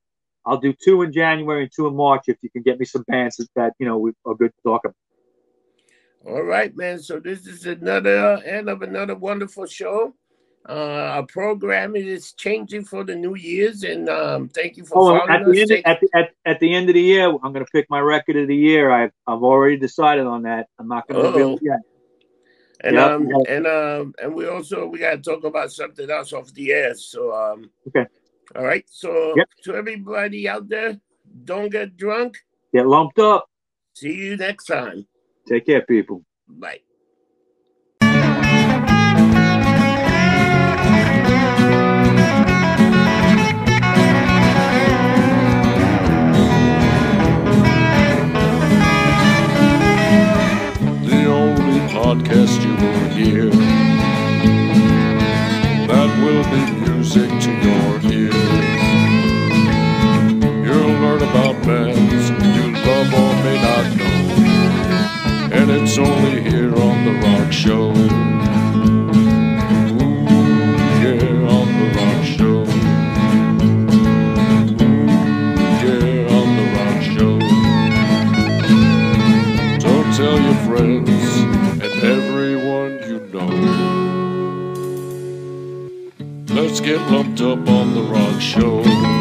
I'll 0.44 0.58
do 0.58 0.72
two 0.72 1.02
in 1.02 1.12
January 1.12 1.62
and 1.62 1.72
two 1.74 1.86
in 1.86 1.94
March 1.94 2.24
if 2.26 2.36
you 2.42 2.50
can 2.50 2.62
get 2.62 2.78
me 2.78 2.86
some 2.86 3.04
bands 3.08 3.40
that 3.56 3.74
you 3.78 3.86
know 3.86 4.10
are 4.24 4.34
good 4.34 4.52
to 4.54 4.62
talk 4.62 4.84
about. 4.84 4.94
All 6.26 6.42
right, 6.42 6.74
man. 6.76 6.98
So 7.00 7.20
this 7.20 7.46
is 7.46 7.66
another 7.66 8.42
end 8.44 8.68
of 8.68 8.82
another 8.82 9.14
wonderful 9.14 9.66
show. 9.66 10.14
Uh, 10.68 11.12
our 11.14 11.22
program 11.22 11.96
is 11.96 12.32
changing 12.32 12.84
for 12.84 13.02
the 13.02 13.14
New 13.14 13.36
Year's, 13.36 13.84
and 13.84 14.08
um, 14.08 14.48
thank 14.48 14.76
you 14.76 14.84
for 14.84 14.98
oh, 14.98 15.28
at 15.28 15.44
the, 15.46 15.60
end, 15.60 15.70
at, 15.86 16.00
the, 16.00 16.08
at, 16.14 16.30
at, 16.44 16.60
the 16.60 16.74
end 16.74 16.90
of 16.90 16.94
the 16.94 17.00
year, 17.00 17.26
I'm 17.26 17.52
going 17.52 17.64
to 17.64 17.70
pick 17.72 17.88
my 17.88 18.00
record 18.00 18.36
of 18.36 18.48
the 18.48 18.56
year. 18.56 18.90
I've 18.90 19.12
I've 19.26 19.42
already 19.42 19.78
decided 19.78 20.26
on 20.26 20.42
that. 20.42 20.66
I'm 20.78 20.88
not 20.88 21.08
going 21.08 21.22
to 21.22 21.30
reveal 21.30 21.54
it 21.54 21.60
yet. 21.62 21.78
And 22.84 22.94
yep. 22.94 23.10
um 23.10 23.28
and 23.48 23.66
um 23.66 24.14
and 24.22 24.34
we 24.34 24.46
also 24.46 24.86
we 24.86 25.00
got 25.00 25.22
to 25.22 25.30
talk 25.30 25.44
about 25.44 25.72
something 25.72 26.08
else 26.10 26.32
off 26.32 26.52
the 26.54 26.72
air. 26.72 26.94
So 26.94 27.34
um 27.34 27.70
okay, 27.88 28.06
all 28.54 28.64
right. 28.64 28.84
So 28.88 29.34
yep. 29.36 29.48
to 29.64 29.74
everybody 29.74 30.48
out 30.48 30.68
there, 30.68 31.00
don't 31.44 31.70
get 31.70 31.96
drunk. 31.96 32.38
Get 32.72 32.86
lumped 32.86 33.18
up. 33.18 33.48
See 33.94 34.14
you 34.14 34.36
next 34.36 34.66
time. 34.66 35.06
Take 35.48 35.66
care, 35.66 35.82
people. 35.82 36.24
Bye. 36.46 36.80
podcast 52.08 52.67
That 55.88 56.10
will 56.22 56.44
be 56.54 56.62
music 56.88 57.28
to 57.28 57.50
your 57.50 57.98
ears. 58.12 58.34
You'll 60.64 60.94
learn 61.00 61.22
about 61.22 61.54
bands 61.64 62.30
you 62.30 62.64
love 62.86 63.12
or 63.12 63.32
may 63.42 63.58
not 63.60 63.86
know. 63.96 64.20
And 65.52 65.68
it's 65.68 65.98
only 65.98 66.42
here 66.48 66.72
on 66.76 67.04
The 67.06 67.14
Rock 67.24 67.52
Show. 67.52 68.37
Get 86.80 87.00
lumped 87.10 87.40
up 87.40 87.68
on 87.68 87.94
the 87.94 88.02
rock 88.02 88.40
show. 88.40 89.17